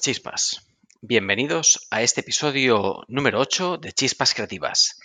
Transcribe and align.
chispas. 0.00 0.66
Bienvenidos 1.00 1.86
a 1.90 2.02
este 2.02 2.20
episodio 2.20 3.02
número 3.08 3.40
8 3.40 3.78
de 3.78 3.92
Chispas 3.92 4.34
Creativas. 4.34 4.98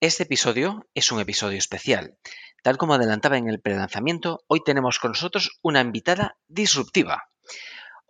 Este 0.00 0.24
episodio 0.24 0.86
es 0.94 1.12
un 1.12 1.20
episodio 1.20 1.58
especial. 1.58 2.16
Tal 2.62 2.76
como 2.76 2.94
adelantaba 2.94 3.38
en 3.38 3.48
el 3.48 3.60
prelanzamiento, 3.60 4.44
hoy 4.46 4.62
tenemos 4.64 4.98
con 4.98 5.12
nosotros 5.12 5.58
una 5.62 5.80
invitada 5.80 6.36
disruptiva. 6.48 7.30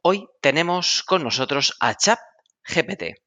Hoy 0.03 0.29
tenemos 0.41 1.03
con 1.03 1.23
nosotros 1.23 1.75
a 1.81 1.95
Chap 1.95 2.19
GPT. 2.65 3.24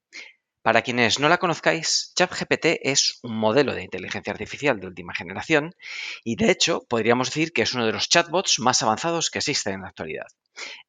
Para 0.62 0.82
quienes 0.82 1.20
no 1.20 1.30
la 1.30 1.38
conozcáis, 1.38 2.12
ChatGPT 2.16 2.80
es 2.82 3.20
un 3.24 3.38
modelo 3.38 3.74
de 3.74 3.84
inteligencia 3.84 4.34
artificial 4.34 4.80
de 4.80 4.88
última 4.88 5.14
generación 5.14 5.76
y 6.24 6.36
de 6.36 6.52
hecho 6.52 6.82
podríamos 6.90 7.30
decir 7.30 7.54
que 7.54 7.62
es 7.62 7.74
uno 7.74 7.86
de 7.86 7.94
los 7.94 8.10
chatbots 8.10 8.60
más 8.60 8.82
avanzados 8.84 9.30
que 9.30 9.40
existen 9.40 9.76
en 9.76 9.82
la 9.82 9.90
actualidad. 9.90 10.28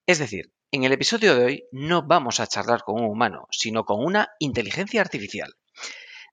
Es 0.06 0.18
decir, 0.18 0.52
en 0.73 0.84
el 0.84 0.92
episodio 0.92 1.36
de 1.36 1.45
hoy 1.45 1.64
no 1.70 2.02
vamos 2.02 2.40
a 2.40 2.46
charlar 2.46 2.82
con 2.82 3.00
un 3.00 3.10
humano, 3.10 3.46
sino 3.50 3.84
con 3.84 4.04
una 4.04 4.28
inteligencia 4.38 5.00
artificial. 5.00 5.54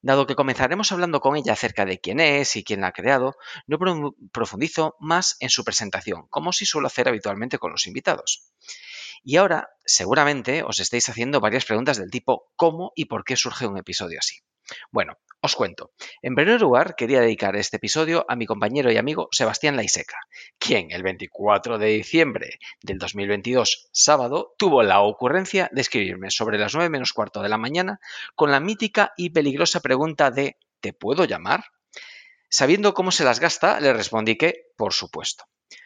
Dado 0.02 0.28
que 0.28 0.36
comenzaremos 0.36 0.92
hablando 0.92 1.20
con 1.20 1.36
ella 1.36 1.54
acerca 1.54 1.86
de 1.86 2.00
quién 2.00 2.20
es 2.20 2.56
y 2.56 2.64
quién 2.64 2.82
la 2.82 2.88
ha 2.88 2.92
creado, 2.92 3.38
no 3.66 3.78
profundizo 4.32 4.96
más 5.00 5.36
en 5.40 5.50
su 5.50 5.64
presentación, 5.64 6.28
como 6.30 6.54
si 6.54 6.66
suelo 6.66 6.88
hacer 6.88 7.08
habitualmente 7.08 7.58
con 7.58 7.72
los 7.72 7.88
invitados. 7.88 8.44
Y 9.28 9.38
ahora, 9.38 9.72
seguramente, 9.84 10.62
os 10.62 10.80
estáis 10.80 11.10
haciendo 11.10 11.40
varias 11.40 11.66
preguntas 11.66 11.98
del 11.98 12.12
tipo 12.12 12.52
¿cómo 12.56 12.94
y 12.96 13.06
por 13.06 13.24
qué 13.24 13.36
surge 13.36 13.66
un 13.66 13.80
episodio 13.80 14.20
así? 14.20 14.38
Bueno, 14.92 15.18
os 15.42 15.56
cuento. 15.56 15.94
En 16.22 16.36
primer 16.36 16.62
lugar, 16.62 16.96
quería 16.96 17.22
dedicar 17.22 17.56
este 17.56 17.78
episodio 17.78 18.24
a 18.30 18.36
mi 18.36 18.46
compañero 18.46 18.92
y 18.92 18.98
amigo 18.98 19.28
Sebastián 19.32 19.78
Laiseca, 19.78 20.20
quien 20.60 20.92
el 20.92 21.02
24 21.02 21.80
de 21.80 21.88
diciembre 21.88 22.60
del 22.84 23.00
2022, 23.00 23.90
sábado, 23.92 24.54
tuvo 24.60 24.84
la 24.84 25.02
ocurrencia 25.02 25.72
de 25.72 25.82
escribirme 25.82 26.30
sobre 26.30 26.60
las 26.60 26.76
9 26.76 26.90
menos 26.90 27.12
cuarto 27.12 27.42
de 27.42 27.50
la 27.50 27.58
mañana 27.58 28.00
con 28.36 28.52
la 28.52 28.60
mítica 28.60 29.12
y 29.18 29.32
peligrosa 29.32 29.80
pregunta 29.80 30.30
de 30.30 30.58
¿te 30.82 30.94
puedo 30.94 31.26
llamar? 31.26 31.64
Sabiendo 32.48 32.94
cómo 32.94 33.10
se 33.10 33.24
las 33.24 33.40
gasta, 33.40 33.80
le 33.80 33.92
respondí 33.92 34.38
que, 34.38 34.68
por 34.78 34.94
supuesto. 34.94 35.46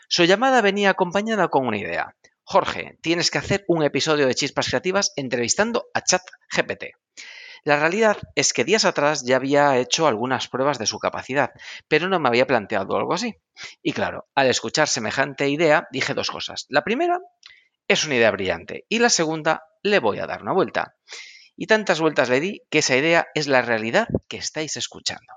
Su 0.09 0.25
llamada 0.25 0.61
venía 0.61 0.89
acompañada 0.89 1.47
con 1.47 1.65
una 1.65 1.77
idea. 1.77 2.17
Jorge, 2.52 2.97
tienes 3.03 3.30
que 3.30 3.38
hacer 3.38 3.64
un 3.67 3.83
episodio 3.83 4.25
de 4.25 4.33
Chispas 4.33 4.69
Creativas 4.69 5.14
entrevistando 5.16 5.86
a 5.94 6.02
ChatGPT. 6.02 6.95
La 7.64 7.80
realidad 7.80 8.17
es 8.33 8.53
que 8.53 8.66
días 8.66 8.86
atrás 8.86 9.23
ya 9.23 9.36
había 9.36 9.78
hecho 9.78 10.08
algunas 10.08 10.47
pruebas 10.47 10.80
de 10.80 10.88
su 10.88 10.97
capacidad, 10.97 11.52
pero 11.88 12.09
no 12.09 12.20
me 12.20 12.27
había 12.27 12.47
planteado 12.47 12.97
algo 12.97 13.14
así. 13.14 13.36
Y 13.83 13.94
claro, 13.94 14.30
al 14.33 14.47
escuchar 14.47 14.88
semejante 14.88 15.47
idea 15.47 15.88
dije 15.92 16.16
dos 16.16 16.31
cosas. 16.31 16.66
La 16.70 16.83
primera, 16.83 17.20
es 17.88 18.05
una 18.05 18.16
idea 18.16 18.31
brillante. 18.31 18.83
Y 18.89 18.97
la 18.97 19.11
segunda, 19.11 19.66
le 19.83 20.00
voy 20.00 20.17
a 20.17 20.25
dar 20.25 20.42
una 20.42 20.53
vuelta. 20.53 20.95
Y 21.55 21.67
tantas 21.67 22.02
vueltas 22.02 22.30
le 22.30 22.39
di 22.39 22.64
que 22.72 22.80
esa 22.80 22.97
idea 22.97 23.27
es 23.36 23.45
la 23.47 23.61
realidad 23.61 24.08
que 24.27 24.38
estáis 24.38 24.75
escuchando. 24.75 25.36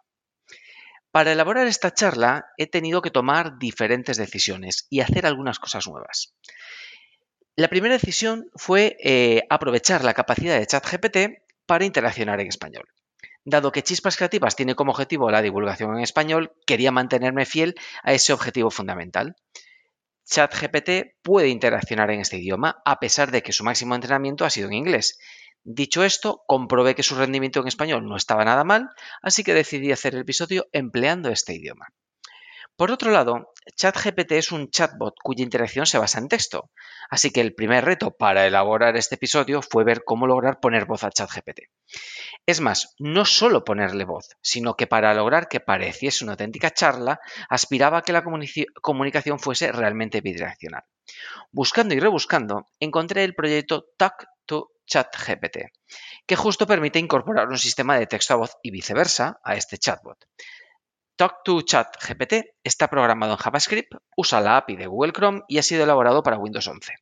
Para 1.10 1.32
elaborar 1.32 1.66
esta 1.66 1.92
charla 1.92 2.46
he 2.56 2.68
tenido 2.68 3.02
que 3.02 3.10
tomar 3.10 3.58
diferentes 3.58 4.16
decisiones 4.16 4.86
y 4.88 5.00
hacer 5.00 5.26
algunas 5.26 5.58
cosas 5.58 5.86
nuevas. 5.86 6.32
La 7.54 7.68
primera 7.68 7.92
decisión 7.92 8.48
fue 8.54 8.96
eh, 9.04 9.42
aprovechar 9.50 10.04
la 10.04 10.14
capacidad 10.14 10.58
de 10.58 10.66
ChatGPT 10.66 11.42
para 11.66 11.84
interaccionar 11.84 12.40
en 12.40 12.48
español. 12.48 12.88
Dado 13.44 13.72
que 13.72 13.82
Chispas 13.82 14.16
Creativas 14.16 14.56
tiene 14.56 14.74
como 14.74 14.92
objetivo 14.92 15.30
la 15.30 15.42
divulgación 15.42 15.94
en 15.94 16.02
español, 16.02 16.52
quería 16.66 16.92
mantenerme 16.92 17.44
fiel 17.44 17.74
a 18.04 18.14
ese 18.14 18.32
objetivo 18.32 18.70
fundamental. 18.70 19.36
ChatGPT 20.24 21.20
puede 21.22 21.48
interaccionar 21.48 22.10
en 22.10 22.20
este 22.20 22.38
idioma 22.38 22.80
a 22.86 22.98
pesar 23.00 23.30
de 23.30 23.42
que 23.42 23.52
su 23.52 23.64
máximo 23.64 23.94
entrenamiento 23.94 24.46
ha 24.46 24.50
sido 24.50 24.68
en 24.68 24.74
inglés. 24.74 25.18
Dicho 25.62 26.04
esto, 26.04 26.44
comprobé 26.46 26.94
que 26.94 27.02
su 27.02 27.16
rendimiento 27.16 27.60
en 27.60 27.68
español 27.68 28.06
no 28.08 28.16
estaba 28.16 28.46
nada 28.46 28.64
mal, 28.64 28.88
así 29.20 29.44
que 29.44 29.52
decidí 29.52 29.92
hacer 29.92 30.14
el 30.14 30.22
episodio 30.22 30.68
empleando 30.72 31.28
este 31.28 31.52
idioma. 31.54 31.88
Por 32.76 32.90
otro 32.90 33.10
lado, 33.10 33.52
ChatGPT 33.76 34.32
es 34.32 34.50
un 34.50 34.70
chatbot 34.70 35.14
cuya 35.22 35.44
interacción 35.44 35.86
se 35.86 35.98
basa 35.98 36.18
en 36.18 36.28
texto, 36.28 36.70
así 37.10 37.30
que 37.30 37.40
el 37.40 37.54
primer 37.54 37.84
reto 37.84 38.10
para 38.12 38.46
elaborar 38.46 38.96
este 38.96 39.16
episodio 39.16 39.62
fue 39.62 39.84
ver 39.84 40.04
cómo 40.04 40.26
lograr 40.26 40.58
poner 40.58 40.86
voz 40.86 41.04
a 41.04 41.10
ChatGPT. 41.10 41.60
Es 42.46 42.60
más, 42.60 42.94
no 42.98 43.24
solo 43.24 43.62
ponerle 43.64 44.04
voz, 44.04 44.30
sino 44.40 44.74
que 44.74 44.86
para 44.86 45.14
lograr 45.14 45.48
que 45.48 45.60
pareciese 45.60 46.24
una 46.24 46.32
auténtica 46.32 46.70
charla, 46.70 47.20
aspiraba 47.48 47.98
a 47.98 48.02
que 48.02 48.12
la 48.12 48.24
comunicación 48.80 49.38
fuese 49.38 49.70
realmente 49.70 50.22
bidireccional. 50.22 50.82
Buscando 51.50 51.94
y 51.94 52.00
rebuscando, 52.00 52.68
encontré 52.80 53.22
el 53.24 53.34
proyecto 53.34 53.86
Talk 53.96 54.26
to 54.46 54.70
ChatGPT, 54.86 55.58
que 56.26 56.36
justo 56.36 56.66
permite 56.66 56.98
incorporar 56.98 57.48
un 57.48 57.58
sistema 57.58 57.98
de 57.98 58.06
texto 58.06 58.34
a 58.34 58.38
voz 58.38 58.56
y 58.62 58.70
viceversa 58.70 59.40
a 59.44 59.56
este 59.56 59.78
chatbot. 59.78 60.18
Talk 61.22 61.44
to 61.44 61.62
Chat 61.62 61.86
GPT 62.02 62.56
está 62.64 62.88
programado 62.88 63.34
en 63.34 63.38
JavaScript, 63.38 63.94
usa 64.16 64.40
la 64.40 64.56
API 64.56 64.74
de 64.74 64.88
Google 64.88 65.12
Chrome 65.12 65.42
y 65.46 65.58
ha 65.58 65.62
sido 65.62 65.84
elaborado 65.84 66.24
para 66.24 66.36
Windows 66.36 66.66
11. 66.66 66.94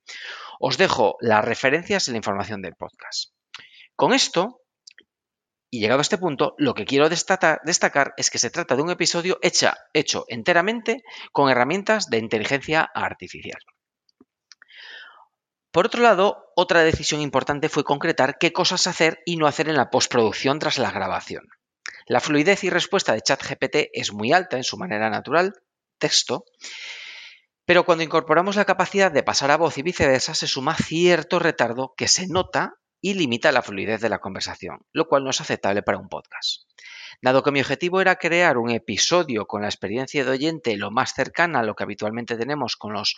Os 0.58 0.76
dejo 0.76 1.16
las 1.20 1.42
referencias 1.42 2.06
en 2.06 2.12
la 2.12 2.19
información 2.19 2.60
del 2.60 2.75
podcast. 2.75 3.32
Con 3.97 4.12
esto, 4.12 4.60
y 5.70 5.81
llegado 5.81 6.00
a 6.00 6.03
este 6.03 6.19
punto, 6.19 6.54
lo 6.58 6.75
que 6.75 6.84
quiero 6.84 7.08
destacar, 7.08 8.12
es 8.19 8.28
que 8.28 8.38
se 8.38 8.50
trata 8.50 8.76
de 8.76 8.82
un 8.82 8.91
episodio 8.91 9.38
hecho 9.41 10.26
enteramente 10.28 11.02
con 11.32 11.48
herramientas 11.48 12.10
de 12.10 12.19
inteligencia 12.19 12.91
artificial. 12.94 13.62
Por 15.70 15.87
otro 15.87 16.02
lado, 16.02 16.52
otra 16.56 16.82
decisión 16.82 17.22
importante 17.22 17.70
fue 17.70 17.84
concretar 17.84 18.37
qué 18.37 18.52
cosas 18.52 18.87
hacer 18.87 19.22
y 19.25 19.38
no 19.38 19.47
hacer 19.47 19.70
en 19.70 19.76
la 19.76 19.88
postproducción 19.88 20.58
tras 20.58 20.76
la 20.76 20.91
grabación. 20.91 21.48
La 22.06 22.20
fluidez 22.20 22.64
y 22.64 22.70
respuesta 22.70 23.12
de 23.12 23.22
ChatGPT 23.22 23.90
es 23.92 24.12
muy 24.12 24.32
alta 24.32 24.56
en 24.56 24.64
su 24.64 24.76
manera 24.76 25.10
natural, 25.10 25.54
texto, 25.98 26.44
pero 27.70 27.84
cuando 27.84 28.02
incorporamos 28.02 28.56
la 28.56 28.64
capacidad 28.64 29.12
de 29.12 29.22
pasar 29.22 29.52
a 29.52 29.56
voz 29.56 29.78
y 29.78 29.82
viceversa 29.82 30.34
se 30.34 30.48
suma 30.48 30.74
cierto 30.74 31.38
retardo 31.38 31.94
que 31.96 32.08
se 32.08 32.26
nota 32.26 32.74
y 33.00 33.14
limita 33.14 33.52
la 33.52 33.62
fluidez 33.62 34.00
de 34.00 34.08
la 34.08 34.18
conversación, 34.18 34.80
lo 34.92 35.06
cual 35.06 35.24
no 35.24 35.30
es 35.30 35.40
aceptable 35.40 35.82
para 35.82 35.98
un 35.98 36.08
podcast. 36.08 36.64
Dado 37.22 37.42
que 37.42 37.52
mi 37.52 37.60
objetivo 37.60 38.00
era 38.00 38.16
crear 38.16 38.58
un 38.58 38.70
episodio 38.70 39.46
con 39.46 39.62
la 39.62 39.68
experiencia 39.68 40.24
de 40.24 40.30
oyente 40.30 40.76
lo 40.76 40.90
más 40.90 41.14
cercana 41.14 41.60
a 41.60 41.62
lo 41.62 41.74
que 41.74 41.84
habitualmente 41.84 42.36
tenemos 42.36 42.76
con 42.76 42.92
los 42.92 43.16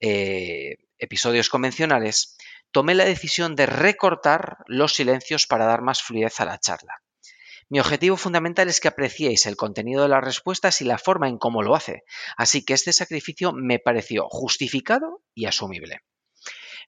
eh, 0.00 0.76
episodios 0.98 1.48
convencionales, 1.48 2.36
tomé 2.70 2.94
la 2.94 3.04
decisión 3.04 3.56
de 3.56 3.66
recortar 3.66 4.58
los 4.66 4.94
silencios 4.94 5.46
para 5.46 5.66
dar 5.66 5.82
más 5.82 6.02
fluidez 6.02 6.40
a 6.40 6.44
la 6.44 6.58
charla. 6.58 7.02
Mi 7.70 7.80
objetivo 7.80 8.16
fundamental 8.16 8.68
es 8.68 8.80
que 8.80 8.88
apreciéis 8.88 9.44
el 9.46 9.56
contenido 9.56 10.02
de 10.02 10.08
las 10.08 10.24
respuestas 10.24 10.80
y 10.80 10.84
la 10.84 10.98
forma 10.98 11.28
en 11.28 11.38
cómo 11.38 11.62
lo 11.62 11.74
hace, 11.74 12.04
así 12.36 12.64
que 12.64 12.72
este 12.72 12.92
sacrificio 12.92 13.52
me 13.52 13.78
pareció 13.78 14.26
justificado 14.30 15.22
y 15.34 15.44
asumible. 15.44 16.00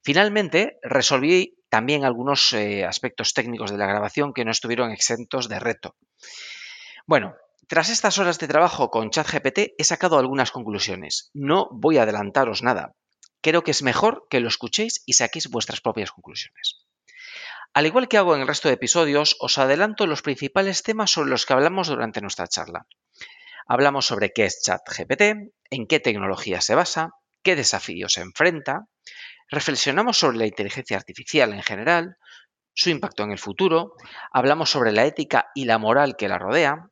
Finalmente, 0.02 0.78
resolví 0.82 1.58
también 1.68 2.04
algunos 2.04 2.54
eh, 2.54 2.84
aspectos 2.84 3.34
técnicos 3.34 3.70
de 3.70 3.76
la 3.76 3.86
grabación 3.86 4.32
que 4.32 4.44
no 4.44 4.50
estuvieron 4.50 4.90
exentos 4.90 5.48
de 5.48 5.60
reto. 5.60 5.96
Bueno, 7.06 7.34
tras 7.68 7.90
estas 7.90 8.18
horas 8.18 8.38
de 8.38 8.48
trabajo 8.48 8.90
con 8.90 9.10
ChatGPT 9.10 9.74
he 9.78 9.84
sacado 9.84 10.18
algunas 10.18 10.50
conclusiones. 10.50 11.30
No 11.34 11.68
voy 11.70 11.98
a 11.98 12.02
adelantaros 12.02 12.62
nada. 12.62 12.96
Creo 13.42 13.62
que 13.62 13.70
es 13.70 13.82
mejor 13.82 14.26
que 14.28 14.40
lo 14.40 14.48
escuchéis 14.48 15.02
y 15.06 15.12
saquéis 15.12 15.48
vuestras 15.48 15.80
propias 15.80 16.10
conclusiones. 16.10 16.79
Al 17.72 17.86
igual 17.86 18.08
que 18.08 18.18
hago 18.18 18.34
en 18.34 18.40
el 18.40 18.48
resto 18.48 18.68
de 18.68 18.74
episodios, 18.74 19.36
os 19.38 19.56
adelanto 19.58 20.06
los 20.06 20.22
principales 20.22 20.82
temas 20.82 21.12
sobre 21.12 21.30
los 21.30 21.46
que 21.46 21.52
hablamos 21.52 21.86
durante 21.86 22.20
nuestra 22.20 22.48
charla. 22.48 22.86
Hablamos 23.68 24.06
sobre 24.06 24.32
qué 24.32 24.46
es 24.46 24.60
ChatGPT, 24.62 25.52
en 25.70 25.86
qué 25.86 26.00
tecnología 26.00 26.60
se 26.60 26.74
basa, 26.74 27.10
qué 27.44 27.54
desafíos 27.54 28.12
se 28.14 28.22
enfrenta, 28.22 28.86
reflexionamos 29.48 30.18
sobre 30.18 30.38
la 30.38 30.46
inteligencia 30.46 30.96
artificial 30.96 31.52
en 31.52 31.62
general, 31.62 32.16
su 32.74 32.90
impacto 32.90 33.22
en 33.22 33.30
el 33.30 33.38
futuro, 33.38 33.94
hablamos 34.32 34.70
sobre 34.70 34.90
la 34.90 35.04
ética 35.04 35.50
y 35.54 35.64
la 35.64 35.78
moral 35.78 36.16
que 36.16 36.28
la 36.28 36.38
rodea, 36.38 36.90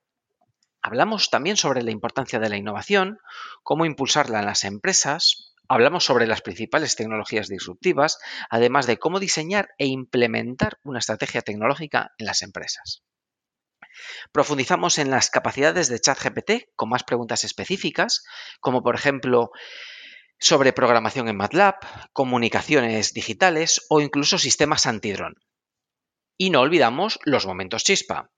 hablamos 0.81 1.31
también 1.31 1.57
sobre 1.57 1.83
la 1.83 1.91
importancia 1.91 2.39
de 2.39 2.51
la 2.51 2.57
innovación, 2.57 3.19
cómo 3.65 3.85
impulsarla 3.85 4.39
en 4.39 4.47
las 4.47 4.63
empresas, 4.63 5.55
Hablamos 5.69 6.05
sobre 6.05 6.27
las 6.27 6.41
principales 6.41 6.97
tecnologías 6.97 7.49
disruptivas, 7.49 8.19
además 8.49 8.87
de 8.87 8.99
cómo 8.99 9.21
diseñar 9.21 9.69
e 9.77 9.87
implementar 9.87 10.79
una 10.83 10.99
estrategia 10.99 11.43
tecnológica 11.43 12.13
en 12.17 12.27
las 12.27 12.43
empresas. 12.43 13.03
Profundizamos 14.33 14.99
en 14.99 15.11
las 15.11 15.29
capacidades 15.29 15.89
de 15.89 16.01
ChatGPT 16.01 16.75
con 16.75 16.89
más 16.89 17.05
preguntas 17.05 17.45
específicas, 17.45 18.25
como 18.61 18.83
por 18.83 18.95
ejemplo 18.95 19.51
sobre 20.41 20.73
programación 20.73 21.29
en 21.29 21.37
MATLAB, 21.37 21.75
comunicaciones 22.13 23.13
digitales 23.13 23.85
o 23.89 24.01
incluso 24.01 24.39
sistemas 24.39 24.87
antidrón. 24.87 25.35
Y 26.37 26.51
no 26.51 26.61
olvidamos 26.61 27.19
los 27.25 27.47
momentos 27.47 27.83
chispa, 27.83 28.31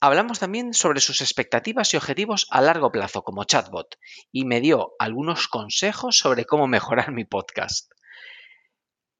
Hablamos 0.00 0.38
también 0.38 0.74
sobre 0.74 1.00
sus 1.00 1.22
expectativas 1.22 1.94
y 1.94 1.96
objetivos 1.96 2.46
a 2.50 2.60
largo 2.60 2.92
plazo 2.92 3.22
como 3.22 3.44
chatbot 3.44 3.96
y 4.30 4.44
me 4.44 4.60
dio 4.60 4.92
algunos 4.98 5.48
consejos 5.48 6.18
sobre 6.18 6.44
cómo 6.44 6.66
mejorar 6.68 7.12
mi 7.12 7.24
podcast. 7.24 7.90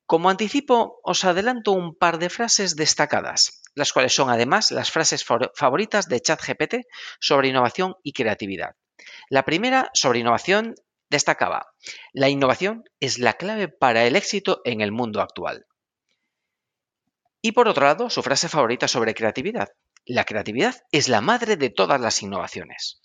Como 0.04 0.30
anticipo, 0.30 1.00
os 1.02 1.24
adelanto 1.24 1.72
un 1.72 1.96
par 1.96 2.18
de 2.18 2.30
frases 2.30 2.76
destacadas, 2.76 3.62
las 3.74 3.92
cuales 3.92 4.14
son 4.14 4.30
además 4.30 4.70
las 4.70 4.90
frases 4.90 5.24
favoritas 5.24 6.08
de 6.08 6.20
ChatGPT 6.20 6.74
sobre 7.20 7.48
innovación 7.48 7.96
y 8.04 8.12
creatividad. 8.12 8.76
La 9.30 9.44
primera, 9.44 9.90
sobre 9.94 10.20
innovación, 10.20 10.76
destacaba, 11.08 11.72
la 12.12 12.28
innovación 12.28 12.84
es 13.00 13.18
la 13.18 13.32
clave 13.32 13.68
para 13.68 14.04
el 14.04 14.14
éxito 14.14 14.60
en 14.64 14.80
el 14.80 14.92
mundo 14.92 15.20
actual. 15.20 15.66
Y 17.42 17.52
por 17.52 17.66
otro 17.68 17.86
lado, 17.86 18.10
su 18.10 18.22
frase 18.22 18.48
favorita 18.48 18.86
sobre 18.88 19.14
creatividad, 19.14 19.68
la 20.06 20.24
creatividad 20.24 20.76
es 20.92 21.08
la 21.08 21.20
madre 21.20 21.56
de 21.56 21.70
todas 21.70 22.00
las 22.00 22.22
innovaciones. 22.22 23.00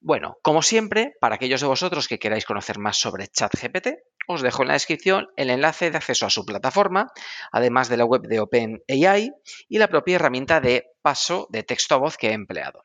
Bueno, 0.00 0.38
como 0.42 0.62
siempre, 0.62 1.14
para 1.20 1.36
aquellos 1.36 1.60
de 1.60 1.66
vosotros 1.66 2.06
que 2.06 2.18
queráis 2.18 2.44
conocer 2.44 2.78
más 2.78 2.96
sobre 2.98 3.26
ChatGPT, 3.26 3.88
os 4.28 4.42
dejo 4.42 4.62
en 4.62 4.68
la 4.68 4.74
descripción 4.74 5.28
el 5.36 5.50
enlace 5.50 5.90
de 5.90 5.96
acceso 5.96 6.26
a 6.26 6.30
su 6.30 6.44
plataforma, 6.44 7.10
además 7.50 7.88
de 7.88 7.96
la 7.96 8.04
web 8.04 8.22
de 8.22 8.40
OpenAI 8.40 9.32
y 9.68 9.78
la 9.78 9.88
propia 9.88 10.16
herramienta 10.16 10.60
de 10.60 10.86
paso 11.02 11.48
de 11.50 11.62
texto 11.62 11.94
a 11.94 11.98
voz 11.98 12.16
que 12.16 12.28
he 12.28 12.32
empleado. 12.32 12.82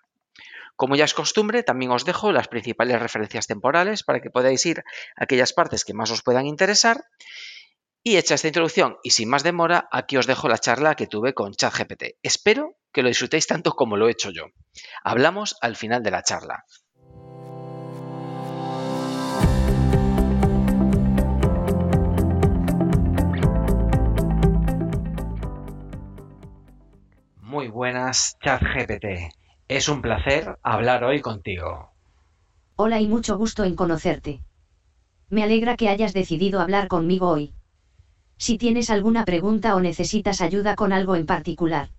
Como 0.75 0.95
ya 0.95 1.05
es 1.05 1.13
costumbre, 1.13 1.61
también 1.61 1.91
os 1.91 2.05
dejo 2.05 2.31
las 2.31 2.47
principales 2.47 2.99
referencias 2.99 3.45
temporales 3.45 4.03
para 4.03 4.21
que 4.21 4.31
podáis 4.31 4.65
ir 4.65 4.79
a 5.15 5.25
aquellas 5.25 5.53
partes 5.53 5.85
que 5.85 5.93
más 5.93 6.09
os 6.09 6.23
puedan 6.23 6.47
interesar. 6.47 7.03
Y 8.05 8.17
hecha 8.17 8.35
esta 8.35 8.49
introducción 8.49 8.97
y 9.01 9.11
sin 9.11 9.29
más 9.29 9.43
demora, 9.43 9.87
aquí 9.89 10.17
os 10.17 10.27
dejo 10.27 10.49
la 10.49 10.57
charla 10.57 10.95
que 10.95 11.07
tuve 11.07 11.33
con 11.33 11.53
ChatGPT. 11.53 12.17
Espero 12.21 12.75
que 12.91 13.01
lo 13.01 13.07
disfrutéis 13.07 13.47
tanto 13.47 13.71
como 13.71 13.95
lo 13.95 14.09
he 14.09 14.11
hecho 14.11 14.29
yo. 14.29 14.47
Hablamos 15.05 15.55
al 15.61 15.77
final 15.77 16.03
de 16.03 16.11
la 16.11 16.21
charla. 16.21 16.65
Muy 27.39 27.69
buenas, 27.69 28.37
ChatGPT. 28.43 29.31
Es 29.69 29.87
un 29.87 30.01
placer 30.01 30.59
hablar 30.61 31.05
hoy 31.05 31.21
contigo. 31.21 31.93
Hola 32.75 32.99
y 32.99 33.07
mucho 33.07 33.37
gusto 33.37 33.63
en 33.63 33.77
conocerte. 33.77 34.41
Me 35.29 35.41
alegra 35.41 35.77
que 35.77 35.87
hayas 35.87 36.13
decidido 36.13 36.59
hablar 36.59 36.89
conmigo 36.89 37.29
hoy. 37.29 37.53
Si 38.37 38.57
tienes 38.57 38.89
alguna 38.89 39.25
pregunta 39.25 39.75
o 39.75 39.79
necesitas 39.79 40.41
ayuda 40.41 40.75
con 40.75 40.91
algo 40.91 41.15
en 41.15 41.25
particular, 41.25 41.89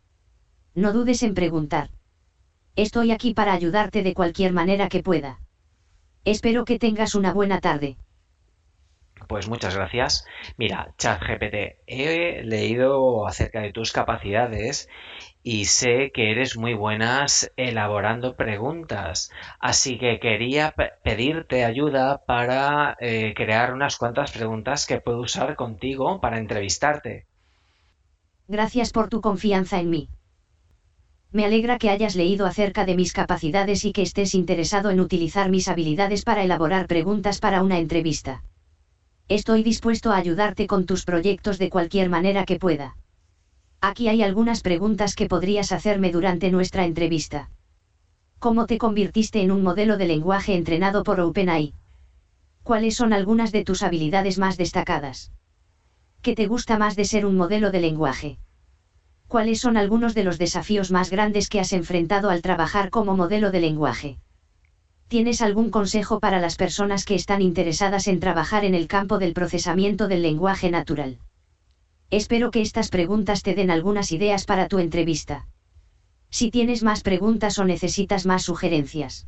no 0.75 0.93
dudes 0.93 1.23
en 1.23 1.35
preguntar. 1.35 1.91
Estoy 2.77 3.13
aquí 3.13 3.35
para 3.35 3.53
ayudarte 3.53 4.03
de 4.03 4.15
cualquier 4.15 4.53
manera 4.53 4.89
que 4.89 5.03
pueda. 5.03 5.41
Espero 6.25 6.65
que 6.65 6.79
tengas 6.79 7.15
una 7.15 7.33
buena 7.33 7.61
tarde. 7.61 7.97
Pues 9.29 9.49
muchas 9.49 9.75
gracias. 9.77 10.27
Mira, 10.57 10.95
ChatGPT, 10.99 11.79
he 11.87 12.43
leído 12.45 13.27
acerca 13.27 13.61
de 13.61 13.73
tus 13.73 13.93
capacidades 13.93 14.89
y 15.43 15.67
sé 15.67 16.11
que 16.13 16.31
eres 16.31 16.57
muy 16.57 16.75
buenas 16.75 17.53
elaborando 17.57 18.35
preguntas, 18.35 19.31
así 19.61 19.99
que 19.99 20.19
quería 20.21 20.75
pedirte 21.03 21.65
ayuda 21.65 22.25
para 22.27 22.97
eh, 23.01 23.35
crear 23.35 23.75
unas 23.75 23.97
cuantas 23.97 24.33
preguntas 24.33 24.87
que 24.87 25.01
puedo 25.01 25.21
usar 25.21 25.55
contigo 25.55 26.21
para 26.21 26.39
entrevistarte. 26.39 27.27
Gracias 28.49 28.91
por 28.91 29.09
tu 29.09 29.21
confianza 29.21 29.81
en 29.81 29.91
mí. 29.91 30.09
Me 31.31 31.45
alegra 31.45 31.79
que 31.79 31.91
hayas 31.91 32.15
leído 32.15 32.47
acerca 32.47 32.85
de 32.85 32.95
mis 32.95 33.13
capacidades 33.13 33.85
y 33.85 33.93
que 33.93 34.03
estés 34.03 34.35
interesado 34.35 34.91
en 34.91 35.01
utilizar 35.01 35.51
mis 35.51 35.67
habilidades 35.69 36.23
para 36.23 36.45
elaborar 36.45 36.87
preguntas 36.87 37.41
para 37.41 37.63
una 37.63 37.79
entrevista. 37.79 38.45
Estoy 39.29 39.63
dispuesto 39.63 40.13
a 40.13 40.17
ayudarte 40.17 40.67
con 40.67 40.85
tus 40.85 41.05
proyectos 41.05 41.59
de 41.59 41.71
cualquier 41.71 42.11
manera 42.11 42.45
que 42.45 42.59
pueda. 42.59 42.97
Aquí 43.81 44.09
hay 44.09 44.23
algunas 44.23 44.61
preguntas 44.61 45.15
que 45.15 45.29
podrías 45.29 45.73
hacerme 45.73 46.13
durante 46.13 46.51
nuestra 46.51 46.85
entrevista. 46.85 47.49
¿Cómo 48.39 48.67
te 48.67 48.77
convirtiste 48.77 49.41
en 49.41 49.51
un 49.51 49.63
modelo 49.63 49.97
de 49.97 50.07
lenguaje 50.07 50.55
entrenado 50.55 51.05
por 51.05 51.21
OpenAI? 51.21 51.73
¿Cuáles 52.63 52.97
son 52.97 53.15
algunas 53.15 53.53
de 53.53 53.65
tus 53.65 53.83
habilidades 53.83 54.37
más 54.39 54.59
destacadas? 54.59 55.33
¿Qué 56.21 56.35
te 56.35 56.47
gusta 56.47 56.77
más 56.77 56.95
de 56.95 57.07
ser 57.07 57.25
un 57.25 57.37
modelo 57.37 57.71
de 57.71 57.81
lenguaje? 57.81 58.39
¿Cuáles 59.27 59.59
son 59.61 59.79
algunos 59.79 60.15
de 60.15 60.25
los 60.25 60.39
desafíos 60.39 60.91
más 60.91 61.11
grandes 61.11 61.49
que 61.49 61.61
has 61.61 61.73
enfrentado 61.73 62.29
al 62.29 62.43
trabajar 62.43 62.91
como 62.91 63.17
modelo 63.17 63.51
de 63.51 63.61
lenguaje? 63.61 64.19
¿Tienes 65.09 65.43
algún 65.43 65.71
consejo 65.71 66.19
para 66.19 66.41
las 66.41 66.57
personas 66.57 67.05
que 67.05 67.15
están 67.15 67.43
interesadas 67.43 68.09
en 68.09 68.21
trabajar 68.21 68.65
en 68.65 68.75
el 68.75 68.89
campo 68.89 69.19
del 69.19 69.35
procesamiento 69.35 70.09
del 70.09 70.23
lenguaje 70.23 70.71
natural? 70.71 71.19
Espero 72.11 72.51
que 72.51 72.63
estas 72.63 72.89
preguntas 72.89 73.43
te 73.43 73.55
den 73.55 73.71
algunas 73.71 74.13
ideas 74.13 74.45
para 74.45 74.69
tu 74.69 74.79
entrevista. 74.79 75.47
Si 76.31 76.51
tienes 76.51 76.83
más 76.83 77.03
preguntas 77.03 77.59
o 77.59 77.65
necesitas 77.65 78.27
más 78.27 78.43
sugerencias, 78.43 79.27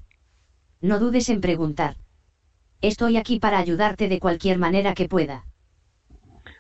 no 0.81 0.99
dudes 0.99 1.29
en 1.29 1.41
preguntar. 1.41 1.97
Estoy 2.81 3.17
aquí 3.17 3.39
para 3.39 3.59
ayudarte 3.59 4.09
de 4.09 4.21
cualquier 4.21 4.59
manera 4.59 4.95
que 4.95 5.09
pueda. 5.09 5.47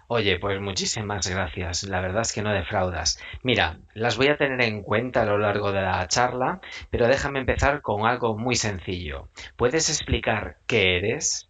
Oye, 0.08 0.38
pues 0.38 0.60
muchísimas 0.60 1.28
gracias. 1.28 1.82
La 1.82 2.00
verdad 2.00 2.22
es 2.22 2.32
que 2.32 2.42
no 2.42 2.52
defraudas. 2.52 3.18
Mira, 3.42 3.80
las 3.94 4.16
voy 4.16 4.28
a 4.28 4.36
tener 4.36 4.60
en 4.62 4.82
cuenta 4.82 5.22
a 5.22 5.24
lo 5.24 5.38
largo 5.38 5.72
de 5.72 5.82
la 5.82 6.06
charla, 6.06 6.60
pero 6.90 7.08
déjame 7.08 7.40
empezar 7.40 7.82
con 7.82 8.06
algo 8.06 8.38
muy 8.38 8.54
sencillo. 8.54 9.28
¿Puedes 9.56 9.88
explicar 9.88 10.58
qué 10.66 10.96
eres? 10.98 11.48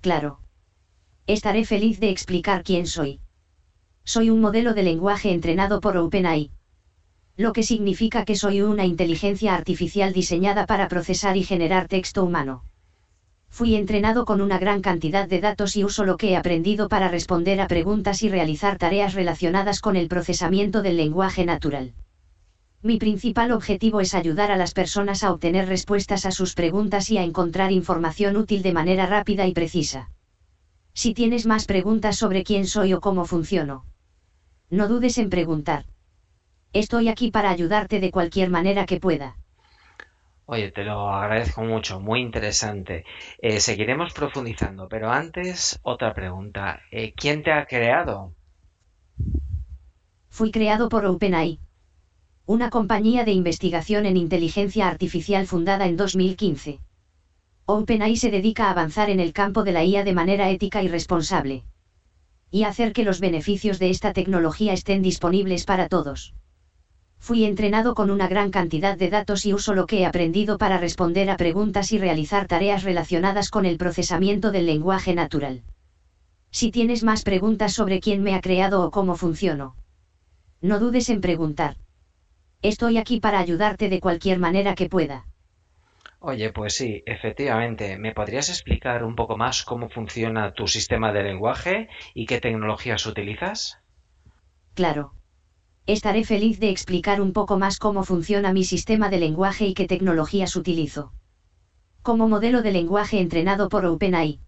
Claro. 0.00 0.40
Estaré 1.28 1.64
feliz 1.64 2.00
de 2.00 2.10
explicar 2.10 2.64
quién 2.64 2.86
soy. 2.86 3.20
Soy 4.02 4.30
un 4.30 4.40
modelo 4.40 4.74
de 4.74 4.82
lenguaje 4.82 5.30
entrenado 5.30 5.80
por 5.80 5.96
OpenAI. 5.96 6.50
Lo 7.36 7.52
que 7.52 7.62
significa 7.62 8.24
que 8.24 8.34
soy 8.34 8.62
una 8.62 8.84
inteligencia 8.84 9.54
artificial 9.54 10.12
diseñada 10.12 10.66
para 10.66 10.88
procesar 10.88 11.36
y 11.36 11.44
generar 11.44 11.86
texto 11.86 12.24
humano. 12.24 12.64
Fui 13.52 13.74
entrenado 13.74 14.24
con 14.24 14.40
una 14.40 14.58
gran 14.58 14.80
cantidad 14.80 15.28
de 15.28 15.42
datos 15.42 15.76
y 15.76 15.84
uso 15.84 16.04
lo 16.06 16.16
que 16.16 16.30
he 16.30 16.36
aprendido 16.36 16.88
para 16.88 17.08
responder 17.08 17.60
a 17.60 17.66
preguntas 17.66 18.22
y 18.22 18.30
realizar 18.30 18.78
tareas 18.78 19.12
relacionadas 19.12 19.80
con 19.80 19.94
el 19.94 20.08
procesamiento 20.08 20.80
del 20.80 20.96
lenguaje 20.96 21.44
natural. 21.44 21.92
Mi 22.82 22.96
principal 22.96 23.52
objetivo 23.52 24.00
es 24.00 24.14
ayudar 24.14 24.50
a 24.50 24.56
las 24.56 24.72
personas 24.72 25.22
a 25.22 25.30
obtener 25.30 25.68
respuestas 25.68 26.24
a 26.24 26.30
sus 26.30 26.54
preguntas 26.54 27.10
y 27.10 27.18
a 27.18 27.24
encontrar 27.24 27.72
información 27.72 28.38
útil 28.38 28.62
de 28.62 28.72
manera 28.72 29.04
rápida 29.04 29.46
y 29.46 29.52
precisa. 29.52 30.08
Si 30.94 31.12
tienes 31.12 31.44
más 31.44 31.66
preguntas 31.66 32.16
sobre 32.16 32.44
quién 32.44 32.66
soy 32.66 32.94
o 32.94 33.00
cómo 33.02 33.26
funciono, 33.26 33.84
no 34.70 34.88
dudes 34.88 35.18
en 35.18 35.28
preguntar. 35.28 35.84
Estoy 36.72 37.08
aquí 37.08 37.30
para 37.30 37.50
ayudarte 37.50 38.00
de 38.00 38.10
cualquier 38.10 38.48
manera 38.48 38.86
que 38.86 38.98
pueda. 38.98 39.36
Oye, 40.52 40.70
te 40.70 40.84
lo 40.84 41.08
agradezco 41.08 41.62
mucho, 41.62 41.98
muy 41.98 42.20
interesante. 42.20 43.06
Eh, 43.38 43.58
seguiremos 43.58 44.12
profundizando, 44.12 44.86
pero 44.86 45.10
antes 45.10 45.80
otra 45.82 46.12
pregunta. 46.12 46.82
Eh, 46.90 47.14
¿Quién 47.16 47.42
te 47.42 47.52
ha 47.52 47.64
creado? 47.64 48.34
Fui 50.28 50.50
creado 50.50 50.90
por 50.90 51.06
OpenAI, 51.06 51.58
una 52.44 52.68
compañía 52.68 53.24
de 53.24 53.32
investigación 53.32 54.04
en 54.04 54.18
inteligencia 54.18 54.88
artificial 54.88 55.46
fundada 55.46 55.86
en 55.86 55.96
2015. 55.96 56.80
OpenAI 57.64 58.16
se 58.16 58.30
dedica 58.30 58.66
a 58.66 58.72
avanzar 58.72 59.08
en 59.08 59.20
el 59.20 59.32
campo 59.32 59.64
de 59.64 59.72
la 59.72 59.84
IA 59.84 60.04
de 60.04 60.12
manera 60.12 60.50
ética 60.50 60.82
y 60.82 60.88
responsable. 60.88 61.64
Y 62.50 62.64
hacer 62.64 62.92
que 62.92 63.04
los 63.04 63.20
beneficios 63.20 63.78
de 63.78 63.88
esta 63.88 64.12
tecnología 64.12 64.74
estén 64.74 65.00
disponibles 65.00 65.64
para 65.64 65.88
todos. 65.88 66.34
Fui 67.22 67.44
entrenado 67.44 67.94
con 67.94 68.10
una 68.10 68.26
gran 68.26 68.50
cantidad 68.50 68.98
de 68.98 69.08
datos 69.08 69.46
y 69.46 69.54
uso 69.54 69.74
lo 69.74 69.86
que 69.86 70.00
he 70.00 70.06
aprendido 70.06 70.58
para 70.58 70.78
responder 70.78 71.30
a 71.30 71.36
preguntas 71.36 71.92
y 71.92 71.98
realizar 71.98 72.48
tareas 72.48 72.82
relacionadas 72.82 73.48
con 73.48 73.64
el 73.64 73.78
procesamiento 73.78 74.50
del 74.50 74.66
lenguaje 74.66 75.14
natural. 75.14 75.62
Si 76.50 76.72
tienes 76.72 77.04
más 77.04 77.22
preguntas 77.22 77.74
sobre 77.74 78.00
quién 78.00 78.24
me 78.24 78.34
ha 78.34 78.40
creado 78.40 78.84
o 78.84 78.90
cómo 78.90 79.14
funciono, 79.14 79.76
no 80.60 80.80
dudes 80.80 81.10
en 81.10 81.20
preguntar. 81.20 81.76
Estoy 82.60 82.98
aquí 82.98 83.20
para 83.20 83.38
ayudarte 83.38 83.88
de 83.88 84.00
cualquier 84.00 84.40
manera 84.40 84.74
que 84.74 84.88
pueda. 84.88 85.26
Oye, 86.18 86.50
pues 86.50 86.74
sí, 86.74 87.04
efectivamente. 87.06 87.98
¿Me 87.98 88.14
podrías 88.14 88.48
explicar 88.48 89.04
un 89.04 89.14
poco 89.14 89.36
más 89.36 89.62
cómo 89.62 89.88
funciona 89.88 90.54
tu 90.54 90.66
sistema 90.66 91.12
de 91.12 91.22
lenguaje 91.22 91.88
y 92.14 92.26
qué 92.26 92.40
tecnologías 92.40 93.06
utilizas? 93.06 93.78
Claro. 94.74 95.12
Estaré 95.86 96.24
feliz 96.24 96.60
de 96.60 96.70
explicar 96.70 97.20
un 97.20 97.32
poco 97.32 97.58
más 97.58 97.78
cómo 97.78 98.04
funciona 98.04 98.52
mi 98.52 98.62
sistema 98.62 99.10
de 99.10 99.18
lenguaje 99.18 99.66
y 99.66 99.74
qué 99.74 99.88
tecnologías 99.88 100.54
utilizo. 100.54 101.12
Como 102.02 102.28
modelo 102.28 102.62
de 102.62 102.70
lenguaje 102.70 103.18
entrenado 103.18 103.68
por 103.68 103.84
OpenAI. 103.86 104.38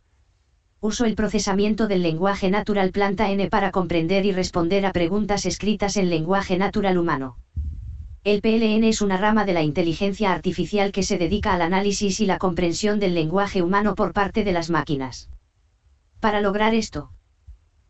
Uso 0.81 1.05
el 1.07 1.17
procesamiento 1.17 1.89
del 1.89 2.03
lenguaje 2.03 2.51
natural 2.51 2.93
planta 2.93 3.33
N 3.33 3.51
para 3.51 3.73
comprender 3.73 4.27
y 4.27 4.33
responder 4.33 4.87
a 4.87 4.93
preguntas 4.93 5.45
escritas 5.45 5.97
en 5.97 6.09
lenguaje 6.09 6.57
natural 6.57 6.99
humano. 6.99 7.37
El 8.23 8.41
PLN 8.41 8.85
es 8.85 9.03
una 9.03 9.17
rama 9.17 9.45
de 9.45 9.55
la 9.55 9.63
inteligencia 9.63 10.33
artificial 10.33 10.93
que 10.93 11.03
se 11.03 11.19
dedica 11.19 11.53
al 11.53 11.63
análisis 11.63 12.21
y 12.21 12.27
la 12.27 12.39
comprensión 12.39 13.01
del 13.01 13.15
lenguaje 13.15 13.61
humano 13.61 13.97
por 13.97 14.13
parte 14.13 14.45
de 14.45 14.53
las 14.53 14.71
máquinas. 14.71 15.31
Para 16.21 16.41
lograr 16.41 16.75
esto, 16.75 17.11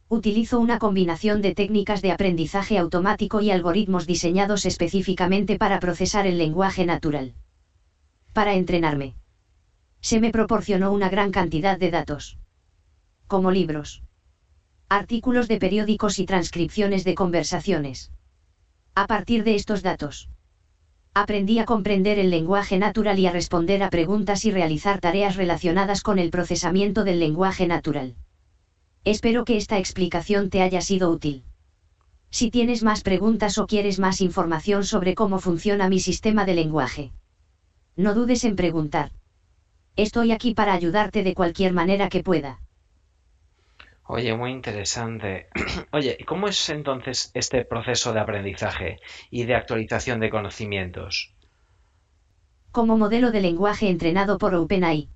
Utilizo 0.09 0.61
una 0.61 0.79
combinación 0.79 1.41
de 1.41 1.55
técnicas 1.55 2.03
de 2.03 2.13
aprendizaje 2.13 2.79
automático 2.79 3.41
y 3.41 3.51
algoritmos 3.51 4.07
diseñados 4.07 4.67
específicamente 4.67 5.57
para 5.57 5.81
procesar 5.81 6.27
el 6.27 6.37
lenguaje 6.37 6.85
natural. 6.85 7.33
Para 8.35 8.55
entrenarme. 8.55 9.15
Se 10.03 10.21
me 10.21 10.31
proporcionó 10.31 10.93
una 10.93 11.09
gran 11.09 11.31
cantidad 11.31 11.79
de 11.79 11.91
datos. 11.91 12.37
Como 13.27 13.51
libros. 13.51 14.03
Artículos 14.91 15.49
de 15.49 15.59
periódicos 15.59 16.19
y 16.19 16.27
transcripciones 16.27 17.05
de 17.05 17.15
conversaciones. 17.15 18.13
A 18.95 19.07
partir 19.07 19.43
de 19.43 19.55
estos 19.55 19.83
datos. 19.83 20.29
Aprendí 21.15 21.59
a 21.59 21.65
comprender 21.65 22.19
el 22.19 22.29
lenguaje 22.29 22.79
natural 22.79 23.19
y 23.19 23.27
a 23.27 23.33
responder 23.33 23.83
a 23.83 23.89
preguntas 23.89 24.45
y 24.45 24.51
realizar 24.51 25.01
tareas 25.01 25.37
relacionadas 25.37 26.03
con 26.03 26.19
el 26.19 26.31
procesamiento 26.31 27.05
del 27.05 27.21
lenguaje 27.21 27.67
natural. 27.67 28.17
Espero 29.05 29.45
que 29.45 29.57
esta 29.57 29.79
explicación 29.79 30.49
te 30.49 30.63
haya 30.63 30.81
sido 30.81 31.11
útil. 31.11 31.45
Si 32.31 32.51
tienes 32.51 32.83
más 32.83 33.03
preguntas 33.03 33.59
o 33.59 33.67
quieres 33.67 33.99
más 33.99 34.21
información 34.21 34.85
sobre 34.85 35.15
cómo 35.15 35.39
funciona 35.39 35.89
mi 35.89 36.01
sistema 36.01 36.47
de 36.47 36.55
lenguaje, 36.55 37.13
no 37.97 38.15
dudes 38.15 38.45
en 38.45 38.57
preguntar. 38.57 39.11
Estoy 39.95 40.33
aquí 40.33 40.55
para 40.55 40.73
ayudarte 40.73 41.23
de 41.23 41.35
cualquier 41.35 41.73
manera 41.73 42.09
que 42.09 42.23
pueda. 42.23 42.61
Oye, 44.07 44.35
muy 44.35 44.51
interesante. 44.51 45.49
Oye, 45.93 46.17
¿y 46.19 46.25
cómo 46.25 46.49
es 46.49 46.69
entonces 46.71 47.31
este 47.35 47.65
proceso 47.65 48.13
de 48.13 48.21
aprendizaje 48.21 48.99
y 49.31 49.45
de 49.45 49.55
actualización 49.55 50.19
de 50.19 50.31
conocimientos? 50.31 51.35
Como 52.73 52.99
modelo 52.99 53.31
de 53.31 53.41
lenguaje 53.41 53.89
entrenado 53.89 54.39
por 54.39 54.55
OpenAI, 54.55 55.09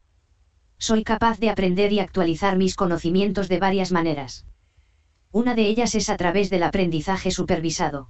soy 0.78 1.04
capaz 1.04 1.38
de 1.40 1.50
aprender 1.50 1.92
y 1.92 2.00
actualizar 2.00 2.56
mis 2.56 2.74
conocimientos 2.74 3.48
de 3.48 3.58
varias 3.58 3.92
maneras. 3.92 4.46
Una 5.32 5.54
de 5.54 5.66
ellas 5.66 5.94
es 5.94 6.08
a 6.08 6.16
través 6.16 6.48
del 6.50 6.62
aprendizaje 6.62 7.30
supervisado, 7.30 8.08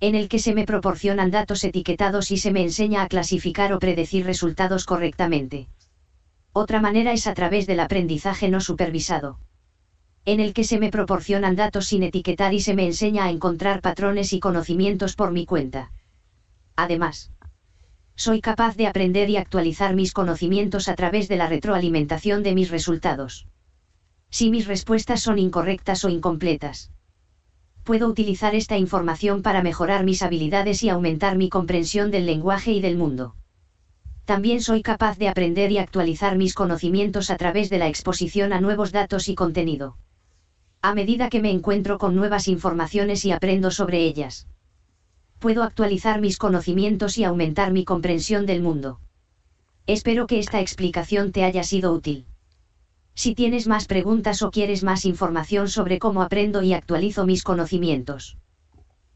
en 0.00 0.14
el 0.14 0.28
que 0.28 0.38
se 0.38 0.54
me 0.54 0.64
proporcionan 0.64 1.30
datos 1.30 1.62
etiquetados 1.64 2.30
y 2.30 2.38
se 2.38 2.52
me 2.52 2.62
enseña 2.62 3.02
a 3.02 3.08
clasificar 3.08 3.72
o 3.72 3.78
predecir 3.78 4.24
resultados 4.24 4.84
correctamente. 4.84 5.68
Otra 6.52 6.80
manera 6.80 7.12
es 7.12 7.26
a 7.26 7.34
través 7.34 7.66
del 7.66 7.80
aprendizaje 7.80 8.48
no 8.48 8.60
supervisado, 8.60 9.38
en 10.24 10.40
el 10.40 10.54
que 10.54 10.64
se 10.64 10.78
me 10.78 10.90
proporcionan 10.90 11.56
datos 11.56 11.86
sin 11.86 12.02
etiquetar 12.02 12.54
y 12.54 12.60
se 12.60 12.74
me 12.74 12.86
enseña 12.86 13.24
a 13.24 13.30
encontrar 13.30 13.80
patrones 13.80 14.32
y 14.32 14.40
conocimientos 14.40 15.16
por 15.16 15.32
mi 15.32 15.46
cuenta. 15.46 15.92
Además, 16.76 17.30
soy 18.16 18.40
capaz 18.40 18.76
de 18.76 18.86
aprender 18.86 19.30
y 19.30 19.36
actualizar 19.36 19.94
mis 19.94 20.12
conocimientos 20.12 20.88
a 20.88 20.94
través 20.94 21.28
de 21.28 21.36
la 21.36 21.48
retroalimentación 21.48 22.42
de 22.42 22.54
mis 22.54 22.70
resultados. 22.70 23.46
Si 24.30 24.50
mis 24.50 24.66
respuestas 24.66 25.22
son 25.22 25.38
incorrectas 25.38 26.04
o 26.04 26.08
incompletas. 26.08 26.90
Puedo 27.84 28.06
utilizar 28.08 28.54
esta 28.54 28.78
información 28.78 29.42
para 29.42 29.62
mejorar 29.62 30.04
mis 30.04 30.22
habilidades 30.22 30.82
y 30.82 30.88
aumentar 30.88 31.36
mi 31.36 31.48
comprensión 31.48 32.10
del 32.10 32.26
lenguaje 32.26 32.72
y 32.72 32.80
del 32.80 32.96
mundo. 32.96 33.34
También 34.24 34.62
soy 34.62 34.82
capaz 34.82 35.18
de 35.18 35.28
aprender 35.28 35.72
y 35.72 35.78
actualizar 35.78 36.36
mis 36.36 36.54
conocimientos 36.54 37.28
a 37.30 37.36
través 37.36 37.70
de 37.70 37.78
la 37.78 37.88
exposición 37.88 38.52
a 38.52 38.60
nuevos 38.60 38.92
datos 38.92 39.28
y 39.28 39.34
contenido. 39.34 39.96
A 40.80 40.94
medida 40.94 41.28
que 41.28 41.42
me 41.42 41.50
encuentro 41.50 41.98
con 41.98 42.14
nuevas 42.14 42.46
informaciones 42.46 43.24
y 43.24 43.32
aprendo 43.32 43.70
sobre 43.70 44.04
ellas 44.04 44.46
puedo 45.42 45.64
actualizar 45.64 46.20
mis 46.20 46.38
conocimientos 46.38 47.18
y 47.18 47.24
aumentar 47.24 47.72
mi 47.72 47.84
comprensión 47.84 48.46
del 48.46 48.62
mundo. 48.62 49.00
Espero 49.86 50.26
que 50.26 50.38
esta 50.38 50.60
explicación 50.60 51.32
te 51.32 51.44
haya 51.44 51.64
sido 51.64 51.92
útil. 51.92 52.26
Si 53.14 53.34
tienes 53.34 53.66
más 53.66 53.86
preguntas 53.86 54.40
o 54.42 54.50
quieres 54.50 54.84
más 54.84 55.04
información 55.04 55.68
sobre 55.68 55.98
cómo 55.98 56.22
aprendo 56.22 56.62
y 56.62 56.72
actualizo 56.72 57.26
mis 57.26 57.42
conocimientos, 57.42 58.38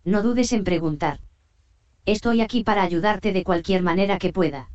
no 0.04 0.22
dudes 0.22 0.52
en 0.52 0.64
preguntar. 0.64 1.20
Estoy 2.04 2.40
aquí 2.40 2.64
para 2.64 2.82
ayudarte 2.82 3.32
de 3.32 3.44
cualquier 3.44 3.82
manera 3.82 4.18
que 4.18 4.32
pueda. 4.32 4.68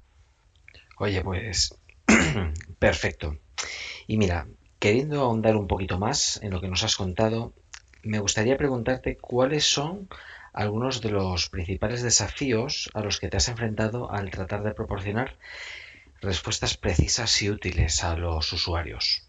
Oye, 0.98 1.22
pues 1.22 1.78
perfecto. 2.80 3.38
Y 4.08 4.18
mira, 4.18 4.48
queriendo 4.80 5.22
ahondar 5.22 5.58
un 5.58 5.68
poquito 5.68 6.00
más 6.00 6.42
en 6.42 6.52
lo 6.52 6.62
que 6.62 6.70
nos 6.70 6.84
has 6.84 6.96
contado, 6.96 7.54
me 8.04 8.20
gustaría 8.20 8.58
preguntarte 8.58 9.18
cuáles 9.18 9.66
son 9.66 10.08
algunos 10.54 11.02
de 11.02 11.12
los 11.12 11.50
principales 11.50 12.02
desafíos 12.02 12.90
a 12.94 13.02
los 13.02 13.20
que 13.20 13.30
te 13.30 13.38
has 13.38 13.48
enfrentado 13.48 14.12
al 14.12 14.32
tratar 14.32 14.64
de 14.64 14.74
proporcionar 14.74 15.38
respuestas 16.20 16.78
precisas 16.78 17.42
y 17.42 17.50
útiles 17.50 18.04
a 18.04 18.18
los 18.18 18.52
usuarios. 18.52 19.28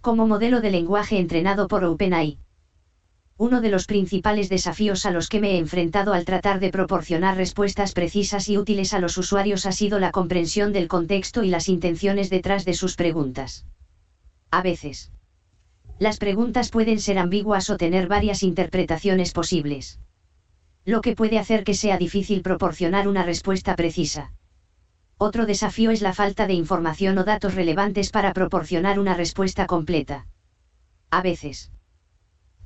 Como 0.00 0.26
modelo 0.26 0.60
de 0.60 0.70
lenguaje 0.70 1.18
entrenado 1.18 1.68
por 1.68 1.84
OpenAI. 1.84 2.38
Uno 3.38 3.60
de 3.60 3.70
los 3.70 3.86
principales 3.86 4.48
desafíos 4.48 5.04
a 5.04 5.10
los 5.10 5.28
que 5.28 5.40
me 5.40 5.52
he 5.52 5.58
enfrentado 5.58 6.12
al 6.12 6.24
tratar 6.24 6.60
de 6.60 6.70
proporcionar 6.70 7.36
respuestas 7.36 7.92
precisas 7.92 8.48
y 8.48 8.56
útiles 8.56 8.94
a 8.94 8.98
los 8.98 9.18
usuarios 9.18 9.66
ha 9.66 9.72
sido 9.72 9.98
la 9.98 10.10
comprensión 10.10 10.72
del 10.72 10.88
contexto 10.88 11.42
y 11.42 11.48
las 11.48 11.68
intenciones 11.68 12.30
detrás 12.30 12.64
de 12.64 12.74
sus 12.74 12.94
preguntas. 12.94 13.66
A 14.50 14.62
veces, 14.62 15.10
las 15.98 16.18
preguntas 16.18 16.70
pueden 16.70 17.00
ser 17.00 17.18
ambiguas 17.18 17.68
o 17.68 17.76
tener 17.76 18.06
varias 18.06 18.42
interpretaciones 18.42 19.32
posibles 19.32 19.98
lo 20.86 21.00
que 21.00 21.16
puede 21.16 21.38
hacer 21.40 21.64
que 21.64 21.74
sea 21.74 21.98
difícil 21.98 22.42
proporcionar 22.42 23.08
una 23.08 23.24
respuesta 23.24 23.74
precisa. 23.74 24.30
Otro 25.18 25.44
desafío 25.44 25.90
es 25.90 26.00
la 26.00 26.12
falta 26.12 26.46
de 26.46 26.54
información 26.54 27.18
o 27.18 27.24
datos 27.24 27.56
relevantes 27.56 28.10
para 28.10 28.32
proporcionar 28.32 29.00
una 29.00 29.14
respuesta 29.14 29.66
completa. 29.66 30.26
A 31.10 31.22
veces. 31.22 31.72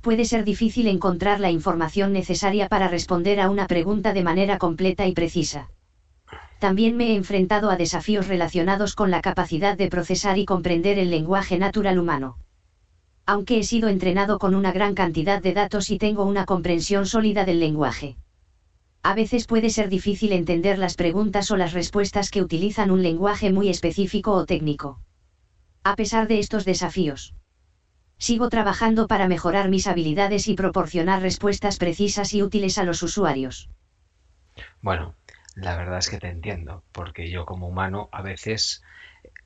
Puede 0.02 0.26
ser 0.26 0.44
difícil 0.44 0.86
encontrar 0.86 1.40
la 1.40 1.50
información 1.50 2.12
necesaria 2.12 2.68
para 2.68 2.88
responder 2.88 3.40
a 3.40 3.48
una 3.48 3.66
pregunta 3.66 4.12
de 4.12 4.22
manera 4.22 4.58
completa 4.58 5.06
y 5.06 5.12
precisa. 5.14 5.70
También 6.58 6.98
me 6.98 7.12
he 7.12 7.16
enfrentado 7.16 7.70
a 7.70 7.76
desafíos 7.76 8.28
relacionados 8.28 8.94
con 8.94 9.10
la 9.10 9.22
capacidad 9.22 9.78
de 9.78 9.88
procesar 9.88 10.36
y 10.36 10.44
comprender 10.44 10.98
el 10.98 11.10
lenguaje 11.10 11.58
natural 11.58 11.98
humano 11.98 12.36
aunque 13.30 13.60
he 13.60 13.62
sido 13.62 13.88
entrenado 13.88 14.40
con 14.40 14.56
una 14.56 14.72
gran 14.72 14.92
cantidad 14.92 15.40
de 15.40 15.52
datos 15.52 15.90
y 15.90 15.98
tengo 15.98 16.24
una 16.24 16.44
comprensión 16.44 17.06
sólida 17.06 17.44
del 17.44 17.60
lenguaje. 17.60 18.16
A 19.04 19.14
veces 19.14 19.46
puede 19.46 19.70
ser 19.70 19.88
difícil 19.88 20.32
entender 20.32 20.78
las 20.78 20.96
preguntas 20.96 21.52
o 21.52 21.56
las 21.56 21.72
respuestas 21.72 22.30
que 22.30 22.42
utilizan 22.42 22.90
un 22.90 23.04
lenguaje 23.04 23.52
muy 23.52 23.68
específico 23.68 24.32
o 24.32 24.46
técnico. 24.46 24.98
A 25.84 25.94
pesar 25.94 26.26
de 26.26 26.40
estos 26.40 26.64
desafíos, 26.64 27.32
sigo 28.18 28.48
trabajando 28.48 29.06
para 29.06 29.28
mejorar 29.28 29.68
mis 29.68 29.86
habilidades 29.86 30.48
y 30.48 30.54
proporcionar 30.54 31.22
respuestas 31.22 31.78
precisas 31.78 32.34
y 32.34 32.42
útiles 32.42 32.78
a 32.78 32.82
los 32.82 33.00
usuarios. 33.00 33.70
Bueno, 34.80 35.14
la 35.54 35.76
verdad 35.76 35.98
es 35.98 36.10
que 36.10 36.18
te 36.18 36.30
entiendo, 36.30 36.82
porque 36.90 37.30
yo 37.30 37.46
como 37.46 37.68
humano 37.68 38.08
a 38.10 38.22
veces 38.22 38.82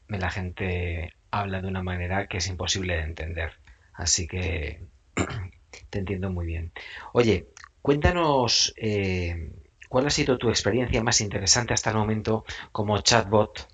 la 0.09 0.31
gente 0.31 1.13
habla 1.31 1.61
de 1.61 1.69
una 1.69 1.83
manera 1.83 2.29
que 2.29 2.39
es 2.39 2.49
imposible 2.49 2.95
de 2.95 3.03
entender. 3.03 3.53
Así 3.95 4.27
que 4.27 4.87
te 5.91 5.99
entiendo 5.99 6.31
muy 6.31 6.47
bien. 6.47 6.73
Oye, 7.13 7.49
cuéntanos 7.81 8.75
eh, 8.77 9.53
cuál 9.89 10.07
ha 10.07 10.11
sido 10.11 10.37
tu 10.39 10.49
experiencia 10.49 11.03
más 11.03 11.21
interesante 11.21 11.75
hasta 11.75 11.91
el 11.91 11.97
momento 11.97 12.45
como 12.73 12.99
chatbot 12.99 13.69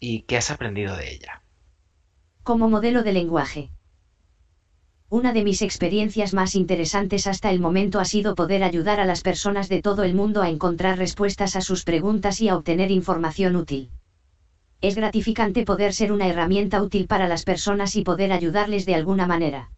y 0.00 0.22
qué 0.22 0.38
has 0.38 0.50
aprendido 0.50 0.96
de 0.96 1.12
ella. 1.12 1.42
Como 2.42 2.68
modelo 2.68 3.02
de 3.02 3.12
lenguaje. 3.12 3.70
Una 5.08 5.32
de 5.32 5.44
mis 5.44 5.62
experiencias 5.62 6.34
más 6.34 6.56
interesantes 6.56 7.28
hasta 7.28 7.50
el 7.50 7.60
momento 7.60 8.00
ha 8.00 8.04
sido 8.04 8.34
poder 8.34 8.64
ayudar 8.64 8.98
a 8.98 9.04
las 9.04 9.20
personas 9.20 9.68
de 9.68 9.80
todo 9.80 10.02
el 10.02 10.14
mundo 10.14 10.42
a 10.42 10.48
encontrar 10.48 10.98
respuestas 10.98 11.54
a 11.54 11.60
sus 11.60 11.84
preguntas 11.84 12.40
y 12.40 12.48
a 12.48 12.56
obtener 12.56 12.90
información 12.90 13.54
útil. 13.54 13.90
Es 14.80 14.94
gratificante 14.94 15.64
poder 15.64 15.94
ser 15.94 16.12
una 16.12 16.28
herramienta 16.28 16.82
útil 16.82 17.06
para 17.06 17.28
las 17.28 17.44
personas 17.44 17.96
y 17.96 18.02
poder 18.02 18.32
ayudarles 18.32 18.84
de 18.84 18.94
alguna 18.94 19.26
manera. 19.26 19.70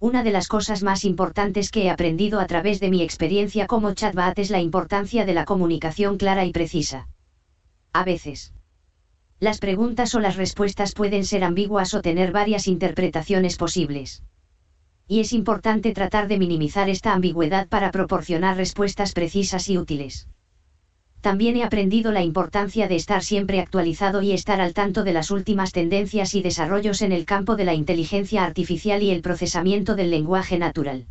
Una 0.00 0.22
de 0.22 0.30
las 0.30 0.48
cosas 0.48 0.82
más 0.82 1.04
importantes 1.04 1.70
que 1.70 1.84
he 1.84 1.90
aprendido 1.90 2.40
a 2.40 2.46
través 2.46 2.78
de 2.80 2.90
mi 2.90 3.02
experiencia 3.02 3.66
como 3.66 3.94
chatbot 3.94 4.38
es 4.38 4.50
la 4.50 4.60
importancia 4.60 5.24
de 5.24 5.34
la 5.34 5.44
comunicación 5.44 6.18
clara 6.18 6.44
y 6.44 6.52
precisa. 6.52 7.08
A 7.92 8.04
veces. 8.04 8.52
Las 9.40 9.58
preguntas 9.58 10.14
o 10.14 10.20
las 10.20 10.36
respuestas 10.36 10.94
pueden 10.94 11.24
ser 11.24 11.44
ambiguas 11.44 11.94
o 11.94 12.02
tener 12.02 12.32
varias 12.32 12.66
interpretaciones 12.66 13.56
posibles. 13.56 14.22
Y 15.06 15.20
es 15.20 15.32
importante 15.32 15.92
tratar 15.92 16.28
de 16.28 16.38
minimizar 16.38 16.90
esta 16.90 17.12
ambigüedad 17.12 17.68
para 17.68 17.90
proporcionar 17.90 18.56
respuestas 18.56 19.12
precisas 19.12 19.68
y 19.68 19.78
útiles. 19.78 20.28
También 21.20 21.56
he 21.56 21.62
aprendido 21.62 22.10
la 22.10 22.22
importancia 22.22 22.88
de 22.88 22.96
estar 22.96 23.22
siempre 23.22 23.60
actualizado 23.60 24.20
y 24.20 24.32
estar 24.32 24.60
al 24.60 24.74
tanto 24.74 25.04
de 25.04 25.12
las 25.12 25.30
últimas 25.30 25.70
tendencias 25.70 26.34
y 26.34 26.42
desarrollos 26.42 27.02
en 27.02 27.12
el 27.12 27.24
campo 27.24 27.54
de 27.54 27.64
la 27.64 27.74
inteligencia 27.74 28.44
artificial 28.44 29.00
y 29.02 29.10
el 29.10 29.22
procesamiento 29.22 29.94
del 29.94 30.10
lenguaje 30.10 30.58
natural. 30.58 31.06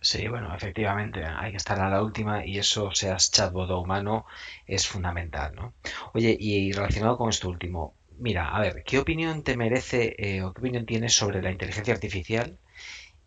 Sí, 0.00 0.28
bueno, 0.28 0.54
efectivamente, 0.54 1.24
hay 1.24 1.50
que 1.52 1.56
estar 1.56 1.78
a 1.80 1.88
la 1.88 2.02
última 2.02 2.44
y 2.44 2.58
eso, 2.58 2.90
seas 2.92 3.30
chatbot 3.30 3.70
o 3.70 3.80
humano, 3.80 4.26
es 4.66 4.86
fundamental, 4.86 5.54
¿no? 5.54 5.74
Oye, 6.12 6.36
y 6.38 6.72
relacionado 6.72 7.16
con 7.16 7.30
esto 7.30 7.48
último, 7.48 7.96
mira, 8.18 8.48
a 8.50 8.60
ver, 8.60 8.82
¿qué 8.84 8.98
opinión 8.98 9.42
te 9.44 9.56
merece 9.56 10.14
eh, 10.18 10.42
o 10.42 10.52
qué 10.52 10.60
opinión 10.60 10.86
tienes 10.86 11.14
sobre 11.14 11.40
la 11.42 11.50
inteligencia 11.52 11.94
artificial 11.94 12.58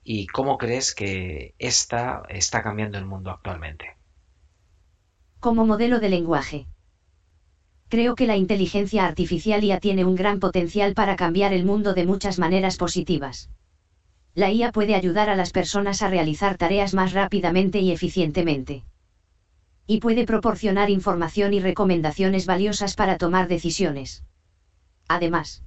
y 0.03 0.27
cómo 0.27 0.57
crees 0.59 0.95
que 0.95 1.55
esta 1.59 2.23
está 2.29 2.63
cambiando 2.63 2.97
el 2.99 3.05
mundo 3.05 3.31
actualmente? 3.31 3.94
Como 5.39 5.65
modelo 5.65 5.99
de 5.99 6.09
lenguaje. 6.09 6.67
Creo 7.87 8.15
que 8.15 8.25
la 8.25 8.35
inteligencia 8.35 9.05
artificial 9.05 9.61
ya 9.61 9.79
tiene 9.79 10.05
un 10.05 10.15
gran 10.15 10.39
potencial 10.39 10.93
para 10.93 11.15
cambiar 11.15 11.53
el 11.53 11.65
mundo 11.65 11.93
de 11.93 12.05
muchas 12.05 12.39
maneras 12.39 12.77
positivas. 12.77 13.49
La 14.33 14.51
IA 14.51 14.71
puede 14.71 14.95
ayudar 14.95 15.29
a 15.29 15.35
las 15.35 15.51
personas 15.51 16.01
a 16.01 16.09
realizar 16.09 16.57
tareas 16.57 16.93
más 16.93 17.13
rápidamente 17.13 17.79
y 17.79 17.91
eficientemente. 17.91 18.83
Y 19.87 19.99
puede 19.99 20.25
proporcionar 20.25 20.89
información 20.89 21.53
y 21.53 21.59
recomendaciones 21.59 22.47
valiosas 22.47 22.95
para 22.95 23.17
tomar 23.17 23.47
decisiones. 23.47 24.23
Además, 25.07 25.61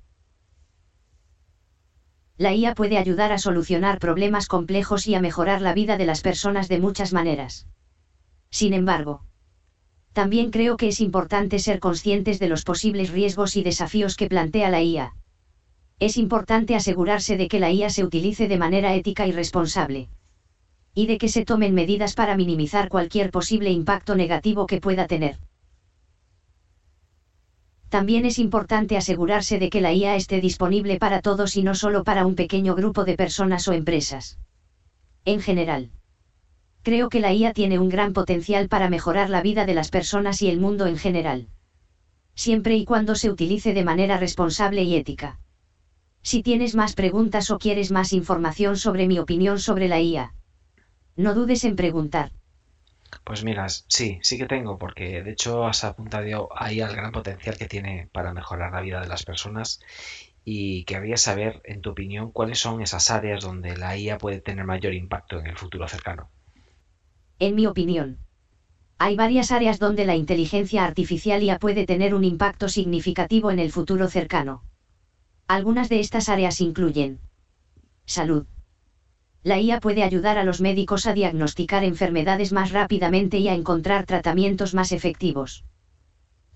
la 2.36 2.52
IA 2.52 2.74
puede 2.74 2.98
ayudar 2.98 3.32
a 3.32 3.38
solucionar 3.38 3.98
problemas 4.00 4.48
complejos 4.48 5.06
y 5.06 5.14
a 5.14 5.20
mejorar 5.20 5.60
la 5.60 5.72
vida 5.72 5.96
de 5.96 6.06
las 6.06 6.20
personas 6.20 6.68
de 6.68 6.78
muchas 6.78 7.12
maneras. 7.12 7.66
Sin 8.50 8.74
embargo, 8.74 9.22
también 10.12 10.50
creo 10.50 10.76
que 10.76 10.88
es 10.88 11.00
importante 11.00 11.58
ser 11.58 11.80
conscientes 11.80 12.38
de 12.38 12.48
los 12.48 12.64
posibles 12.64 13.10
riesgos 13.10 13.56
y 13.56 13.62
desafíos 13.62 14.16
que 14.16 14.28
plantea 14.28 14.70
la 14.70 14.82
IA. 14.82 15.14
Es 16.00 16.16
importante 16.16 16.74
asegurarse 16.74 17.36
de 17.36 17.48
que 17.48 17.60
la 17.60 17.72
IA 17.72 17.90
se 17.90 18.04
utilice 18.04 18.48
de 18.48 18.58
manera 18.58 18.94
ética 18.94 19.26
y 19.26 19.32
responsable. 19.32 20.08
Y 20.94 21.06
de 21.06 21.18
que 21.18 21.28
se 21.28 21.44
tomen 21.44 21.74
medidas 21.74 22.14
para 22.14 22.36
minimizar 22.36 22.88
cualquier 22.88 23.30
posible 23.30 23.70
impacto 23.70 24.14
negativo 24.14 24.66
que 24.66 24.80
pueda 24.80 25.06
tener. 25.06 25.36
También 27.88 28.26
es 28.26 28.38
importante 28.38 28.96
asegurarse 28.96 29.58
de 29.58 29.70
que 29.70 29.80
la 29.80 29.92
IA 29.92 30.16
esté 30.16 30.40
disponible 30.40 30.98
para 30.98 31.20
todos 31.20 31.56
y 31.56 31.62
no 31.62 31.74
solo 31.74 32.04
para 32.04 32.26
un 32.26 32.34
pequeño 32.34 32.74
grupo 32.74 33.04
de 33.04 33.16
personas 33.16 33.66
o 33.66 33.72
empresas. 33.72 34.38
En 35.24 35.40
general 35.40 35.90
creo 36.82 37.08
que 37.08 37.20
la 37.20 37.32
IA 37.32 37.52
tiene 37.52 37.78
un 37.78 37.88
gran 37.88 38.12
potencial 38.12 38.68
para 38.68 38.88
mejorar 38.88 39.30
la 39.30 39.42
vida 39.42 39.66
de 39.66 39.74
las 39.74 39.90
personas 39.90 40.42
y 40.42 40.48
el 40.48 40.58
mundo 40.58 40.86
en 40.86 40.96
general. 40.96 41.48
Siempre 42.34 42.76
y 42.76 42.84
cuando 42.84 43.14
se 43.14 43.30
utilice 43.30 43.74
de 43.74 43.84
manera 43.84 44.16
responsable 44.16 44.82
y 44.82 44.96
ética. 44.96 45.40
Si 46.22 46.42
tienes 46.42 46.74
más 46.74 46.94
preguntas 46.94 47.50
o 47.50 47.58
quieres 47.58 47.90
más 47.90 48.12
información 48.12 48.76
sobre 48.76 49.06
mi 49.06 49.18
opinión 49.18 49.58
sobre 49.58 49.88
la 49.88 50.00
IA, 50.00 50.34
no 51.16 51.34
dudes 51.34 51.64
en 51.64 51.74
preguntar. 51.74 52.30
Pues 53.24 53.42
miras, 53.42 53.84
sí, 53.88 54.18
sí 54.22 54.38
que 54.38 54.46
tengo, 54.46 54.78
porque 54.78 55.22
de 55.22 55.32
hecho 55.32 55.66
has 55.66 55.82
apuntado 55.84 56.48
ahí 56.54 56.80
al 56.80 56.94
gran 56.94 57.12
potencial 57.12 57.56
que 57.56 57.66
tiene 57.66 58.08
para 58.12 58.32
mejorar 58.32 58.72
la 58.72 58.80
vida 58.80 59.00
de 59.00 59.08
las 59.08 59.24
personas 59.24 59.80
y 60.44 60.84
querría 60.84 61.16
saber, 61.16 61.60
en 61.64 61.80
tu 61.80 61.90
opinión, 61.90 62.32
cuáles 62.32 62.58
son 62.58 62.82
esas 62.82 63.10
áreas 63.10 63.42
donde 63.42 63.76
la 63.76 63.96
IA 63.96 64.18
puede 64.18 64.40
tener 64.40 64.64
mayor 64.64 64.94
impacto 64.94 65.38
en 65.38 65.46
el 65.46 65.58
futuro 65.58 65.88
cercano. 65.88 66.30
En 67.40 67.54
mi 67.54 67.66
opinión. 67.66 68.18
Hay 68.98 69.14
varias 69.14 69.52
áreas 69.52 69.78
donde 69.78 70.04
la 70.04 70.16
inteligencia 70.16 70.84
artificial 70.84 71.40
ya 71.40 71.60
puede 71.60 71.86
tener 71.86 72.12
un 72.12 72.24
impacto 72.24 72.68
significativo 72.68 73.52
en 73.52 73.60
el 73.60 73.70
futuro 73.70 74.08
cercano. 74.08 74.64
Algunas 75.46 75.88
de 75.88 76.00
estas 76.00 76.28
áreas 76.28 76.60
incluyen 76.60 77.20
salud. 78.06 78.46
La 79.44 79.60
IA 79.60 79.78
puede 79.78 80.02
ayudar 80.02 80.36
a 80.36 80.42
los 80.42 80.60
médicos 80.60 81.06
a 81.06 81.14
diagnosticar 81.14 81.84
enfermedades 81.84 82.50
más 82.50 82.72
rápidamente 82.72 83.38
y 83.38 83.46
a 83.46 83.54
encontrar 83.54 84.04
tratamientos 84.04 84.74
más 84.74 84.90
efectivos. 84.90 85.62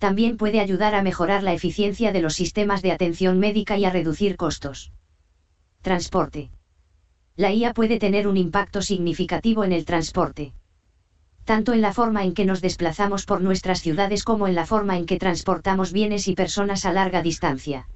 También 0.01 0.37
puede 0.37 0.59
ayudar 0.59 0.97
a 0.97 1.03
mejorar 1.03 1.45
la 1.45 1.53
eficiencia 1.53 2.11
de 2.11 2.23
los 2.23 2.35
sistemas 2.35 2.83
de 2.83 2.91
atención 2.91 3.39
médica 3.39 3.79
y 3.79 3.85
a 3.85 3.91
reducir 3.91 4.37
costos. 4.37 4.91
Transporte. 5.81 6.51
La 7.37 7.53
IA 7.53 7.73
puede 7.73 8.01
tener 8.01 8.27
un 8.27 8.37
impacto 8.37 8.83
significativo 8.83 9.63
en 9.63 9.71
el 9.71 9.85
transporte 9.85 10.55
tanto 11.45 11.73
en 11.73 11.81
la 11.81 11.93
forma 11.93 12.25
en 12.25 12.35
que 12.35 12.45
nos 12.45 12.61
desplazamos 12.61 13.25
por 13.25 13.41
nuestras 13.41 13.81
ciudades 13.81 14.25
como 14.25 14.47
en 14.47 14.55
la 14.55 14.67
forma 14.67 14.97
en 14.97 15.07
que 15.07 15.19
transportamos 15.19 15.93
bienes 15.93 16.29
y 16.29 16.35
personas 16.35 16.85
a 16.85 16.93
larga 16.93 17.23
distancia. 17.23 17.89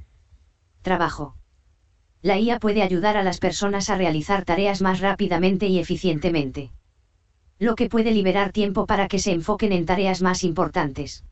Trabajo. 0.82 1.36
La 2.22 2.38
IA 2.38 2.58
puede 2.58 2.82
ayudar 2.82 3.16
a 3.16 3.22
las 3.22 3.38
personas 3.38 3.88
a 3.88 3.96
realizar 3.96 4.44
tareas 4.44 4.82
más 4.82 5.00
rápidamente 5.00 5.66
y 5.68 5.78
eficientemente. 5.78 6.70
Lo 7.58 7.74
que 7.74 7.88
puede 7.88 8.10
liberar 8.10 8.52
tiempo 8.52 8.86
para 8.86 9.08
que 9.08 9.18
se 9.18 9.32
enfoquen 9.32 9.72
en 9.72 9.86
tareas 9.86 10.22
más 10.22 10.44
importantes. 10.44 11.24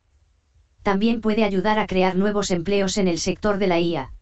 También 0.83 1.21
puede 1.21 1.45
ayudar 1.45 1.79
a 1.79 1.87
crear 1.87 2.17
nuevos 2.17 2.51
empleos 2.51 2.97
en 2.99 3.09
el 3.09 3.19
sector 3.19 3.59
de 3.59 3.67
la 3.67 3.81
IA. 3.81 4.13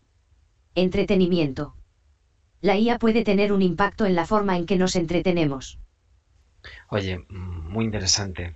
Entretenimiento. 0.75 1.75
La 2.61 2.79
IA 2.79 2.99
puede 2.99 3.25
tener 3.25 3.53
un 3.53 3.61
impacto 3.61 4.07
en 4.07 4.15
la 4.15 4.25
forma 4.25 4.57
en 4.57 4.67
que 4.67 4.77
nos 4.77 4.97
entretenemos. 4.97 5.79
Oye, 6.89 7.25
muy 7.29 7.85
interesante. 7.85 8.55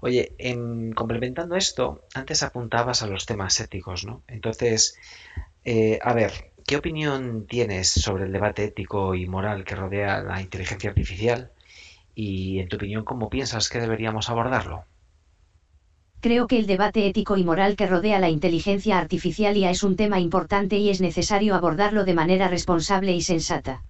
Oye, 0.00 0.32
en, 0.38 0.92
complementando 0.92 1.56
esto, 1.56 2.04
antes 2.14 2.42
apuntabas 2.42 3.02
a 3.02 3.06
los 3.06 3.26
temas 3.26 3.58
éticos, 3.60 4.04
¿no? 4.04 4.22
Entonces, 4.28 4.96
eh, 5.64 5.98
a 6.02 6.14
ver, 6.14 6.52
¿qué 6.66 6.76
opinión 6.76 7.46
tienes 7.46 7.90
sobre 7.90 8.24
el 8.24 8.32
debate 8.32 8.64
ético 8.64 9.14
y 9.14 9.26
moral 9.26 9.64
que 9.64 9.74
rodea 9.74 10.20
la 10.22 10.40
inteligencia 10.40 10.90
artificial? 10.90 11.50
Y, 12.14 12.60
en 12.60 12.68
tu 12.68 12.76
opinión, 12.76 13.04
¿cómo 13.04 13.30
piensas 13.30 13.68
que 13.68 13.80
deberíamos 13.80 14.30
abordarlo? 14.30 14.84
Creo 16.20 16.48
que 16.48 16.58
el 16.58 16.66
debate 16.66 17.06
ético 17.06 17.36
y 17.36 17.44
moral 17.44 17.76
que 17.76 17.86
rodea 17.86 18.18
la 18.18 18.28
inteligencia 18.28 18.98
artificial 18.98 19.54
ya 19.54 19.70
es 19.70 19.84
un 19.84 19.94
tema 19.94 20.18
importante 20.18 20.76
y 20.76 20.90
es 20.90 21.00
necesario 21.00 21.54
abordarlo 21.54 22.04
de 22.04 22.14
manera 22.14 22.48
responsable 22.48 23.12
y 23.14 23.20
sensata 23.20 23.84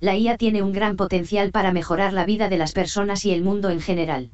la 0.00 0.16
IA 0.16 0.38
tiene 0.38 0.62
un 0.62 0.72
gran 0.72 0.96
potencial 0.96 1.50
para 1.50 1.72
mejorar 1.72 2.14
la 2.14 2.24
vida 2.24 2.48
de 2.48 2.56
las 2.56 2.72
personas 2.72 3.26
y 3.26 3.32
el 3.32 3.42
mundo 3.42 3.68
en 3.68 3.80
general. 3.80 4.30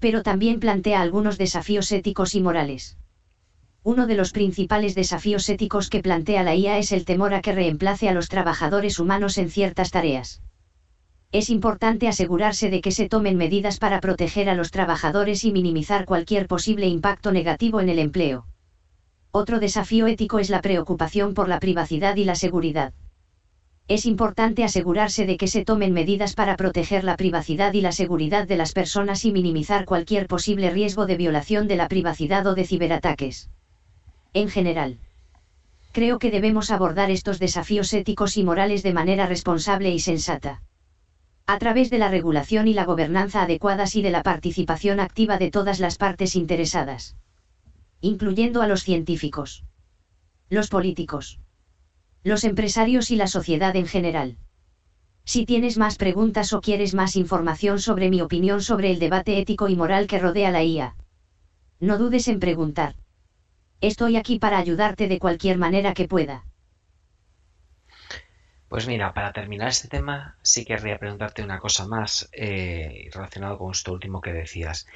Pero 0.00 0.22
también 0.22 0.60
plantea 0.60 1.00
algunos 1.00 1.38
desafíos 1.38 1.90
éticos 1.92 2.34
y 2.34 2.42
morales. 2.42 2.98
Uno 3.82 4.06
de 4.06 4.16
los 4.16 4.32
principales 4.32 4.94
desafíos 4.94 5.48
éticos 5.48 5.88
que 5.88 6.02
plantea 6.02 6.42
la 6.42 6.54
IA 6.54 6.76
es 6.76 6.92
el 6.92 7.06
temor 7.06 7.32
a 7.32 7.40
que 7.40 7.52
reemplace 7.52 8.10
a 8.10 8.12
los 8.12 8.28
trabajadores 8.28 8.98
humanos 8.98 9.38
en 9.38 9.48
ciertas 9.48 9.90
tareas. 9.90 10.42
Es 11.32 11.48
importante 11.48 12.06
asegurarse 12.06 12.68
de 12.68 12.82
que 12.82 12.92
se 12.92 13.08
tomen 13.08 13.38
medidas 13.38 13.78
para 13.78 14.00
proteger 14.00 14.50
a 14.50 14.54
los 14.54 14.70
trabajadores 14.70 15.44
y 15.44 15.52
minimizar 15.52 16.04
cualquier 16.04 16.46
posible 16.48 16.86
impacto 16.86 17.32
negativo 17.32 17.80
en 17.80 17.88
el 17.88 17.98
empleo. 17.98 18.46
Otro 19.30 19.58
desafío 19.58 20.06
ético 20.06 20.38
es 20.38 20.50
la 20.50 20.60
preocupación 20.60 21.32
por 21.32 21.48
la 21.48 21.60
privacidad 21.60 22.16
y 22.16 22.24
la 22.24 22.34
seguridad 22.34 22.92
es 23.88 24.04
importante 24.04 24.64
asegurarse 24.64 25.26
de 25.26 25.36
que 25.36 25.46
se 25.46 25.64
tomen 25.64 25.92
medidas 25.92 26.34
para 26.34 26.56
proteger 26.56 27.04
la 27.04 27.16
privacidad 27.16 27.72
y 27.72 27.80
la 27.80 27.92
seguridad 27.92 28.48
de 28.48 28.56
las 28.56 28.72
personas 28.72 29.24
y 29.24 29.30
minimizar 29.30 29.84
cualquier 29.84 30.26
posible 30.26 30.70
riesgo 30.70 31.06
de 31.06 31.16
violación 31.16 31.68
de 31.68 31.76
la 31.76 31.86
privacidad 31.86 32.44
o 32.48 32.54
de 32.54 32.66
ciberataques. 32.66 33.48
En 34.34 34.48
general, 34.48 34.98
creo 35.92 36.18
que 36.18 36.32
debemos 36.32 36.72
abordar 36.72 37.12
estos 37.12 37.38
desafíos 37.38 37.92
éticos 37.92 38.36
y 38.36 38.42
morales 38.42 38.82
de 38.82 38.92
manera 38.92 39.26
responsable 39.26 39.90
y 39.90 40.00
sensata. 40.00 40.62
A 41.46 41.58
través 41.58 41.88
de 41.88 41.98
la 41.98 42.08
regulación 42.08 42.66
y 42.66 42.74
la 42.74 42.84
gobernanza 42.84 43.42
adecuadas 43.42 43.94
y 43.94 44.02
de 44.02 44.10
la 44.10 44.24
participación 44.24 44.98
activa 44.98 45.38
de 45.38 45.52
todas 45.52 45.78
las 45.78 45.96
partes 45.96 46.34
interesadas. 46.34 47.16
Incluyendo 48.00 48.62
a 48.62 48.66
los 48.66 48.82
científicos. 48.82 49.62
Los 50.50 50.68
políticos 50.68 51.38
los 52.26 52.42
empresarios 52.42 53.12
y 53.12 53.16
la 53.16 53.28
sociedad 53.28 53.76
en 53.76 53.86
general. 53.86 54.36
Si 55.24 55.46
tienes 55.46 55.78
más 55.78 55.96
preguntas 55.96 56.52
o 56.52 56.60
quieres 56.60 56.92
más 56.92 57.14
información 57.14 57.78
sobre 57.78 58.10
mi 58.10 58.20
opinión 58.20 58.62
sobre 58.62 58.90
el 58.90 58.98
debate 58.98 59.38
ético 59.38 59.68
y 59.68 59.76
moral 59.76 60.08
que 60.08 60.18
rodea 60.18 60.50
la 60.50 60.64
IA, 60.64 60.96
no 61.78 61.98
dudes 61.98 62.26
en 62.26 62.40
preguntar. 62.40 62.96
Estoy 63.80 64.16
aquí 64.16 64.40
para 64.40 64.58
ayudarte 64.58 65.06
de 65.06 65.20
cualquier 65.20 65.56
manera 65.56 65.94
que 65.94 66.08
pueda. 66.08 66.44
Pues 68.68 68.88
mira, 68.88 69.14
para 69.14 69.32
terminar 69.32 69.68
este 69.68 69.86
tema, 69.86 70.36
sí 70.42 70.64
querría 70.64 70.98
preguntarte 70.98 71.44
una 71.44 71.60
cosa 71.60 71.86
más 71.86 72.28
eh, 72.32 73.08
relacionado 73.12 73.56
con 73.56 73.70
esto 73.70 73.92
último 73.92 74.20
que 74.20 74.32
decías. 74.32 74.88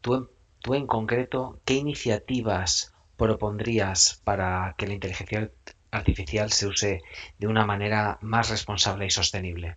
Tú, 0.00 0.30
tú 0.60 0.74
en 0.74 0.86
concreto, 0.86 1.60
¿qué 1.66 1.74
iniciativas 1.74 2.94
propondrías 3.18 4.22
para 4.24 4.74
que 4.78 4.86
la 4.86 4.94
inteligencia 4.94 5.50
artificial 5.90 6.52
se 6.52 6.66
use 6.66 7.00
de 7.38 7.46
una 7.46 7.64
manera 7.64 8.18
más 8.20 8.50
responsable 8.50 9.06
y 9.06 9.10
sostenible. 9.10 9.76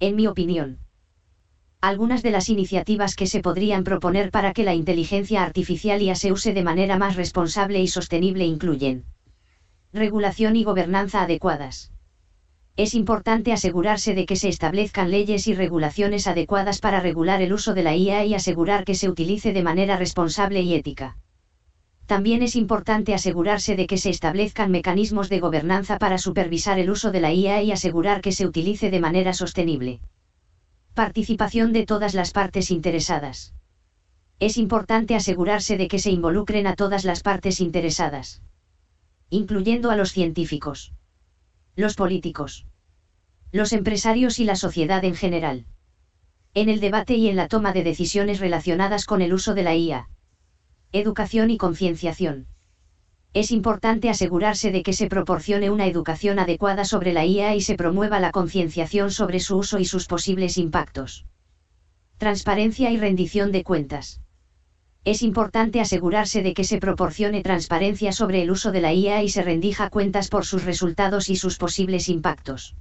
En 0.00 0.16
mi 0.16 0.26
opinión, 0.26 0.78
algunas 1.80 2.22
de 2.22 2.30
las 2.30 2.48
iniciativas 2.48 3.16
que 3.16 3.26
se 3.26 3.40
podrían 3.40 3.82
proponer 3.82 4.30
para 4.30 4.52
que 4.52 4.64
la 4.64 4.74
inteligencia 4.74 5.42
artificial 5.42 6.00
ya 6.00 6.14
se 6.14 6.30
use 6.30 6.54
de 6.54 6.62
manera 6.62 6.96
más 6.96 7.16
responsable 7.16 7.80
y 7.80 7.88
sostenible 7.88 8.44
incluyen 8.44 9.04
regulación 9.92 10.56
y 10.56 10.64
gobernanza 10.64 11.22
adecuadas. 11.22 11.92
Es 12.76 12.94
importante 12.94 13.52
asegurarse 13.52 14.14
de 14.14 14.24
que 14.24 14.36
se 14.36 14.48
establezcan 14.48 15.10
leyes 15.10 15.46
y 15.46 15.54
regulaciones 15.54 16.26
adecuadas 16.26 16.80
para 16.80 17.00
regular 17.00 17.42
el 17.42 17.52
uso 17.52 17.74
de 17.74 17.82
la 17.82 17.94
IA 17.94 18.24
y 18.24 18.34
asegurar 18.34 18.84
que 18.84 18.94
se 18.94 19.10
utilice 19.10 19.52
de 19.52 19.62
manera 19.62 19.96
responsable 19.96 20.62
y 20.62 20.74
ética 20.74 21.18
También 22.12 22.42
es 22.42 22.56
importante 22.56 23.14
asegurarse 23.14 23.74
de 23.74 23.86
que 23.86 23.96
se 23.96 24.10
establezcan 24.10 24.70
mecanismos 24.70 25.30
de 25.30 25.40
gobernanza 25.40 25.96
para 25.98 26.18
supervisar 26.18 26.78
el 26.78 26.90
uso 26.90 27.10
de 27.10 27.22
la 27.22 27.32
IA 27.32 27.62
y 27.62 27.72
asegurar 27.72 28.20
que 28.20 28.32
se 28.32 28.46
utilice 28.46 28.90
de 28.90 29.00
manera 29.00 29.32
sostenible. 29.32 29.98
Participación 30.92 31.72
de 31.72 31.86
todas 31.86 32.12
las 32.12 32.32
partes 32.32 32.70
interesadas. 32.70 33.54
Es 34.40 34.58
importante 34.58 35.14
asegurarse 35.14 35.78
de 35.78 35.88
que 35.88 35.98
se 35.98 36.10
involucren 36.10 36.66
a 36.66 36.74
todas 36.74 37.06
las 37.06 37.22
partes 37.22 37.62
interesadas, 37.62 38.42
incluyendo 39.30 39.90
a 39.90 39.96
los 39.96 40.12
científicos, 40.12 40.92
los 41.76 41.94
políticos, 41.94 42.66
los 43.52 43.72
empresarios 43.72 44.38
y 44.38 44.44
la 44.44 44.56
sociedad 44.56 45.02
en 45.06 45.14
general. 45.14 45.64
En 46.52 46.68
el 46.68 46.78
debate 46.80 47.14
y 47.14 47.28
en 47.28 47.36
la 47.36 47.48
toma 47.48 47.72
de 47.72 47.84
decisiones 47.84 48.38
relacionadas 48.38 49.06
con 49.06 49.22
el 49.22 49.32
uso 49.32 49.54
de 49.54 49.62
la 49.62 49.74
IA. 49.74 50.10
Educación 50.94 51.48
y 51.48 51.56
concienciación. 51.56 52.48
Es 53.32 53.50
importante 53.50 54.10
asegurarse 54.10 54.72
de 54.72 54.82
que 54.82 54.92
se 54.92 55.06
proporcione 55.06 55.70
una 55.70 55.86
educación 55.86 56.38
adecuada 56.38 56.84
sobre 56.84 57.14
la 57.14 57.24
IA 57.24 57.54
y 57.54 57.62
se 57.62 57.76
promueva 57.76 58.20
la 58.20 58.30
concienciación 58.30 59.10
sobre 59.10 59.40
su 59.40 59.56
uso 59.56 59.78
y 59.78 59.86
sus 59.86 60.06
posibles 60.06 60.58
impactos. 60.58 61.24
Transparencia 62.18 62.90
y 62.90 62.98
rendición 62.98 63.52
de 63.52 63.64
cuentas. 63.64 64.20
Es 65.06 65.22
importante 65.22 65.80
asegurarse 65.80 66.42
de 66.42 66.52
que 66.52 66.64
se 66.64 66.76
proporcione 66.76 67.40
transparencia 67.40 68.12
sobre 68.12 68.42
el 68.42 68.50
uso 68.50 68.70
de 68.70 68.82
la 68.82 68.92
IA 68.92 69.22
y 69.22 69.30
se 69.30 69.42
rendija 69.42 69.88
cuentas 69.88 70.28
por 70.28 70.44
sus 70.44 70.62
resultados 70.66 71.30
y 71.30 71.36
sus 71.36 71.56
posibles 71.56 72.10
impactos. 72.10 72.74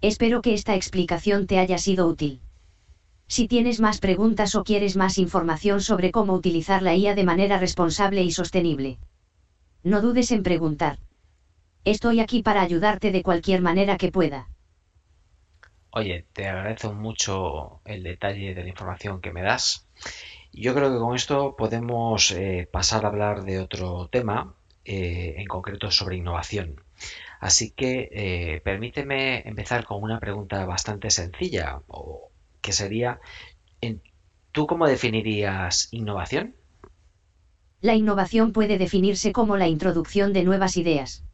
Espero 0.00 0.40
que 0.40 0.54
esta 0.54 0.76
explicación 0.76 1.48
te 1.48 1.58
haya 1.58 1.78
sido 1.78 2.06
útil. 2.06 2.43
Si 3.26 3.48
tienes 3.48 3.80
más 3.80 3.98
preguntas 3.98 4.54
o 4.54 4.64
quieres 4.64 4.96
más 4.96 5.18
información 5.18 5.80
sobre 5.80 6.10
cómo 6.10 6.34
utilizar 6.34 6.82
la 6.82 6.94
IA 6.94 7.14
de 7.14 7.24
manera 7.24 7.58
responsable 7.58 8.22
y 8.22 8.30
sostenible, 8.30 8.98
no 9.82 10.00
dudes 10.00 10.30
en 10.32 10.42
preguntar. 10.42 10.98
Estoy 11.84 12.20
aquí 12.20 12.42
para 12.42 12.62
ayudarte 12.62 13.10
de 13.12 13.22
cualquier 13.22 13.60
manera 13.60 13.96
que 13.98 14.10
pueda. 14.10 14.48
Oye, 15.90 16.26
te 16.32 16.48
agradezco 16.48 16.92
mucho 16.92 17.80
el 17.84 18.02
detalle 18.02 18.54
de 18.54 18.62
la 18.62 18.68
información 18.68 19.20
que 19.20 19.32
me 19.32 19.42
das. 19.42 19.86
Yo 20.52 20.74
creo 20.74 20.92
que 20.92 20.98
con 20.98 21.14
esto 21.16 21.56
podemos 21.56 22.30
eh, 22.32 22.68
pasar 22.72 23.04
a 23.04 23.08
hablar 23.08 23.44
de 23.44 23.60
otro 23.60 24.08
tema, 24.08 24.54
eh, 24.84 25.34
en 25.38 25.46
concreto 25.46 25.90
sobre 25.90 26.16
innovación. 26.16 26.82
Así 27.40 27.72
que 27.72 28.08
eh, 28.12 28.60
permíteme 28.64 29.46
empezar 29.48 29.84
con 29.84 30.02
una 30.02 30.20
pregunta 30.20 30.64
bastante 30.66 31.10
sencilla, 31.10 31.82
o 31.88 32.30
que 32.64 32.72
sería, 32.72 33.20
¿tú 34.52 34.66
cómo 34.66 34.86
definirías 34.86 35.88
innovación? 35.92 36.54
La 37.82 37.94
innovación 37.94 38.52
puede 38.52 38.78
definirse 38.78 39.32
como 39.32 39.58
la 39.58 39.68
introducción 39.68 40.32
de 40.32 40.44
nuevas 40.44 40.78
ideas, 40.78 41.24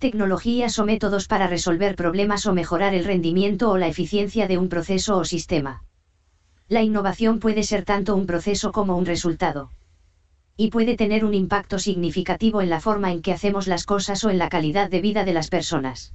tecnologías 0.00 0.76
o 0.80 0.84
métodos 0.84 1.28
para 1.28 1.46
resolver 1.46 1.94
problemas 1.94 2.46
o 2.46 2.52
mejorar 2.52 2.94
el 2.94 3.04
rendimiento 3.04 3.70
o 3.70 3.78
la 3.78 3.86
eficiencia 3.86 4.48
de 4.48 4.58
un 4.58 4.68
proceso 4.68 5.18
o 5.18 5.24
sistema. 5.24 5.84
La 6.68 6.82
innovación 6.82 7.38
puede 7.38 7.62
ser 7.62 7.84
tanto 7.84 8.16
un 8.16 8.26
proceso 8.26 8.72
como 8.72 8.96
un 8.96 9.06
resultado. 9.06 9.70
Y 10.56 10.70
puede 10.70 10.96
tener 10.96 11.24
un 11.24 11.34
impacto 11.34 11.78
significativo 11.78 12.60
en 12.60 12.70
la 12.70 12.80
forma 12.80 13.12
en 13.12 13.22
que 13.22 13.32
hacemos 13.32 13.68
las 13.68 13.84
cosas 13.84 14.24
o 14.24 14.30
en 14.30 14.38
la 14.38 14.48
calidad 14.48 14.90
de 14.90 15.00
vida 15.00 15.24
de 15.24 15.32
las 15.32 15.48
personas. 15.48 16.12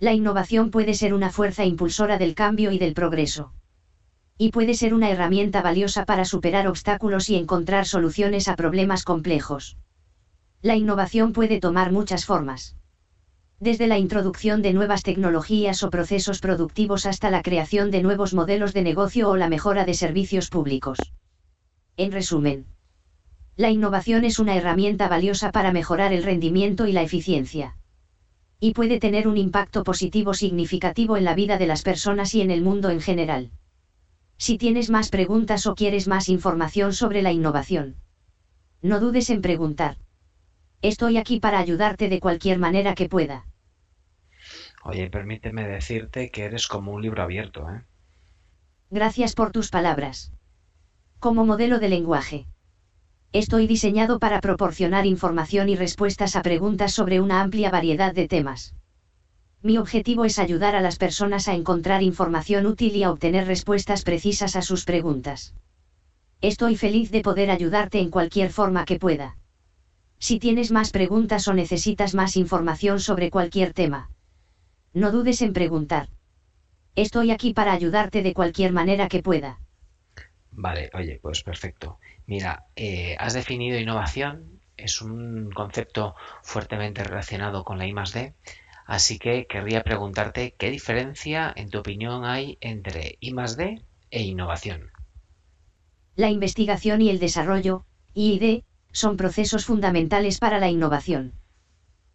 La 0.00 0.14
innovación 0.14 0.70
puede 0.70 0.94
ser 0.94 1.12
una 1.12 1.28
fuerza 1.28 1.66
impulsora 1.66 2.16
del 2.16 2.34
cambio 2.34 2.72
y 2.72 2.78
del 2.78 2.94
progreso. 2.94 3.52
Y 4.38 4.50
puede 4.50 4.72
ser 4.72 4.94
una 4.94 5.10
herramienta 5.10 5.60
valiosa 5.60 6.06
para 6.06 6.24
superar 6.24 6.66
obstáculos 6.68 7.28
y 7.28 7.36
encontrar 7.36 7.84
soluciones 7.84 8.48
a 8.48 8.56
problemas 8.56 9.04
complejos. 9.04 9.76
La 10.62 10.74
innovación 10.74 11.34
puede 11.34 11.60
tomar 11.60 11.92
muchas 11.92 12.24
formas. 12.24 12.76
Desde 13.58 13.86
la 13.88 13.98
introducción 13.98 14.62
de 14.62 14.72
nuevas 14.72 15.02
tecnologías 15.02 15.82
o 15.82 15.90
procesos 15.90 16.40
productivos 16.40 17.04
hasta 17.04 17.28
la 17.28 17.42
creación 17.42 17.90
de 17.90 18.00
nuevos 18.00 18.32
modelos 18.32 18.72
de 18.72 18.80
negocio 18.80 19.28
o 19.28 19.36
la 19.36 19.50
mejora 19.50 19.84
de 19.84 19.92
servicios 19.92 20.48
públicos. 20.48 20.98
En 21.98 22.10
resumen, 22.10 22.64
la 23.54 23.68
innovación 23.68 24.24
es 24.24 24.38
una 24.38 24.56
herramienta 24.56 25.08
valiosa 25.08 25.52
para 25.52 25.72
mejorar 25.72 26.14
el 26.14 26.22
rendimiento 26.22 26.86
y 26.86 26.92
la 26.92 27.02
eficiencia 27.02 27.76
y 28.60 28.74
puede 28.74 29.00
tener 29.00 29.26
un 29.26 29.38
impacto 29.38 29.82
positivo 29.82 30.34
significativo 30.34 31.16
en 31.16 31.24
la 31.24 31.34
vida 31.34 31.56
de 31.56 31.66
las 31.66 31.82
personas 31.82 32.34
y 32.34 32.42
en 32.42 32.50
el 32.50 32.60
mundo 32.60 32.90
en 32.90 33.00
general. 33.00 33.50
Si 34.36 34.58
tienes 34.58 34.90
más 34.90 35.08
preguntas 35.08 35.66
o 35.66 35.74
quieres 35.74 36.06
más 36.06 36.28
información 36.28 36.92
sobre 36.92 37.22
la 37.22 37.32
innovación, 37.32 37.96
no 38.82 39.00
dudes 39.00 39.30
en 39.30 39.42
preguntar. 39.42 39.96
Estoy 40.82 41.16
aquí 41.16 41.40
para 41.40 41.58
ayudarte 41.58 42.08
de 42.08 42.20
cualquier 42.20 42.58
manera 42.58 42.94
que 42.94 43.08
pueda. 43.08 43.46
Oye, 44.82 45.10
permíteme 45.10 45.66
decirte 45.66 46.30
que 46.30 46.44
eres 46.44 46.66
como 46.66 46.92
un 46.92 47.02
libro 47.02 47.22
abierto, 47.22 47.68
¿eh? 47.68 47.82
Gracias 48.90 49.34
por 49.34 49.52
tus 49.52 49.70
palabras. 49.70 50.32
Como 51.18 51.44
modelo 51.44 51.78
de 51.78 51.90
lenguaje. 51.90 52.46
Estoy 53.32 53.68
diseñado 53.68 54.18
para 54.18 54.40
proporcionar 54.40 55.06
información 55.06 55.68
y 55.68 55.76
respuestas 55.76 56.34
a 56.34 56.42
preguntas 56.42 56.92
sobre 56.92 57.20
una 57.20 57.40
amplia 57.40 57.70
variedad 57.70 58.12
de 58.12 58.26
temas. 58.26 58.74
Mi 59.62 59.78
objetivo 59.78 60.24
es 60.24 60.40
ayudar 60.40 60.74
a 60.74 60.80
las 60.80 60.96
personas 60.96 61.46
a 61.46 61.54
encontrar 61.54 62.02
información 62.02 62.66
útil 62.66 62.96
y 62.96 63.04
a 63.04 63.12
obtener 63.12 63.46
respuestas 63.46 64.02
precisas 64.02 64.56
a 64.56 64.62
sus 64.62 64.84
preguntas. 64.84 65.54
Estoy 66.40 66.74
feliz 66.74 67.12
de 67.12 67.20
poder 67.20 67.52
ayudarte 67.52 68.00
en 68.00 68.10
cualquier 68.10 68.50
forma 68.50 68.84
que 68.84 68.98
pueda. 68.98 69.36
Si 70.18 70.40
tienes 70.40 70.72
más 70.72 70.90
preguntas 70.90 71.46
o 71.46 71.54
necesitas 71.54 72.14
más 72.14 72.36
información 72.36 72.98
sobre 72.98 73.30
cualquier 73.30 73.74
tema, 73.74 74.10
no 74.92 75.12
dudes 75.12 75.40
en 75.42 75.52
preguntar. 75.52 76.08
Estoy 76.96 77.30
aquí 77.30 77.54
para 77.54 77.72
ayudarte 77.72 78.22
de 78.22 78.34
cualquier 78.34 78.72
manera 78.72 79.08
que 79.08 79.22
pueda. 79.22 79.60
Vale, 80.52 80.90
oye, 80.94 81.20
pues 81.22 81.42
perfecto. 81.42 81.98
Mira, 82.30 82.66
eh, 82.76 83.16
has 83.18 83.34
definido 83.34 83.76
innovación, 83.80 84.60
es 84.76 85.02
un 85.02 85.50
concepto 85.50 86.14
fuertemente 86.44 87.02
relacionado 87.02 87.64
con 87.64 87.76
la 87.76 87.88
I 87.88 87.94
así 88.86 89.18
que 89.18 89.48
querría 89.48 89.82
preguntarte 89.82 90.54
qué 90.56 90.70
diferencia, 90.70 91.52
en 91.56 91.70
tu 91.70 91.80
opinión, 91.80 92.24
hay 92.24 92.56
entre 92.60 93.18
I 93.18 93.32
+D 93.32 93.82
e 94.12 94.22
innovación. 94.22 94.92
La 96.14 96.30
investigación 96.30 97.02
y 97.02 97.10
el 97.10 97.18
desarrollo, 97.18 97.84
I+D, 98.14 98.62
son 98.92 99.16
procesos 99.16 99.64
fundamentales 99.64 100.38
para 100.38 100.60
la 100.60 100.70
innovación. 100.70 101.32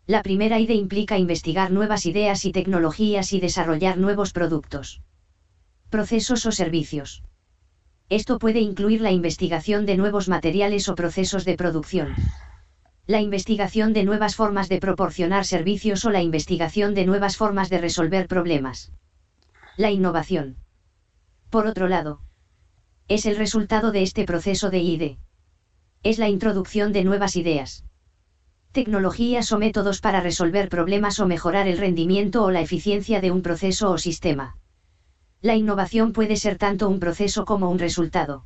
La 0.07 0.23
primera 0.23 0.59
ID 0.59 0.69
implica 0.69 1.17
investigar 1.17 1.71
nuevas 1.71 2.05
ideas 2.05 2.45
y 2.45 2.53
tecnologías 2.53 3.33
y 3.33 3.41
desarrollar 3.41 3.97
nuevos 3.97 4.31
productos, 4.31 5.01
procesos 5.89 6.45
o 6.45 6.53
servicios. 6.53 7.21
Esto 8.09 8.37
puede 8.37 8.59
incluir 8.59 9.01
la 9.01 9.11
investigación 9.11 9.85
de 9.85 9.97
nuevos 9.97 10.29
materiales 10.29 10.89
o 10.89 10.95
procesos 10.95 11.43
de 11.43 11.57
producción. 11.57 12.13
La 13.07 13.19
investigación 13.19 13.93
de 13.93 14.03
nuevas 14.03 14.35
formas 14.35 14.69
de 14.69 14.79
proporcionar 14.79 15.45
servicios 15.45 16.05
o 16.05 16.11
la 16.11 16.21
investigación 16.21 16.93
de 16.93 17.05
nuevas 17.05 17.35
formas 17.35 17.69
de 17.69 17.79
resolver 17.79 18.27
problemas. 18.27 18.91
La 19.75 19.91
innovación. 19.91 20.57
Por 21.49 21.65
otro 21.65 21.87
lado, 21.87 22.19
es 23.07 23.25
el 23.25 23.37
resultado 23.37 23.91
de 23.91 24.03
este 24.03 24.25
proceso 24.25 24.69
de 24.69 24.79
ID. 24.79 25.17
Es 26.03 26.19
la 26.19 26.29
introducción 26.29 26.93
de 26.93 27.03
nuevas 27.03 27.35
ideas. 27.35 27.85
Tecnologías 28.71 29.51
o 29.51 29.57
métodos 29.57 30.01
para 30.01 30.21
resolver 30.21 30.69
problemas 30.69 31.19
o 31.19 31.27
mejorar 31.27 31.67
el 31.67 31.77
rendimiento 31.77 32.43
o 32.43 32.51
la 32.51 32.61
eficiencia 32.61 33.21
de 33.21 33.31
un 33.31 33.41
proceso 33.41 33.89
o 33.89 33.97
sistema. 33.97 34.57
La 35.45 35.55
innovación 35.55 36.11
puede 36.11 36.37
ser 36.37 36.57
tanto 36.57 36.89
un 36.89 36.99
proceso 36.99 37.45
como 37.45 37.69
un 37.69 37.77
resultado. 37.77 38.45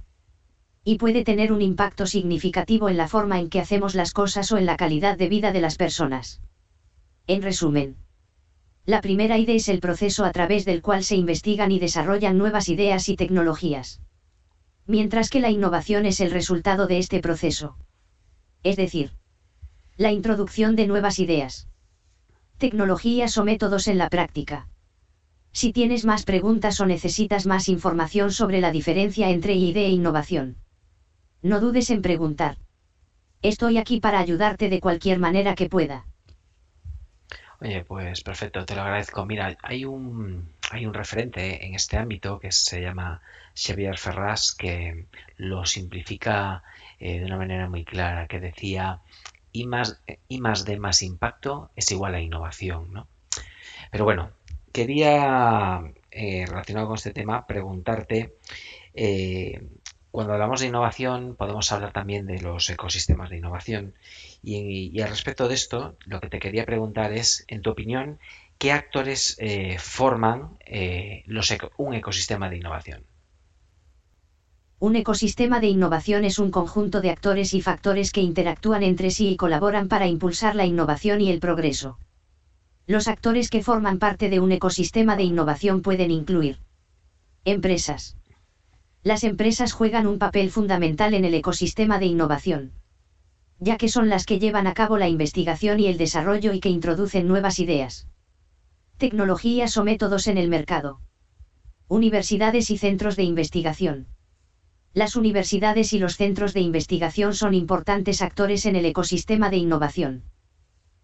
Y 0.83 0.97
puede 0.97 1.23
tener 1.23 1.53
un 1.53 1.61
impacto 1.61 2.05
significativo 2.05 2.89
en 2.89 2.97
la 2.97 3.07
forma 3.07 3.39
en 3.39 3.49
que 3.49 3.61
hacemos 3.61 3.95
las 3.95 4.11
cosas 4.11 4.51
o 4.51 4.57
en 4.57 4.65
la 4.65 4.75
calidad 4.75 5.17
de 5.17 5.29
vida 5.29 5.53
de 5.53 5.61
las 5.61 5.77
personas. 5.77 6.41
En 7.25 7.41
resumen, 7.41 7.95
la 8.85 8.99
primera 8.99 9.37
idea 9.37 9.55
es 9.55 9.69
el 9.69 9.79
proceso 9.79 10.25
a 10.25 10.33
través 10.33 10.65
del 10.65 10.81
cual 10.81 11.05
se 11.05 11.15
investigan 11.15 11.71
y 11.71 11.79
desarrollan 11.79 12.37
nuevas 12.37 12.67
ideas 12.67 13.07
y 13.07 13.15
tecnologías. 13.15 14.01
Mientras 14.85 15.29
que 15.29 15.39
la 15.39 15.51
innovación 15.51 16.05
es 16.05 16.19
el 16.19 16.31
resultado 16.31 16.85
de 16.85 16.97
este 16.97 17.21
proceso. 17.21 17.77
Es 18.61 18.75
decir, 18.75 19.11
la 19.95 20.11
introducción 20.11 20.75
de 20.75 20.85
nuevas 20.85 21.19
ideas, 21.19 21.69
tecnologías 22.57 23.37
o 23.37 23.45
métodos 23.45 23.87
en 23.87 23.97
la 23.97 24.09
práctica. 24.09 24.67
Si 25.51 25.73
tienes 25.73 26.05
más 26.05 26.23
preguntas 26.23 26.79
o 26.79 26.85
necesitas 26.85 27.45
más 27.45 27.69
información 27.69 28.31
sobre 28.31 28.61
la 28.61 28.71
diferencia 28.71 29.29
entre 29.29 29.53
idea 29.53 29.87
e 29.87 29.91
innovación, 29.91 30.57
no 31.41 31.59
dudes 31.59 31.89
en 31.89 32.01
preguntar. 32.01 32.57
Estoy 33.41 33.77
aquí 33.77 33.99
para 33.99 34.19
ayudarte 34.19 34.69
de 34.69 34.81
cualquier 34.81 35.19
manera 35.19 35.55
que 35.55 35.69
pueda. 35.69 36.05
Oye, 37.61 37.83
pues 37.83 38.21
perfecto, 38.21 38.65
te 38.65 38.75
lo 38.75 38.81
agradezco. 38.81 39.25
Mira, 39.25 39.57
hay 39.63 39.83
un, 39.83 40.53
hay 40.71 40.85
un 40.85 40.93
referente 40.93 41.65
en 41.65 41.75
este 41.75 41.97
ámbito 41.97 42.39
que 42.39 42.51
se 42.51 42.81
llama 42.81 43.21
Xavier 43.53 43.97
Ferraz 43.97 44.53
que 44.53 45.07
lo 45.35 45.65
simplifica 45.65 46.63
eh, 46.99 47.19
de 47.19 47.25
una 47.25 47.37
manera 47.37 47.67
muy 47.67 47.83
clara, 47.83 48.27
que 48.27 48.39
decía 48.39 49.01
I 49.51 49.65
más, 49.65 50.01
I 50.29 50.39
más 50.39 50.63
D 50.63 50.77
más 50.77 51.01
impacto 51.01 51.71
es 51.75 51.91
igual 51.91 52.15
a 52.15 52.21
innovación. 52.21 52.93
¿no? 52.93 53.07
Pero 53.91 54.05
bueno, 54.05 54.31
quería, 54.71 55.81
eh, 56.11 56.45
relacionado 56.47 56.87
con 56.87 56.95
este 56.95 57.11
tema, 57.11 57.45
preguntarte, 57.47 58.35
eh, 58.93 59.61
cuando 60.11 60.33
hablamos 60.33 60.59
de 60.59 60.67
innovación 60.67 61.35
podemos 61.35 61.71
hablar 61.71 61.93
también 61.93 62.25
de 62.25 62.41
los 62.41 62.69
ecosistemas 62.69 63.29
de 63.29 63.37
innovación 63.37 63.93
y, 64.41 64.99
al 65.01 65.09
respecto 65.09 65.47
de 65.47 65.53
esto, 65.53 65.97
lo 66.05 66.19
que 66.19 66.29
te 66.29 66.39
quería 66.39 66.65
preguntar 66.65 67.13
es, 67.13 67.45
en 67.47 67.61
tu 67.61 67.69
opinión, 67.69 68.19
¿qué 68.57 68.71
actores 68.71 69.37
eh, 69.39 69.77
forman 69.79 70.57
un 71.77 71.93
ecosistema 71.93 72.49
de 72.49 72.57
innovación? 72.57 73.05
Un 74.81 74.95
ecosistema 74.95 75.59
de 75.59 75.67
innovación 75.67 76.23
es 76.23 76.39
un 76.39 76.51
conjunto 76.51 77.01
de 77.01 77.09
actores 77.09 77.53
y 77.53 77.61
factores 77.61 78.13
que 78.13 78.21
interactúan 78.21 78.81
entre 78.81 79.11
sí 79.11 79.27
y 79.27 79.35
colaboran 79.35 79.89
para 79.89 80.07
impulsar 80.07 80.55
la 80.55 80.65
innovación 80.65 81.19
y 81.19 81.29
el 81.29 81.41
progreso. 81.41 81.99
Los 82.89 83.07
actores 83.07 83.51
que 83.51 83.61
forman 83.61 83.99
parte 83.99 84.31
de 84.31 84.39
un 84.39 84.51
ecosistema 84.51 85.15
de 85.15 85.21
innovación 85.21 85.83
pueden 85.83 86.09
incluir 86.09 86.57
empresas. 87.45 88.17
Las 89.03 89.23
empresas 89.23 89.73
juegan 89.73 90.07
un 90.07 90.17
papel 90.17 90.49
fundamental 90.49 91.13
en 91.13 91.23
el 91.23 91.35
ecosistema 91.35 91.99
de 91.99 92.07
innovación, 92.07 92.71
ya 93.59 93.77
que 93.77 93.89
son 93.89 94.09
las 94.09 94.25
que 94.25 94.39
llevan 94.39 94.65
a 94.65 94.73
cabo 94.73 94.97
la 94.97 95.07
investigación 95.07 95.79
y 95.79 95.85
el 95.85 95.99
desarrollo 95.99 96.51
y 96.51 96.59
que 96.59 96.69
introducen 96.69 97.27
nuevas 97.27 97.59
ideas, 97.59 98.07
tecnologías 98.97 99.77
o 99.77 99.83
métodos 99.83 100.25
en 100.25 100.39
el 100.39 100.49
mercado. 100.49 100.99
Universidades 101.89 102.71
y 102.71 102.79
centros 102.79 103.15
de 103.15 103.21
investigación. 103.21 104.07
Las 104.95 105.15
universidades 105.15 105.93
y 105.93 105.99
los 105.99 106.17
centros 106.17 106.55
de 106.55 106.61
investigación 106.61 107.35
son 107.35 107.53
importantes 107.53 108.23
actores 108.23 108.65
en 108.65 108.75
el 108.75 108.85
ecosistema 108.87 109.51
de 109.51 109.57
innovación 109.57 110.23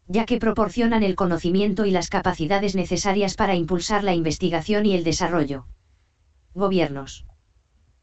ya 0.07 0.25
que 0.25 0.37
proporcionan 0.37 1.03
el 1.03 1.15
conocimiento 1.15 1.85
y 1.85 1.91
las 1.91 2.09
capacidades 2.09 2.75
necesarias 2.75 3.35
para 3.35 3.55
impulsar 3.55 4.03
la 4.03 4.13
investigación 4.13 4.85
y 4.85 4.93
el 4.93 5.03
desarrollo. 5.03 5.65
Gobiernos. 6.53 7.25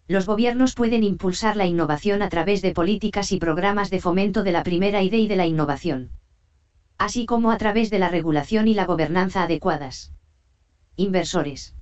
Los 0.08 0.26
gobiernos 0.26 0.74
pueden 0.74 1.04
impulsar 1.04 1.56
la 1.56 1.66
innovación 1.66 2.22
a 2.22 2.28
través 2.28 2.60
de 2.60 2.72
políticas 2.72 3.30
y 3.30 3.38
programas 3.38 3.88
de 3.88 4.00
fomento 4.00 4.42
de 4.42 4.52
la 4.52 4.64
primera 4.64 5.02
idea 5.02 5.20
y 5.20 5.28
de 5.28 5.36
la 5.36 5.46
innovación. 5.46 6.10
Así 6.98 7.24
como 7.24 7.50
a 7.50 7.56
través 7.56 7.88
de 7.90 8.00
la 8.00 8.08
regulación 8.08 8.66
y 8.66 8.74
la 8.74 8.84
gobernanza 8.84 9.44
adecuadas. 9.44 10.12
Inversores. 10.96 11.74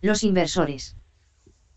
Los 0.00 0.22
inversores. 0.22 0.96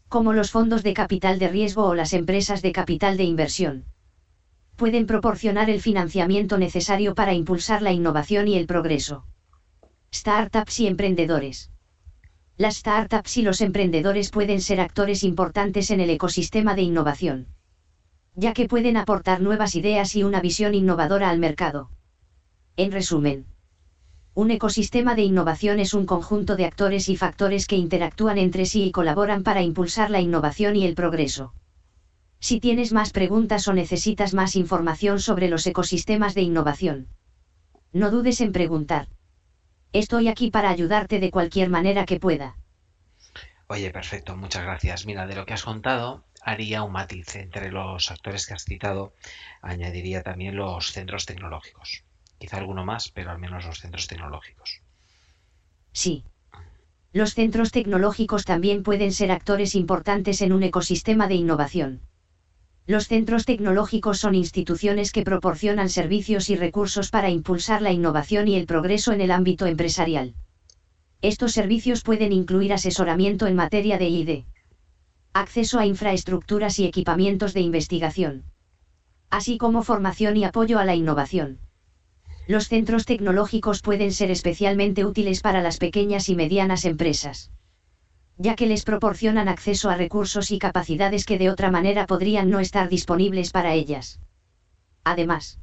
Como 0.08 0.34
los 0.34 0.52
fondos 0.52 0.84
de 0.84 0.94
capital 0.94 1.40
de 1.40 1.48
riesgo 1.48 1.86
o 1.86 1.96
las 1.96 2.14
empresas 2.14 2.62
de 2.62 2.72
capital 2.72 3.18
de 3.18 3.24
inversión 3.24 3.86
pueden 4.76 5.08
proporcionar 5.08 5.70
el 5.70 5.82
financiamiento 5.82 6.58
necesario 6.58 7.16
para 7.16 7.34
impulsar 7.34 7.82
la 7.82 7.94
innovación 7.94 8.48
y 8.48 8.56
el 8.56 8.68
progreso. 8.68 9.26
Startups 10.14 10.80
y 10.80 10.88
emprendedores. 10.88 11.72
Las 12.58 12.78
startups 12.78 13.38
y 13.38 13.42
los 13.42 13.62
emprendedores 13.62 14.30
pueden 14.30 14.62
ser 14.62 14.80
actores 14.80 15.24
importantes 15.24 15.92
en 15.92 16.00
el 16.00 16.10
ecosistema 16.10 16.76
de 16.76 16.84
innovación, 16.84 17.48
ya 18.36 18.54
que 18.54 18.68
pueden 18.68 18.98
aportar 18.98 19.42
nuevas 19.42 19.76
ideas 19.76 20.16
y 20.16 20.24
una 20.24 20.42
visión 20.42 20.74
innovadora 20.74 21.30
al 21.30 21.40
mercado. 21.40 21.90
En 22.78 22.92
resumen, 22.92 23.46
un 24.34 24.52
ecosistema 24.52 25.16
de 25.16 25.24
innovación 25.24 25.80
es 25.80 25.94
un 25.94 26.06
conjunto 26.06 26.58
de 26.58 26.66
actores 26.66 27.08
y 27.08 27.16
factores 27.16 27.68
que 27.68 27.78
interactúan 27.78 28.38
entre 28.38 28.66
sí 28.66 28.84
y 28.84 28.92
colaboran 28.92 29.44
para 29.44 29.62
impulsar 29.62 30.10
la 30.10 30.20
innovación 30.20 30.76
y 30.76 30.86
el 30.86 30.94
progreso. 30.94 31.54
Si 32.48 32.60
tienes 32.60 32.94
más 32.94 33.10
preguntas 33.12 33.68
o 33.68 33.74
necesitas 33.74 34.36
más 34.36 34.56
información 34.56 35.20
sobre 35.20 35.48
los 35.48 35.66
ecosistemas 35.66 36.36
de 36.36 36.44
innovación, 36.44 37.08
no 37.92 38.12
dudes 38.12 38.40
en 38.40 38.52
preguntar. 38.52 39.08
Estoy 39.94 40.28
aquí 40.28 40.52
para 40.52 40.70
ayudarte 40.70 41.20
de 41.20 41.32
cualquier 41.32 41.72
manera 41.72 42.06
que 42.06 42.20
pueda. 42.20 42.56
Oye, 43.66 43.90
perfecto, 43.90 44.38
muchas 44.38 44.62
gracias. 44.62 45.08
Mira, 45.08 45.26
de 45.26 45.34
lo 45.34 45.48
que 45.48 45.56
has 45.56 45.64
contado, 45.64 46.24
haría 46.40 46.84
un 46.84 46.92
matiz 46.92 47.36
entre 47.36 47.72
los 47.72 48.12
actores 48.12 48.46
que 48.46 48.54
has 48.54 48.64
citado, 48.64 49.16
añadiría 49.64 50.22
también 50.22 50.56
los 50.56 50.92
centros 50.92 51.26
tecnológicos. 51.26 52.04
Quizá 52.38 52.58
alguno 52.58 52.86
más, 52.86 53.10
pero 53.10 53.32
al 53.32 53.40
menos 53.40 53.66
los 53.66 53.80
centros 53.80 54.06
tecnológicos. 54.06 54.82
Sí. 55.94 56.24
Los 57.12 57.34
centros 57.34 57.72
tecnológicos 57.72 58.46
también 58.46 58.84
pueden 58.84 59.14
ser 59.14 59.32
actores 59.32 59.74
importantes 59.74 60.44
en 60.44 60.54
un 60.54 60.62
ecosistema 60.62 61.28
de 61.28 61.34
innovación. 61.34 62.02
Los 62.88 63.08
centros 63.08 63.46
tecnológicos 63.46 64.20
son 64.20 64.36
instituciones 64.36 65.12
que 65.12 65.24
proporcionan 65.24 65.90
servicios 65.90 66.52
y 66.52 66.56
recursos 66.56 67.10
para 67.10 67.32
impulsar 67.32 67.82
la 67.82 67.92
innovación 67.92 68.48
y 68.48 68.56
el 68.56 68.68
progreso 68.68 69.12
en 69.12 69.22
el 69.22 69.32
ámbito 69.32 69.66
empresarial. 69.66 70.36
Estos 71.22 71.54
servicios 71.54 72.04
pueden 72.04 72.32
incluir 72.32 72.74
asesoramiento 72.74 73.48
en 73.48 73.56
materia 73.56 73.98
de 73.98 74.10
ID, 74.10 74.44
acceso 75.34 75.80
a 75.80 75.88
infraestructuras 75.88 76.78
y 76.78 76.86
equipamientos 76.86 77.56
de 77.56 77.62
investigación, 77.62 78.44
así 79.32 79.58
como 79.58 79.82
formación 79.82 80.38
y 80.38 80.44
apoyo 80.44 80.78
a 80.78 80.86
la 80.86 80.94
innovación. 80.94 81.58
Los 82.48 82.68
centros 82.68 83.06
tecnológicos 83.06 83.82
pueden 83.82 84.14
ser 84.14 84.30
especialmente 84.30 85.06
útiles 85.06 85.42
para 85.42 85.64
las 85.64 85.80
pequeñas 85.80 86.30
y 86.30 86.36
medianas 86.36 86.86
empresas 86.86 87.50
ya 88.38 88.56
que 88.56 88.68
les 88.68 88.84
proporcionan 88.84 89.48
acceso 89.48 89.90
a 89.90 89.96
recursos 89.96 90.52
y 90.52 90.60
capacidades 90.60 91.26
que 91.26 91.38
de 91.38 91.50
otra 91.50 91.72
manera 91.72 92.06
podrían 92.06 92.50
no 92.50 92.60
estar 92.60 92.90
disponibles 92.90 93.52
para 93.52 93.74
ellas. 93.74 94.20
Además, 95.04 95.60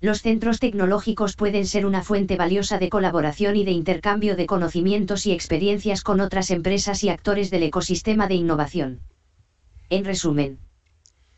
los 0.00 0.22
centros 0.22 0.58
tecnológicos 0.58 1.36
pueden 1.36 1.66
ser 1.66 1.86
una 1.86 2.02
fuente 2.02 2.36
valiosa 2.36 2.78
de 2.78 2.88
colaboración 2.88 3.56
y 3.56 3.64
de 3.64 3.70
intercambio 3.70 4.34
de 4.34 4.46
conocimientos 4.46 5.26
y 5.26 5.32
experiencias 5.32 6.02
con 6.02 6.20
otras 6.20 6.50
empresas 6.50 7.04
y 7.04 7.08
actores 7.08 7.50
del 7.50 7.62
ecosistema 7.64 8.26
de 8.26 8.34
innovación. 8.34 9.00
En 9.90 10.04
resumen, 10.04 10.58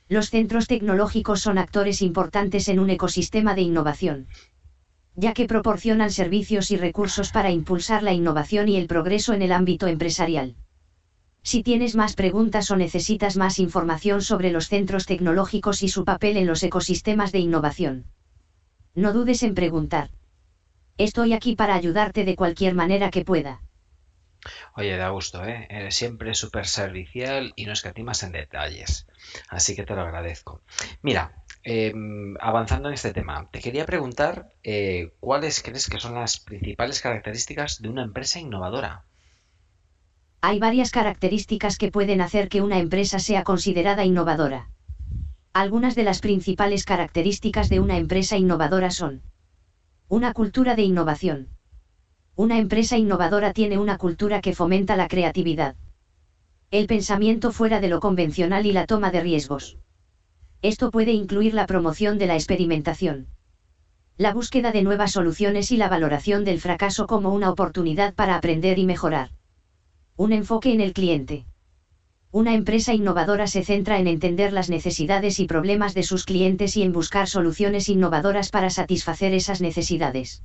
los 0.08 0.30
centros 0.30 0.66
tecnológicos 0.66 1.40
son 1.40 1.58
actores 1.58 2.00
importantes 2.00 2.68
en 2.68 2.78
un 2.78 2.90
ecosistema 2.90 3.54
de 3.54 3.62
innovación 3.62 4.28
ya 5.16 5.32
que 5.32 5.46
proporcionan 5.46 6.10
servicios 6.10 6.70
y 6.70 6.76
recursos 6.76 7.30
para 7.30 7.50
impulsar 7.50 8.02
la 8.02 8.12
innovación 8.12 8.68
y 8.68 8.76
el 8.76 8.86
progreso 8.86 9.32
en 9.32 9.42
el 9.42 9.52
ámbito 9.52 9.86
empresarial. 9.86 10.56
Si 11.42 11.62
tienes 11.62 11.94
más 11.94 12.14
preguntas 12.14 12.70
o 12.70 12.76
necesitas 12.76 13.36
más 13.36 13.58
información 13.58 14.22
sobre 14.22 14.50
los 14.50 14.68
centros 14.68 15.06
tecnológicos 15.06 15.82
y 15.82 15.88
su 15.88 16.04
papel 16.04 16.38
en 16.38 16.46
los 16.46 16.62
ecosistemas 16.62 17.32
de 17.32 17.40
innovación, 17.40 18.06
no 18.94 19.12
dudes 19.12 19.42
en 19.42 19.54
preguntar. 19.54 20.10
Estoy 20.96 21.32
aquí 21.32 21.56
para 21.56 21.74
ayudarte 21.74 22.24
de 22.24 22.36
cualquier 22.36 22.74
manera 22.74 23.10
que 23.10 23.24
pueda. 23.24 23.60
Oye, 24.76 24.96
da 24.96 25.08
gusto, 25.08 25.44
¿eh? 25.44 25.66
Eres 25.70 25.96
siempre 25.96 26.34
súper 26.34 26.66
servicial 26.66 27.52
y 27.56 27.66
no 27.66 27.72
escatimas 27.72 28.22
en 28.22 28.32
detalles. 28.32 29.06
Así 29.48 29.74
que 29.74 29.84
te 29.84 29.94
lo 29.94 30.02
agradezco. 30.02 30.62
Mira, 31.02 31.43
Em, 31.64 32.36
avanzando 32.40 32.88
en 32.88 32.94
este 32.94 33.12
tema, 33.12 33.48
te 33.50 33.60
quería 33.60 33.86
preguntar 33.86 34.50
eh, 34.62 35.12
cuáles 35.18 35.62
crees 35.62 35.88
que 35.88 35.98
son 35.98 36.14
las 36.14 36.38
principales 36.38 37.00
características 37.00 37.80
de 37.80 37.88
una 37.88 38.02
empresa 38.02 38.38
innovadora. 38.38 39.04
Hay 40.42 40.58
varias 40.58 40.90
características 40.90 41.78
que 41.78 41.90
pueden 41.90 42.20
hacer 42.20 42.50
que 42.50 42.60
una 42.60 42.78
empresa 42.78 43.18
sea 43.18 43.44
considerada 43.44 44.04
innovadora. 44.04 44.68
Algunas 45.54 45.94
de 45.94 46.04
las 46.04 46.20
principales 46.20 46.84
características 46.84 47.70
de 47.70 47.80
una 47.80 47.96
empresa 47.96 48.36
innovadora 48.36 48.90
son 48.90 49.22
una 50.08 50.34
cultura 50.34 50.74
de 50.74 50.82
innovación. 50.82 51.48
Una 52.36 52.58
empresa 52.58 52.98
innovadora 52.98 53.54
tiene 53.54 53.78
una 53.78 53.96
cultura 53.96 54.42
que 54.42 54.54
fomenta 54.54 54.96
la 54.96 55.08
creatividad, 55.08 55.76
el 56.70 56.88
pensamiento 56.88 57.52
fuera 57.52 57.80
de 57.80 57.88
lo 57.88 58.00
convencional 58.00 58.66
y 58.66 58.72
la 58.72 58.84
toma 58.84 59.12
de 59.12 59.20
riesgos. 59.20 59.78
Esto 60.64 60.90
puede 60.90 61.12
incluir 61.12 61.52
la 61.52 61.66
promoción 61.66 62.16
de 62.16 62.26
la 62.26 62.36
experimentación. 62.36 63.26
La 64.16 64.32
búsqueda 64.32 64.72
de 64.72 64.82
nuevas 64.82 65.12
soluciones 65.12 65.70
y 65.70 65.76
la 65.76 65.90
valoración 65.90 66.42
del 66.42 66.58
fracaso 66.58 67.06
como 67.06 67.34
una 67.34 67.50
oportunidad 67.50 68.14
para 68.14 68.34
aprender 68.34 68.78
y 68.78 68.86
mejorar. 68.86 69.28
Un 70.16 70.32
enfoque 70.32 70.72
en 70.72 70.80
el 70.80 70.94
cliente. 70.94 71.44
Una 72.32 72.54
empresa 72.54 72.94
innovadora 72.94 73.46
se 73.46 73.62
centra 73.62 73.98
en 73.98 74.06
entender 74.06 74.54
las 74.54 74.70
necesidades 74.70 75.38
y 75.38 75.46
problemas 75.46 75.92
de 75.92 76.02
sus 76.02 76.24
clientes 76.24 76.78
y 76.78 76.82
en 76.82 76.92
buscar 76.92 77.28
soluciones 77.28 77.90
innovadoras 77.90 78.48
para 78.48 78.70
satisfacer 78.70 79.34
esas 79.34 79.60
necesidades. 79.60 80.44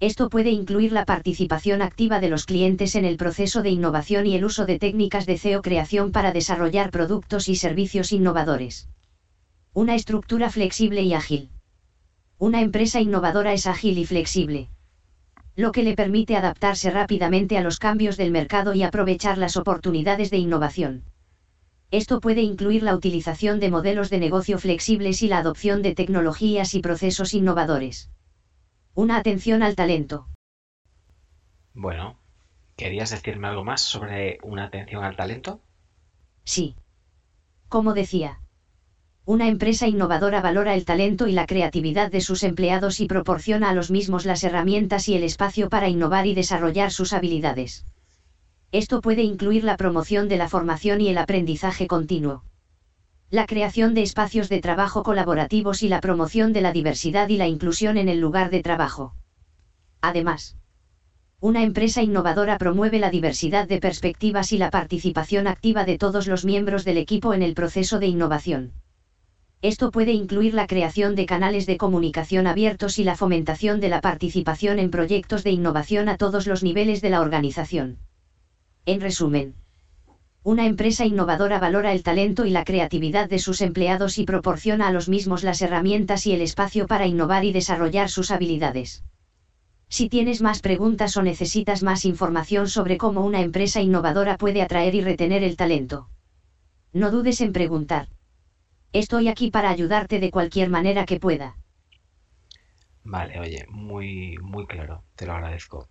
Esto 0.00 0.30
puede 0.30 0.48
incluir 0.48 0.92
la 0.92 1.04
participación 1.04 1.82
activa 1.82 2.20
de 2.20 2.30
los 2.30 2.46
clientes 2.46 2.94
en 2.94 3.04
el 3.04 3.18
proceso 3.18 3.62
de 3.62 3.68
innovación 3.68 4.26
y 4.26 4.34
el 4.34 4.46
uso 4.46 4.64
de 4.64 4.78
técnicas 4.78 5.26
de 5.26 5.36
CEO 5.36 5.60
creación 5.60 6.10
para 6.10 6.32
desarrollar 6.32 6.90
productos 6.90 7.50
y 7.50 7.56
servicios 7.56 8.12
innovadores. 8.12 8.88
Una 9.76 9.94
estructura 9.94 10.48
flexible 10.48 11.02
y 11.02 11.12
ágil. 11.12 11.50
Una 12.38 12.62
empresa 12.62 13.02
innovadora 13.02 13.52
es 13.52 13.66
ágil 13.66 13.98
y 13.98 14.06
flexible. 14.06 14.70
lo 15.54 15.70
que 15.70 15.82
le 15.82 15.94
permite 15.94 16.34
adaptarse 16.34 16.90
rápidamente 16.90 17.58
a 17.58 17.60
los 17.60 17.78
cambios 17.78 18.16
del 18.16 18.30
mercado 18.30 18.72
y 18.72 18.82
aprovechar 18.82 19.36
las 19.36 19.58
oportunidades 19.58 20.30
de 20.30 20.38
innovación. 20.38 21.04
Esto 21.90 22.20
puede 22.20 22.40
incluir 22.40 22.82
la 22.82 22.94
utilización 22.94 23.60
de 23.60 23.70
modelos 23.70 24.08
de 24.08 24.18
negocio 24.18 24.58
flexibles 24.58 25.22
y 25.22 25.28
la 25.28 25.38
adopción 25.38 25.82
de 25.82 25.94
tecnologías 25.94 26.74
y 26.74 26.80
procesos 26.80 27.34
innovadores. 27.34 28.08
Una 28.94 29.18
atención 29.18 29.62
al 29.62 29.76
talento. 29.76 30.26
Bueno, 31.74 32.16
¿querías 32.76 33.10
decirme 33.10 33.48
algo 33.48 33.64
más 33.64 33.82
sobre 33.82 34.38
una 34.42 34.64
atención 34.64 35.04
al 35.04 35.16
talento? 35.16 35.60
Sí. 36.44 36.76
Como 37.68 37.92
decía, 37.92 38.40
una 39.26 39.48
empresa 39.48 39.88
innovadora 39.88 40.40
valora 40.40 40.76
el 40.76 40.84
talento 40.84 41.26
y 41.26 41.32
la 41.32 41.46
creatividad 41.46 42.12
de 42.12 42.20
sus 42.20 42.44
empleados 42.44 43.00
y 43.00 43.08
proporciona 43.08 43.68
a 43.68 43.74
los 43.74 43.90
mismos 43.90 44.24
las 44.24 44.44
herramientas 44.44 45.08
y 45.08 45.16
el 45.16 45.24
espacio 45.24 45.68
para 45.68 45.88
innovar 45.88 46.28
y 46.28 46.34
desarrollar 46.34 46.92
sus 46.92 47.12
habilidades. 47.12 47.84
Esto 48.70 49.00
puede 49.00 49.24
incluir 49.24 49.64
la 49.64 49.76
promoción 49.76 50.28
de 50.28 50.36
la 50.36 50.48
formación 50.48 51.00
y 51.00 51.08
el 51.08 51.18
aprendizaje 51.18 51.88
continuo. 51.88 52.44
La 53.28 53.46
creación 53.46 53.94
de 53.94 54.02
espacios 54.02 54.48
de 54.48 54.60
trabajo 54.60 55.02
colaborativos 55.02 55.82
y 55.82 55.88
la 55.88 56.00
promoción 56.00 56.52
de 56.52 56.60
la 56.60 56.70
diversidad 56.70 57.28
y 57.28 57.36
la 57.36 57.48
inclusión 57.48 57.98
en 57.98 58.08
el 58.08 58.20
lugar 58.20 58.50
de 58.50 58.62
trabajo. 58.62 59.16
Además, 60.02 60.56
una 61.40 61.64
empresa 61.64 62.00
innovadora 62.00 62.58
promueve 62.58 63.00
la 63.00 63.10
diversidad 63.10 63.66
de 63.66 63.80
perspectivas 63.80 64.52
y 64.52 64.58
la 64.58 64.70
participación 64.70 65.48
activa 65.48 65.84
de 65.84 65.98
todos 65.98 66.28
los 66.28 66.44
miembros 66.44 66.84
del 66.84 66.98
equipo 66.98 67.34
en 67.34 67.42
el 67.42 67.54
proceso 67.54 67.98
de 67.98 68.06
innovación. 68.06 68.85
Esto 69.66 69.90
puede 69.90 70.12
incluir 70.12 70.54
la 70.54 70.68
creación 70.68 71.16
de 71.16 71.26
canales 71.26 71.66
de 71.66 71.76
comunicación 71.76 72.46
abiertos 72.46 73.00
y 73.00 73.02
la 73.02 73.16
fomentación 73.16 73.80
de 73.80 73.88
la 73.88 74.00
participación 74.00 74.78
en 74.78 74.92
proyectos 74.92 75.42
de 75.42 75.50
innovación 75.50 76.08
a 76.08 76.16
todos 76.16 76.46
los 76.46 76.62
niveles 76.62 77.02
de 77.02 77.10
la 77.10 77.20
organización. 77.20 77.98
En 78.84 79.00
resumen, 79.00 79.56
una 80.44 80.66
empresa 80.66 81.04
innovadora 81.04 81.58
valora 81.58 81.90
el 81.90 82.04
talento 82.04 82.46
y 82.46 82.50
la 82.50 82.62
creatividad 82.62 83.28
de 83.28 83.40
sus 83.40 83.60
empleados 83.60 84.18
y 84.18 84.24
proporciona 84.24 84.86
a 84.86 84.92
los 84.92 85.08
mismos 85.08 85.42
las 85.42 85.60
herramientas 85.60 86.28
y 86.28 86.32
el 86.32 86.42
espacio 86.42 86.86
para 86.86 87.08
innovar 87.08 87.44
y 87.44 87.50
desarrollar 87.50 88.08
sus 88.08 88.30
habilidades. 88.30 89.02
Si 89.88 90.08
tienes 90.08 90.42
más 90.42 90.60
preguntas 90.60 91.16
o 91.16 91.22
necesitas 91.22 91.82
más 91.82 92.04
información 92.04 92.68
sobre 92.68 92.98
cómo 92.98 93.26
una 93.26 93.40
empresa 93.40 93.80
innovadora 93.80 94.36
puede 94.36 94.62
atraer 94.62 94.94
y 94.94 95.00
retener 95.00 95.42
el 95.42 95.56
talento, 95.56 96.06
no 96.92 97.10
dudes 97.10 97.40
en 97.40 97.52
preguntar. 97.52 98.06
Estoy 98.98 99.28
aquí 99.28 99.50
para 99.50 99.68
ayudarte 99.68 100.20
de 100.20 100.30
cualquier 100.30 100.70
manera 100.70 101.04
que 101.04 101.20
pueda. 101.20 101.56
Vale, 103.04 103.38
oye, 103.38 103.66
muy, 103.68 104.36
muy 104.40 104.66
claro, 104.66 105.04
te 105.14 105.26
lo 105.26 105.34
agradezco. 105.34 105.88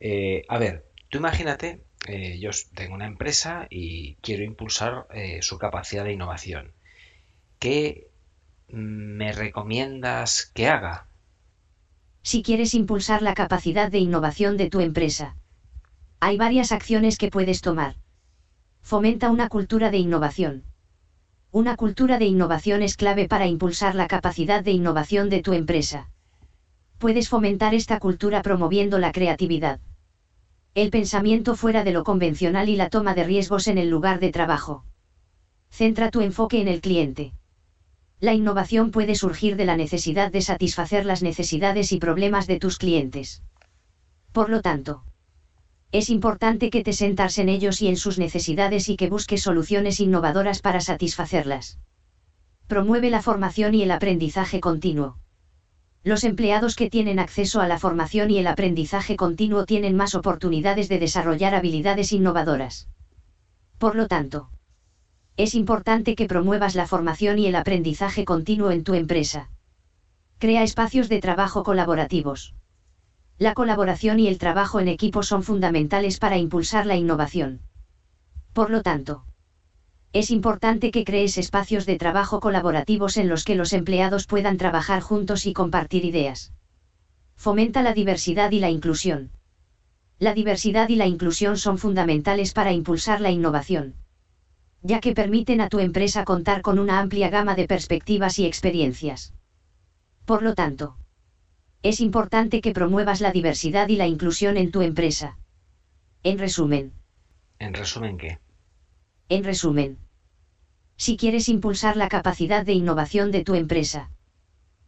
Eh, 0.00 0.42
a 0.48 0.58
ver, 0.58 0.86
tú 1.10 1.18
imagínate 1.18 1.82
eh, 2.06 2.38
yo 2.40 2.50
tengo 2.74 2.94
una 2.94 3.06
empresa 3.06 3.66
y 3.68 4.14
quiero 4.22 4.44
impulsar 4.44 5.06
eh, 5.12 5.40
su 5.42 5.58
capacidad 5.58 6.04
de 6.04 6.12
innovación. 6.12 6.72
¿Qué 7.58 8.08
me 8.68 9.32
recomiendas 9.32 10.50
que 10.54 10.68
haga? 10.68 11.06
Si 12.22 12.42
quieres 12.42 12.74
impulsar 12.74 13.20
la 13.20 13.34
capacidad 13.34 13.90
de 13.90 13.98
innovación 13.98 14.56
de 14.56 14.70
tu 14.70 14.80
empresa, 14.80 15.36
hay 16.20 16.38
varias 16.38 16.72
acciones 16.72 17.18
que 17.18 17.30
puedes 17.30 17.60
tomar. 17.60 17.96
Fomenta 18.80 19.30
una 19.30 19.48
cultura 19.48 19.90
de 19.90 19.98
innovación. 19.98 20.67
Una 21.50 21.76
cultura 21.76 22.18
de 22.18 22.26
innovación 22.26 22.82
es 22.82 22.96
clave 22.96 23.28
para 23.28 23.46
impulsar 23.46 23.94
la 23.94 24.06
capacidad 24.06 24.62
de 24.62 24.72
innovación 24.72 25.30
de 25.30 25.42
tu 25.42 25.52
empresa. 25.52 26.10
Puedes 26.98 27.28
fomentar 27.28 27.74
esta 27.74 27.98
cultura 27.98 28.42
promoviendo 28.42 28.98
la 28.98 29.12
creatividad 29.12 29.80
el 30.74 30.90
pensamiento 30.90 31.56
fuera 31.56 31.82
de 31.82 31.90
lo 31.90 32.04
convencional 32.04 32.68
y 32.68 32.76
la 32.76 32.88
toma 32.88 33.14
de 33.14 33.24
riesgos 33.24 33.66
en 33.66 33.78
el 33.78 33.90
lugar 33.90 34.20
de 34.20 34.30
trabajo. 34.30 34.84
Centra 35.70 36.10
tu 36.10 36.20
enfoque 36.20 36.60
en 36.60 36.68
el 36.68 36.80
cliente. 36.80 37.32
La 38.20 38.32
innovación 38.34 38.92
puede 38.92 39.16
surgir 39.16 39.56
de 39.56 39.64
la 39.64 39.76
necesidad 39.76 40.30
de 40.30 40.40
satisfacer 40.40 41.04
las 41.04 41.22
necesidades 41.22 41.90
y 41.90 41.98
problemas 41.98 42.46
de 42.46 42.60
tus 42.60 42.78
clientes. 42.78 43.42
Por 44.32 44.50
lo 44.50 44.62
tanto, 44.62 45.02
es 45.90 46.10
importante 46.10 46.68
que 46.70 46.84
te 46.84 46.92
sentas 46.92 47.38
en 47.38 47.48
ellos 47.48 47.80
y 47.80 47.88
en 47.88 47.96
sus 47.96 48.18
necesidades 48.18 48.88
y 48.88 48.96
que 48.96 49.08
busques 49.08 49.42
soluciones 49.42 50.00
innovadoras 50.00 50.60
para 50.60 50.80
satisfacerlas. 50.80 51.78
Promueve 52.66 53.08
la 53.08 53.22
formación 53.22 53.74
y 53.74 53.82
el 53.82 53.90
aprendizaje 53.90 54.60
continuo. 54.60 55.16
Los 56.04 56.24
empleados 56.24 56.76
que 56.76 56.90
tienen 56.90 57.18
acceso 57.18 57.60
a 57.60 57.68
la 57.68 57.78
formación 57.78 58.30
y 58.30 58.38
el 58.38 58.46
aprendizaje 58.46 59.16
continuo 59.16 59.64
tienen 59.64 59.96
más 59.96 60.14
oportunidades 60.14 60.88
de 60.88 60.98
desarrollar 60.98 61.54
habilidades 61.54 62.12
innovadoras. 62.12 62.88
Por 63.78 63.96
lo 63.96 64.06
tanto, 64.08 64.50
es 65.38 65.54
importante 65.54 66.14
que 66.14 66.26
promuevas 66.26 66.74
la 66.74 66.86
formación 66.86 67.38
y 67.38 67.46
el 67.46 67.54
aprendizaje 67.54 68.24
continuo 68.24 68.70
en 68.70 68.84
tu 68.84 68.94
empresa. 68.94 69.50
Crea 70.38 70.62
espacios 70.62 71.08
de 71.08 71.20
trabajo 71.20 71.62
colaborativos. 71.62 72.54
La 73.38 73.54
colaboración 73.54 74.18
y 74.18 74.26
el 74.26 74.38
trabajo 74.38 74.80
en 74.80 74.88
equipo 74.88 75.22
son 75.22 75.44
fundamentales 75.44 76.18
para 76.18 76.38
impulsar 76.38 76.86
la 76.86 76.96
innovación. 76.96 77.60
Por 78.52 78.70
lo 78.70 78.82
tanto, 78.82 79.24
es 80.12 80.32
importante 80.32 80.90
que 80.90 81.04
crees 81.04 81.38
espacios 81.38 81.86
de 81.86 81.98
trabajo 81.98 82.40
colaborativos 82.40 83.16
en 83.16 83.28
los 83.28 83.44
que 83.44 83.54
los 83.54 83.72
empleados 83.72 84.26
puedan 84.26 84.56
trabajar 84.56 85.02
juntos 85.02 85.46
y 85.46 85.52
compartir 85.52 86.04
ideas. 86.04 86.52
Fomenta 87.36 87.82
la 87.82 87.92
diversidad 87.92 88.50
y 88.50 88.58
la 88.58 88.70
inclusión. 88.70 89.30
La 90.18 90.34
diversidad 90.34 90.88
y 90.88 90.96
la 90.96 91.06
inclusión 91.06 91.58
son 91.58 91.78
fundamentales 91.78 92.52
para 92.52 92.72
impulsar 92.72 93.20
la 93.20 93.30
innovación, 93.30 93.94
ya 94.82 94.98
que 94.98 95.14
permiten 95.14 95.60
a 95.60 95.68
tu 95.68 95.78
empresa 95.78 96.24
contar 96.24 96.60
con 96.60 96.80
una 96.80 96.98
amplia 96.98 97.30
gama 97.30 97.54
de 97.54 97.68
perspectivas 97.68 98.40
y 98.40 98.46
experiencias. 98.46 99.32
Por 100.24 100.42
lo 100.42 100.54
tanto, 100.56 100.96
es 101.82 102.00
importante 102.00 102.60
que 102.60 102.72
promuevas 102.72 103.20
la 103.20 103.32
diversidad 103.32 103.88
y 103.88 103.96
la 103.96 104.06
inclusión 104.06 104.56
en 104.56 104.70
tu 104.70 104.82
empresa. 104.82 105.38
En 106.22 106.38
resumen. 106.38 106.92
¿En 107.58 107.74
resumen 107.74 108.18
qué? 108.18 108.38
En 109.28 109.44
resumen, 109.44 109.98
si 110.96 111.16
quieres 111.16 111.48
impulsar 111.48 111.96
la 111.96 112.08
capacidad 112.08 112.66
de 112.66 112.72
innovación 112.72 113.30
de 113.30 113.44
tu 113.44 113.54
empresa, 113.54 114.10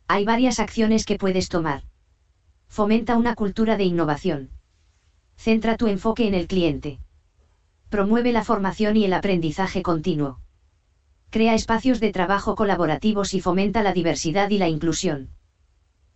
hay 0.09 0.25
varias 0.25 0.59
acciones 0.59 1.05
que 1.05 1.17
puedes 1.17 1.49
tomar. 1.49 1.85
Fomenta 2.69 3.17
una 3.17 3.37
cultura 3.37 3.77
de 3.77 3.85
innovación. 3.85 4.51
Centra 5.37 5.77
tu 5.77 5.87
enfoque 5.87 6.27
en 6.27 6.35
el 6.35 6.49
cliente. 6.49 6.99
Promueve 7.91 8.33
la 8.33 8.43
formación 8.43 8.97
y 8.97 9.05
el 9.05 9.13
aprendizaje 9.13 9.83
continuo. 9.83 10.41
Crea 11.31 11.55
espacios 11.55 12.01
de 12.01 12.11
trabajo 12.11 12.57
colaborativos 12.57 13.33
y 13.35 13.41
fomenta 13.41 13.83
la 13.83 13.93
diversidad 13.93 14.51
y 14.51 14.59
la 14.59 14.69
inclusión. 14.69 15.31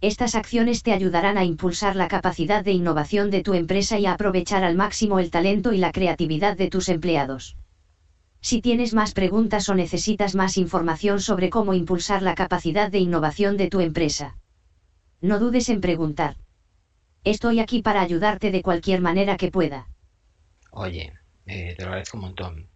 Estas 0.05 0.35
acciones 0.35 0.83
te 0.83 0.93
ayudarán 0.93 1.38
a 1.38 1.45
impulsar 1.45 1.97
la 1.97 2.09
capacidad 2.09 2.62
de 2.62 2.73
innovación 2.73 3.31
de 3.31 3.43
tu 3.43 3.55
empresa 3.55 3.99
y 3.99 4.05
a 4.05 4.12
aprovechar 4.12 4.62
al 4.62 4.77
máximo 4.77 5.19
el 5.19 5.31
talento 5.31 5.73
y 5.73 5.79
la 5.79 5.93
creatividad 5.93 6.59
de 6.59 6.69
tus 6.69 6.90
empleados. 6.90 7.57
Si 8.43 8.61
tienes 8.61 8.93
más 8.93 9.14
preguntas 9.14 9.67
o 9.71 9.75
necesitas 9.75 10.35
más 10.35 10.59
información 10.59 11.23
sobre 11.23 11.49
cómo 11.49 11.73
impulsar 11.73 12.21
la 12.21 12.35
capacidad 12.35 12.90
de 12.90 12.99
innovación 12.99 13.57
de 13.57 13.71
tu 13.71 13.81
empresa, 13.81 14.37
no 15.23 15.38
dudes 15.38 15.71
en 15.71 15.81
preguntar. 15.81 16.37
Estoy 17.25 17.61
aquí 17.61 17.81
para 17.81 18.03
ayudarte 18.03 18.51
de 18.51 18.61
cualquier 18.61 19.01
manera 19.01 19.38
que 19.38 19.51
pueda. 19.51 19.88
Oye, 20.71 21.14
eh, 21.47 21.75
te 21.79 21.83
lo 21.83 21.88
agradezco 21.88 22.19
un 22.19 22.25
montón. 22.25 22.69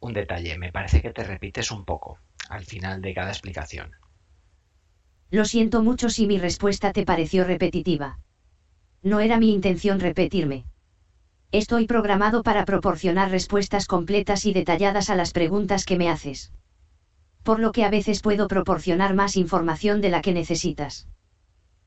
Un 0.00 0.14
detalle, 0.14 0.58
me 0.58 0.72
parece 0.72 1.00
que 1.00 1.12
te 1.12 1.22
repites 1.22 1.70
un 1.70 1.84
poco 1.84 2.18
al 2.48 2.64
final 2.64 3.00
de 3.02 3.14
cada 3.14 3.28
explicación. 3.28 3.92
Lo 5.30 5.44
siento 5.44 5.82
mucho 5.82 6.08
si 6.08 6.26
mi 6.26 6.38
respuesta 6.38 6.92
te 6.92 7.04
pareció 7.04 7.44
repetitiva. 7.44 8.18
No 9.02 9.20
era 9.20 9.38
mi 9.38 9.52
intención 9.52 10.00
repetirme. 10.00 10.64
Estoy 11.52 11.86
programado 11.86 12.42
para 12.42 12.64
proporcionar 12.64 13.30
respuestas 13.30 13.86
completas 13.86 14.46
y 14.46 14.52
detalladas 14.52 15.10
a 15.10 15.16
las 15.16 15.32
preguntas 15.32 15.84
que 15.84 15.96
me 15.96 16.08
haces. 16.08 16.52
Por 17.42 17.60
lo 17.60 17.72
que 17.72 17.84
a 17.84 17.90
veces 17.90 18.20
puedo 18.20 18.48
proporcionar 18.48 19.14
más 19.14 19.36
información 19.36 20.00
de 20.00 20.10
la 20.10 20.20
que 20.20 20.32
necesitas. 20.32 21.08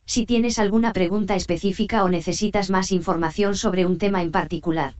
Si 0.05 0.25
tienes 0.25 0.57
alguna 0.57 0.93
pregunta 0.93 1.35
específica 1.35 2.03
o 2.03 2.09
necesitas 2.09 2.69
más 2.69 2.91
información 2.91 3.55
sobre 3.55 3.85
un 3.85 3.97
tema 3.97 4.21
en 4.21 4.31
particular, 4.31 4.95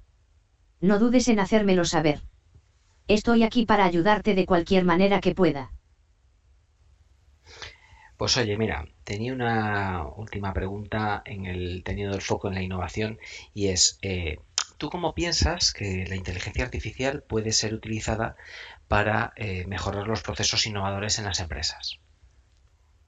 no 0.79 0.99
dudes 0.99 1.27
en 1.27 1.39
hacérmelo 1.39 1.85
saber. 1.85 2.21
Estoy 3.07 3.43
aquí 3.43 3.65
para 3.65 3.85
ayudarte 3.85 4.35
de 4.35 4.45
cualquier 4.45 4.85
manera 4.85 5.19
que 5.21 5.35
pueda. 5.35 5.71
Pues 8.21 8.37
oye, 8.37 8.55
mira, 8.55 8.85
tenía 9.03 9.33
una 9.33 10.05
última 10.15 10.53
pregunta 10.53 11.23
en 11.25 11.47
el 11.47 11.81
teniendo 11.83 12.15
el 12.15 12.21
foco 12.21 12.49
en 12.49 12.53
la 12.53 12.61
innovación 12.61 13.17
y 13.55 13.69
es, 13.69 13.97
eh, 14.03 14.37
¿Tú 14.77 14.91
cómo 14.91 15.15
piensas 15.15 15.73
que 15.73 16.05
la 16.07 16.15
inteligencia 16.15 16.63
artificial 16.63 17.23
puede 17.23 17.51
ser 17.51 17.73
utilizada 17.73 18.35
para 18.87 19.33
eh, 19.37 19.65
mejorar 19.65 20.07
los 20.07 20.21
procesos 20.21 20.67
innovadores 20.67 21.17
en 21.17 21.25
las 21.25 21.39
empresas? 21.39 21.97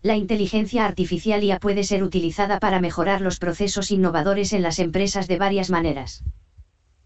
La 0.01 0.15
inteligencia 0.15 0.83
artificial 0.83 1.43
IA 1.43 1.59
puede 1.59 1.83
ser 1.83 2.01
utilizada 2.01 2.59
para 2.59 2.79
mejorar 2.79 3.21
los 3.21 3.37
procesos 3.37 3.91
innovadores 3.91 4.51
en 4.51 4.63
las 4.63 4.79
empresas 4.79 5.27
de 5.27 5.37
varias 5.37 5.69
maneras. 5.69 6.23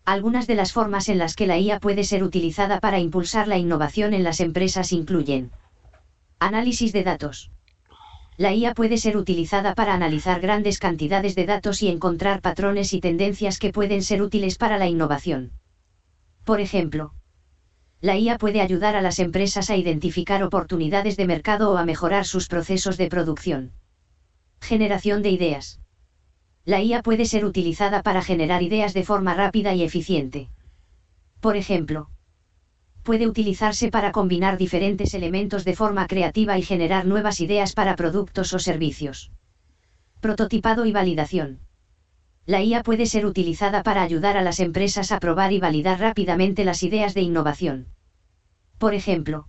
Algunas 0.05 0.47
de 0.47 0.55
las 0.55 0.72
formas 0.72 1.10
en 1.10 1.18
las 1.18 1.36
que 1.36 1.45
la 1.45 1.58
IA 1.60 1.82
puede 1.82 2.05
ser 2.05 2.24
utilizada 2.24 2.80
para 2.80 2.99
impulsar 2.99 3.49
la 3.49 3.58
innovación 3.58 4.14
en 4.14 4.24
las 4.24 4.39
empresas 4.39 4.93
incluyen 4.93 5.51
análisis 6.39 6.93
de 6.93 7.03
datos. 7.03 7.51
La 8.38 8.54
IA 8.54 8.76
puede 8.76 8.98
ser 8.98 9.18
utilizada 9.18 9.74
para 9.74 9.96
analizar 9.96 10.40
grandes 10.42 10.78
cantidades 10.78 11.34
de 11.34 11.48
datos 11.48 11.82
y 11.82 11.88
encontrar 11.88 12.40
patrones 12.42 12.94
y 12.94 13.00
tendencias 13.00 13.58
que 13.58 13.72
pueden 13.72 14.04
ser 14.04 14.22
útiles 14.22 14.60
para 14.60 14.78
la 14.78 14.88
innovación. 14.88 15.54
Por 16.46 16.62
ejemplo, 16.62 17.14
la 18.00 18.16
IA 18.16 18.38
puede 18.38 18.62
ayudar 18.62 18.96
a 18.96 19.02
las 19.02 19.18
empresas 19.18 19.72
a 19.72 19.76
identificar 19.76 20.44
oportunidades 20.44 21.18
de 21.18 21.26
mercado 21.26 21.72
o 21.72 21.78
a 21.78 21.84
mejorar 21.84 22.26
sus 22.26 22.48
procesos 22.48 22.98
de 22.98 23.10
producción. 23.10 23.72
Generación 24.62 25.24
de 25.24 25.32
ideas. 25.32 25.80
La 26.64 26.80
IA 26.80 27.02
puede 27.02 27.26
ser 27.26 27.44
utilizada 27.44 28.04
para 28.04 28.22
generar 28.22 28.62
ideas 28.62 28.94
de 28.94 29.04
forma 29.04 29.34
rápida 29.34 29.74
y 29.74 29.82
eficiente. 29.82 30.50
Por 31.40 31.58
ejemplo, 31.58 32.10
puede 33.08 33.26
utilizarse 33.26 33.89
para 33.89 34.12
combinar 34.12 34.58
diferentes 34.58 35.14
elementos 35.14 35.64
de 35.64 35.74
forma 35.78 36.08
creativa 36.08 36.58
y 36.58 36.62
generar 36.62 37.05
nuevas 37.05 37.39
ideas 37.39 37.72
para 37.72 37.95
productos 37.95 38.51
o 38.51 38.60
servicios. 38.60 39.32
Prototipado 40.20 40.86
y 40.86 40.91
validación. 40.91 41.62
La 42.45 42.62
IA 42.62 42.84
puede 42.84 43.05
ser 43.05 43.26
utilizada 43.26 43.82
para 43.82 44.01
ayudar 44.03 44.36
a 44.36 44.41
las 44.41 44.60
empresas 44.60 45.14
a 45.14 45.22
probar 45.22 45.53
y 45.53 45.60
validar 45.62 46.01
rápidamente 46.01 46.66
las 46.66 46.84
ideas 46.84 47.14
de 47.14 47.22
innovación. 47.22 47.88
Por 48.78 48.93
ejemplo, 48.93 49.47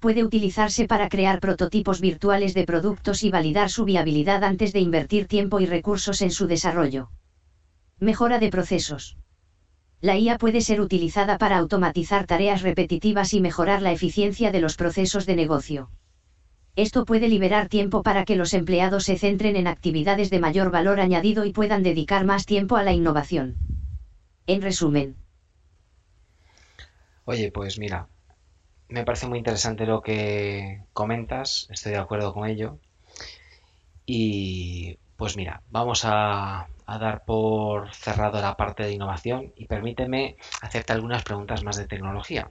puede 0.00 0.24
utilizarse 0.24 0.88
para 0.88 1.10
crear 1.10 1.40
prototipos 1.40 2.00
virtuales 2.00 2.54
de 2.54 2.64
productos 2.64 3.24
y 3.24 3.30
validar 3.30 3.68
su 3.68 3.84
viabilidad 3.84 4.42
antes 4.42 4.72
de 4.72 4.80
invertir 4.80 5.26
tiempo 5.26 5.60
y 5.60 5.66
recursos 5.66 6.22
en 6.22 6.30
su 6.30 6.46
desarrollo. 6.46 7.10
Mejora 8.00 8.38
de 8.38 8.48
procesos. 8.48 9.18
La 10.04 10.18
IA 10.18 10.36
puede 10.36 10.60
ser 10.60 10.82
utilizada 10.82 11.38
para 11.38 11.56
automatizar 11.56 12.26
tareas 12.26 12.60
repetitivas 12.60 13.32
y 13.32 13.40
mejorar 13.40 13.80
la 13.80 13.90
eficiencia 13.90 14.52
de 14.52 14.60
los 14.60 14.76
procesos 14.76 15.24
de 15.24 15.34
negocio. 15.34 15.88
Esto 16.76 17.06
puede 17.06 17.26
liberar 17.26 17.70
tiempo 17.70 18.02
para 18.02 18.26
que 18.26 18.36
los 18.36 18.52
empleados 18.52 19.04
se 19.04 19.16
centren 19.16 19.56
en 19.56 19.66
actividades 19.66 20.28
de 20.28 20.40
mayor 20.40 20.70
valor 20.70 21.00
añadido 21.00 21.46
y 21.46 21.54
puedan 21.54 21.82
dedicar 21.82 22.26
más 22.26 22.44
tiempo 22.44 22.76
a 22.76 22.82
la 22.82 22.92
innovación. 22.92 23.56
En 24.46 24.60
resumen. 24.60 25.16
Oye, 27.24 27.50
pues 27.50 27.78
mira, 27.78 28.06
me 28.90 29.04
parece 29.04 29.26
muy 29.26 29.38
interesante 29.38 29.86
lo 29.86 30.02
que 30.02 30.82
comentas, 30.92 31.66
estoy 31.70 31.92
de 31.92 31.98
acuerdo 31.98 32.34
con 32.34 32.46
ello. 32.46 32.78
Y 34.04 34.98
pues 35.16 35.34
mira, 35.38 35.62
vamos 35.70 36.04
a, 36.86 36.98
dar 36.98 37.24
por 37.24 37.94
cerrado 37.94 38.40
la 38.40 38.56
parte 38.56 38.84
de 38.84 38.92
innovación 38.92 39.52
y 39.56 39.66
permíteme 39.66 40.36
hacerte 40.62 40.92
algunas 40.92 41.24
preguntas 41.24 41.64
más 41.64 41.76
de 41.76 41.86
tecnología. 41.86 42.50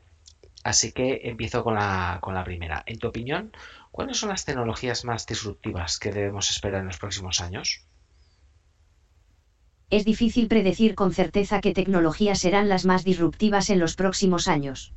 Así 0.64 0.94
que 0.94 1.22
empiezo 1.24 1.64
con 1.64 1.76
la, 1.76 2.20
con 2.22 2.34
la 2.34 2.44
primera. 2.44 2.84
En 2.86 2.98
tu 2.98 3.08
opinión, 3.08 3.52
¿cuáles 3.92 4.18
son 4.18 4.30
las 4.30 4.46
tecnologías 4.46 5.04
más 5.04 5.26
disruptivas 5.26 6.00
que 6.00 6.12
debemos 6.12 6.50
esperar 6.50 6.82
en 6.82 6.88
los 6.88 6.98
próximos 6.98 7.42
años? 7.42 7.86
Es 9.90 10.06
difícil 10.06 10.48
predecir 10.48 10.96
con 10.96 11.14
certeza 11.14 11.62
qué 11.62 11.72
tecnologías 11.72 12.40
serán 12.40 12.68
las 12.68 12.84
más 12.84 13.04
disruptivas 13.04 13.70
en 13.70 13.80
los 13.80 13.96
próximos 13.96 14.48
años. 14.48 14.94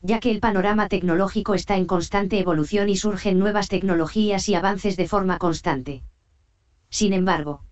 Ya 0.00 0.20
que 0.20 0.30
el 0.30 0.40
panorama 0.40 0.88
tecnológico 0.88 1.52
está 1.54 1.76
en 1.76 1.84
constante 1.84 2.38
evolución 2.38 2.88
y 2.88 2.96
surgen 2.96 3.38
nuevas 3.38 3.68
tecnologías 3.68 4.48
y 4.48 4.54
avances 4.54 4.96
de 4.96 5.06
forma 5.06 5.36
constante. 5.36 6.02
Sin 6.88 7.12
embargo, 7.12 7.65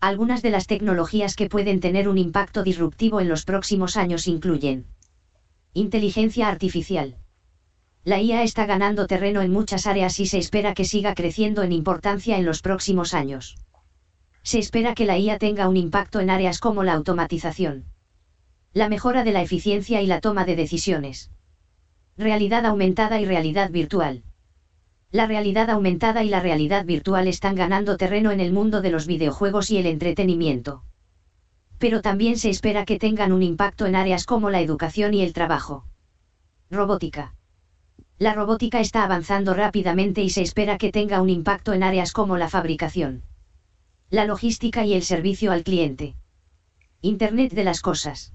algunas 0.00 0.42
de 0.42 0.50
las 0.50 0.66
tecnologías 0.66 1.34
que 1.34 1.48
pueden 1.48 1.80
tener 1.80 2.08
un 2.08 2.18
impacto 2.18 2.62
disruptivo 2.62 3.20
en 3.20 3.28
los 3.28 3.44
próximos 3.44 3.96
años 3.96 4.28
incluyen 4.28 4.86
Inteligencia 5.74 6.48
artificial. 6.48 7.16
La 8.04 8.20
IA 8.20 8.42
está 8.42 8.64
ganando 8.64 9.06
terreno 9.06 9.42
en 9.42 9.52
muchas 9.52 9.86
áreas 9.86 10.18
y 10.18 10.26
se 10.26 10.38
espera 10.38 10.72
que 10.72 10.84
siga 10.84 11.14
creciendo 11.14 11.62
en 11.62 11.72
importancia 11.72 12.38
en 12.38 12.46
los 12.46 12.62
próximos 12.62 13.12
años. 13.12 13.56
Se 14.42 14.58
espera 14.58 14.94
que 14.94 15.04
la 15.04 15.18
IA 15.18 15.38
tenga 15.38 15.68
un 15.68 15.76
impacto 15.76 16.20
en 16.20 16.30
áreas 16.30 16.58
como 16.58 16.84
la 16.84 16.94
automatización, 16.94 17.84
la 18.72 18.88
mejora 18.88 19.24
de 19.24 19.32
la 19.32 19.42
eficiencia 19.42 20.00
y 20.00 20.06
la 20.06 20.20
toma 20.20 20.44
de 20.44 20.56
decisiones, 20.56 21.30
realidad 22.16 22.64
aumentada 22.64 23.20
y 23.20 23.26
realidad 23.26 23.70
virtual. 23.70 24.22
La 25.10 25.26
realidad 25.26 25.70
aumentada 25.70 26.24
y 26.24 26.28
la 26.28 26.40
realidad 26.40 26.84
virtual 26.84 27.28
están 27.28 27.54
ganando 27.54 27.96
terreno 27.96 28.30
en 28.30 28.40
el 28.40 28.52
mundo 28.52 28.82
de 28.82 28.90
los 28.90 29.06
videojuegos 29.06 29.70
y 29.70 29.78
el 29.78 29.86
entretenimiento 29.86 30.82
pero 31.78 32.02
también 32.02 32.38
se 32.38 32.50
espera 32.50 32.84
que 32.84 32.98
tengan 32.98 33.32
un 33.32 33.42
impacto 33.42 33.86
en 33.86 33.94
áreas 33.94 34.26
como 34.26 34.50
la 34.50 34.60
educación 34.60 35.14
y 35.14 35.22
el 35.22 35.32
trabajo. 35.32 35.84
Robótica. 36.70 37.34
La 38.18 38.34
robótica 38.34 38.80
está 38.80 39.04
avanzando 39.04 39.54
rápidamente 39.54 40.22
y 40.22 40.30
se 40.30 40.42
espera 40.42 40.76
que 40.76 40.90
tenga 40.90 41.22
un 41.22 41.30
impacto 41.30 41.72
en 41.72 41.84
áreas 41.84 42.12
como 42.12 42.36
la 42.36 42.48
fabricación, 42.48 43.22
la 44.10 44.24
logística 44.24 44.84
y 44.84 44.94
el 44.94 45.02
servicio 45.02 45.52
al 45.52 45.62
cliente. 45.62 46.16
Internet 47.00 47.52
de 47.52 47.62
las 47.62 47.80
cosas. 47.80 48.34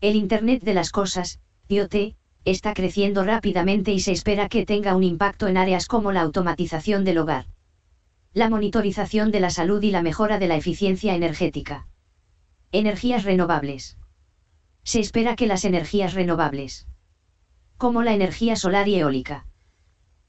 El 0.00 0.14
Internet 0.14 0.62
de 0.62 0.74
las 0.74 0.92
cosas, 0.92 1.40
IoT, 1.68 2.14
está 2.44 2.74
creciendo 2.74 3.24
rápidamente 3.24 3.92
y 3.92 4.00
se 4.00 4.12
espera 4.12 4.48
que 4.48 4.66
tenga 4.66 4.96
un 4.96 5.04
impacto 5.04 5.48
en 5.48 5.56
áreas 5.56 5.86
como 5.86 6.12
la 6.12 6.22
automatización 6.22 7.04
del 7.04 7.18
hogar, 7.18 7.46
la 8.34 8.48
monitorización 8.48 9.30
de 9.30 9.40
la 9.40 9.50
salud 9.50 9.82
y 9.82 9.90
la 9.90 10.02
mejora 10.02 10.38
de 10.38 10.48
la 10.48 10.56
eficiencia 10.56 11.14
energética. 11.14 11.86
Energías 12.72 13.24
renovables. 13.24 13.98
Se 14.84 15.00
espera 15.00 15.36
que 15.36 15.46
las 15.46 15.64
energías 15.64 16.14
renovables, 16.14 16.86
como 17.76 18.02
la 18.02 18.14
energía 18.14 18.56
solar 18.56 18.88
y 18.88 18.96
eólica, 18.96 19.46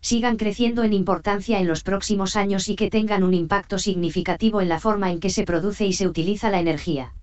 sigan 0.01 0.35
creciendo 0.35 0.83
en 0.83 0.91
importancia 0.91 1.59
en 1.59 1.67
los 1.67 1.81
próximos 1.81 2.35
años 2.35 2.67
y 2.67 2.75
que 2.75 2.89
tengan 2.89 3.23
un 3.23 3.33
impacto 3.33 3.79
significativo 3.79 4.59
en 4.59 4.67
la 4.67 4.81
forma 4.81 5.11
en 5.11 5.21
que 5.21 5.29
se 5.29 5.45
produce 5.45 5.87
y 5.87 5.93
se 5.93 6.07
utiliza 6.07 6.49
la 6.49 6.59
energía. 6.59 7.13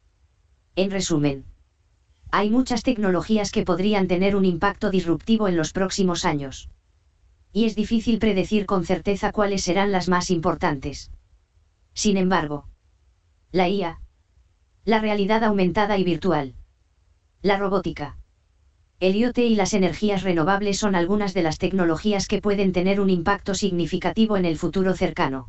En 0.76 0.90
resumen, 0.90 1.44
hay 2.32 2.50
muchas 2.50 2.82
tecnologías 2.82 3.50
que 3.50 3.64
podrían 3.64 4.06
tener 4.06 4.36
un 4.36 4.44
impacto 4.44 4.90
disruptivo 4.90 5.48
en 5.48 5.56
los 5.56 5.72
próximos 5.72 6.24
años. 6.24 6.68
Y 7.52 7.64
es 7.64 7.74
difícil 7.74 8.18
predecir 8.18 8.66
con 8.66 8.84
certeza 8.84 9.32
cuáles 9.32 9.62
serán 9.62 9.92
las 9.92 10.08
más 10.08 10.30
importantes. 10.30 11.10
Sin 11.94 12.16
embargo, 12.16 12.66
la 13.52 13.68
IA, 13.68 14.00
la 14.84 15.00
realidad 15.00 15.44
aumentada 15.44 15.98
y 15.98 16.04
virtual. 16.04 16.54
La 17.42 17.56
robótica. 17.56 18.16
El 19.00 19.16
IoT 19.16 19.38
y 19.38 19.54
las 19.54 19.72
energías 19.72 20.22
renovables 20.22 20.78
son 20.78 20.94
algunas 20.94 21.32
de 21.32 21.42
las 21.42 21.58
tecnologías 21.58 22.28
que 22.28 22.40
pueden 22.42 22.72
tener 22.72 23.00
un 23.00 23.10
impacto 23.10 23.54
significativo 23.54 24.36
en 24.36 24.44
el 24.44 24.58
futuro 24.58 24.94
cercano. 24.94 25.48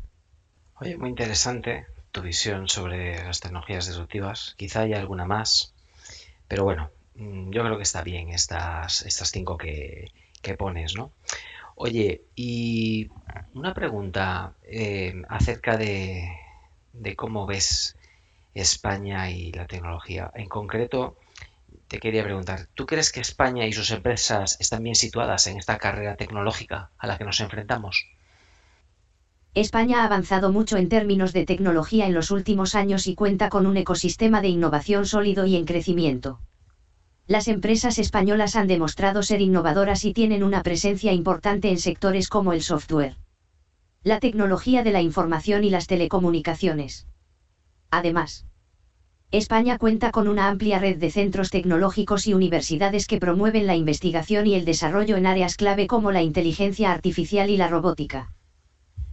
Oye, 0.80 0.96
muy 0.96 1.10
interesante 1.10 1.86
tu 2.10 2.22
visión 2.22 2.68
sobre 2.68 3.22
las 3.22 3.40
tecnologías 3.40 3.86
disruptivas. 3.86 4.54
Quizá 4.56 4.80
haya 4.80 4.98
alguna 4.98 5.26
más, 5.26 5.71
pero 6.52 6.64
bueno, 6.64 6.90
mm, 7.14 7.50
yo 7.50 7.64
creo 7.64 7.78
que 7.78 7.82
está 7.82 8.02
bien 8.02 8.28
estas, 8.28 9.06
estas 9.06 9.30
cinco 9.30 9.56
que, 9.56 10.12
pones, 10.58 10.94
¿no? 10.94 11.10
Oye, 11.76 12.24
y 12.36 13.08
una 13.54 13.72
pregunta 13.72 14.52
eh, 14.64 15.22
acerca 15.30 15.78
de, 15.78 16.28
de 16.92 17.16
cómo 17.16 17.46
ves 17.46 17.96
España 18.52 19.30
y 19.30 19.50
la 19.52 19.66
tecnología. 19.66 20.30
En 20.34 20.50
concreto, 20.50 21.16
te 21.88 21.98
quería 21.98 22.22
preguntar, 22.22 22.66
¿tú 22.74 22.84
crees 22.84 23.12
que 23.12 23.20
España 23.20 23.64
y 23.64 23.72
sus 23.72 23.90
empresas 23.90 24.60
están 24.60 24.82
bien 24.82 24.94
situadas 24.94 25.46
en 25.46 25.56
esta 25.56 25.78
carrera 25.78 26.16
tecnológica 26.16 26.90
a 26.98 27.06
la 27.06 27.16
que 27.16 27.24
nos 27.24 27.40
enfrentamos? 27.40 28.08
España 29.54 30.00
ha 30.00 30.06
avanzado 30.06 30.50
mucho 30.50 30.78
en 30.78 30.88
términos 30.88 31.34
de 31.34 31.44
tecnología 31.44 32.06
en 32.06 32.14
los 32.14 32.30
últimos 32.30 32.74
años 32.74 33.06
y 33.06 33.14
cuenta 33.14 33.50
con 33.50 33.66
un 33.66 33.76
ecosistema 33.76 34.40
de 34.40 34.48
innovación 34.48 35.04
sólido 35.04 35.44
y 35.44 35.56
en 35.56 35.66
crecimiento. 35.66 36.40
Las 37.26 37.48
empresas 37.48 37.98
españolas 37.98 38.56
han 38.56 38.66
demostrado 38.66 39.22
ser 39.22 39.42
innovadoras 39.42 40.06
y 40.06 40.14
tienen 40.14 40.42
una 40.42 40.62
presencia 40.62 41.12
importante 41.12 41.68
en 41.68 41.78
sectores 41.78 42.30
como 42.30 42.54
el 42.54 42.62
software, 42.62 43.16
la 44.02 44.20
tecnología 44.20 44.82
de 44.82 44.92
la 44.92 45.02
información 45.02 45.64
y 45.64 45.70
las 45.70 45.86
telecomunicaciones. 45.86 47.06
Además, 47.90 48.46
España 49.30 49.76
cuenta 49.76 50.12
con 50.12 50.28
una 50.28 50.48
amplia 50.48 50.78
red 50.78 50.96
de 50.96 51.10
centros 51.10 51.50
tecnológicos 51.50 52.26
y 52.26 52.32
universidades 52.32 53.06
que 53.06 53.20
promueven 53.20 53.66
la 53.66 53.76
investigación 53.76 54.46
y 54.46 54.54
el 54.54 54.64
desarrollo 54.64 55.18
en 55.18 55.26
áreas 55.26 55.56
clave 55.56 55.86
como 55.86 56.10
la 56.10 56.22
inteligencia 56.22 56.90
artificial 56.90 57.50
y 57.50 57.58
la 57.58 57.68
robótica. 57.68 58.32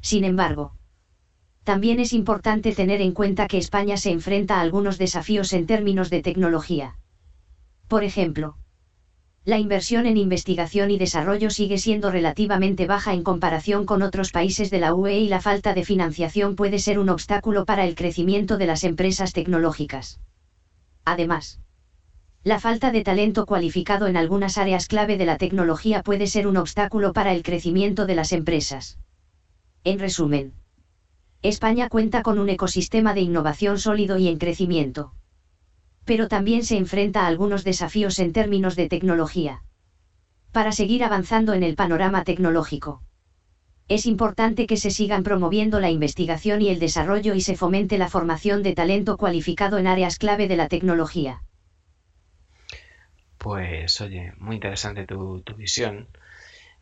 Sin 0.01 0.23
embargo, 0.23 0.73
también 1.63 1.99
es 1.99 2.13
importante 2.13 2.73
tener 2.73 3.01
en 3.01 3.11
cuenta 3.11 3.47
que 3.47 3.57
España 3.57 3.97
se 3.97 4.11
enfrenta 4.11 4.57
a 4.57 4.61
algunos 4.61 4.97
desafíos 4.97 5.53
en 5.53 5.67
términos 5.67 6.09
de 6.09 6.21
tecnología. 6.21 6.97
Por 7.87 8.03
ejemplo, 8.03 8.55
La 9.45 9.57
inversión 9.57 10.05
en 10.05 10.17
investigación 10.17 10.91
y 10.91 10.97
desarrollo 10.97 11.49
sigue 11.49 11.77
siendo 11.77 12.11
relativamente 12.11 12.85
baja 12.85 13.13
en 13.13 13.23
comparación 13.23 13.85
con 13.85 14.03
otros 14.03 14.31
países 14.31 14.69
de 14.69 14.79
la 14.79 14.93
UE 14.93 15.17
y 15.19 15.27
la 15.27 15.41
falta 15.41 15.73
de 15.73 15.83
financiación 15.83 16.55
puede 16.55 16.77
ser 16.77 16.99
un 16.99 17.09
obstáculo 17.09 17.65
para 17.65 17.85
el 17.85 17.95
crecimiento 17.95 18.57
de 18.57 18.67
las 18.67 18.83
empresas 18.83 19.33
tecnológicas. 19.33 20.19
Además, 21.05 21.59
la 22.43 22.59
falta 22.59 22.91
de 22.91 23.03
talento 23.03 23.45
cualificado 23.45 24.07
en 24.07 24.17
algunas 24.17 24.57
áreas 24.57 24.87
clave 24.87 25.17
de 25.17 25.25
la 25.25 25.37
tecnología 25.37 26.03
puede 26.03 26.27
ser 26.27 26.45
un 26.45 26.57
obstáculo 26.57 27.13
para 27.13 27.33
el 27.33 27.41
crecimiento 27.41 28.05
de 28.05 28.15
las 28.15 28.33
empresas. 28.33 28.99
En 29.83 29.99
resumen, 29.99 30.53
España 31.41 31.89
cuenta 31.89 32.21
con 32.21 32.39
un 32.39 32.49
ecosistema 32.49 33.13
de 33.13 33.21
innovación 33.21 33.79
sólido 33.79 34.17
y 34.17 34.27
en 34.27 34.37
crecimiento 34.37 35.13
pero 36.09 36.27
también 36.27 36.63
se 36.63 36.75
enfrenta 36.75 37.25
a 37.25 37.27
algunos 37.27 37.63
desafíos 37.63 38.17
en 38.17 38.33
términos 38.33 38.75
de 38.75 38.89
tecnología. 38.89 39.61
Para 40.51 40.71
seguir 40.71 41.03
avanzando 41.03 41.53
en 41.53 41.61
el 41.61 41.75
panorama 41.75 42.23
tecnológico. 42.23 43.03
Es 43.87 44.07
importante 44.07 44.65
que 44.65 44.77
se 44.77 44.89
sigan 44.89 45.21
promoviendo 45.21 45.79
la 45.79 45.91
investigación 45.91 46.63
y 46.63 46.69
el 46.69 46.79
desarrollo 46.79 47.35
y 47.35 47.41
se 47.41 47.55
fomente 47.55 47.99
la 47.99 48.09
formación 48.09 48.63
de 48.63 48.73
talento 48.73 49.17
cualificado 49.17 49.77
en 49.77 49.85
áreas 49.85 50.17
clave 50.17 50.47
de 50.47 50.55
la 50.55 50.67
tecnología. 50.67 51.43
Pues 53.37 54.01
oye, 54.01 54.33
muy 54.39 54.55
interesante 54.55 55.05
tu, 55.05 55.43
visión. 55.55 56.07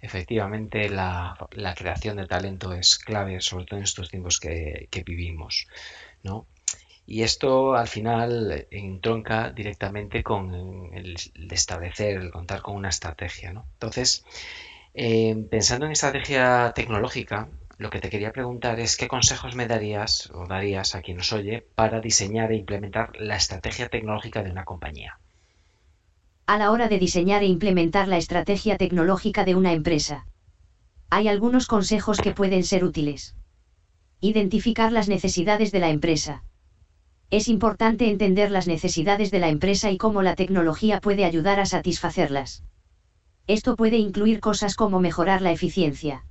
Efectivamente, 0.01 0.89
la, 0.89 1.37
creación 1.75 2.17
de 2.17 2.27
talento 2.27 2.73
es 2.73 2.99
clave, 2.99 3.41
sobre 3.41 3.65
todo 3.65 3.77
en 3.77 3.83
estos 3.83 4.09
tiempos 4.09 4.39
que, 4.39 4.87
que 4.91 5.03
vivimos, 5.03 5.67
¿no? 6.23 6.47
Y 7.09 7.23
esto 7.23 7.73
al 7.75 7.87
final 7.87 8.67
entronca 8.69 9.49
directamente 9.49 10.23
con 10.23 10.53
el, 10.93 11.15
establecer, 11.51 12.17
el 12.17 12.31
contar 12.31 12.61
con 12.61 12.75
una 12.75 12.89
estrategia. 12.89 13.53
¿no? 13.53 13.65
Entonces, 13.75 14.25
eh, 14.93 15.33
pensando 15.49 15.85
en 15.85 15.93
estrategia 15.93 16.73
tecnológica, 16.75 17.47
lo 17.77 17.89
que 17.89 18.01
te 18.01 18.09
quería 18.09 18.33
preguntar 18.33 18.81
es 18.81 18.97
qué 18.97 19.07
consejos 19.07 19.55
me 19.55 19.67
darías 19.67 20.29
o 20.31 20.47
darías 20.47 20.95
a 20.95 21.01
quien 21.01 21.17
nos 21.17 21.31
oye 21.31 21.65
para 21.75 22.01
diseñar 22.01 22.51
e 22.51 22.57
implementar 22.57 23.15
la 23.15 23.37
estrategia 23.37 23.87
tecnológica 23.87 24.43
de 24.43 24.51
una 24.51 24.65
compañía. 24.65 25.17
A 26.47 26.57
la 26.57 26.71
hora 26.71 26.87
de 26.87 26.97
diseñar 26.97 27.43
e 27.43 27.47
implementar 27.47 28.07
la 28.07 28.15
estrategia 28.15 28.77
tecnológica 28.77 29.43
de 29.43 29.55
una 29.55 29.73
empresa, 29.73 30.25
hay 31.09 31.27
algunos 31.27 31.67
consejos 31.67 32.21
que 32.21 32.31
pueden 32.31 32.63
ser 32.63 32.85
útiles. 32.85 33.35
Identificar 34.21 34.93
las 34.93 35.09
necesidades 35.09 35.73
de 35.73 35.81
la 35.81 35.89
empresa 35.89 36.43
es 37.29 37.49
importante 37.49 38.09
entender 38.09 38.49
las 38.49 38.65
necesidades 38.65 39.29
de 39.29 39.39
la 39.39 39.49
empresa 39.49 39.91
y 39.91 39.97
cómo 39.97 40.21
la 40.21 40.35
tecnología 40.35 41.01
puede 41.01 41.25
ayudar 41.25 41.59
a 41.59 41.65
satisfacerlas. 41.65 42.63
Esto 43.47 43.75
puede 43.75 43.97
incluir 43.97 44.39
cosas 44.39 44.75
como 44.75 45.01
mejorar 45.01 45.41
la 45.41 45.51
eficiencia, 45.51 46.23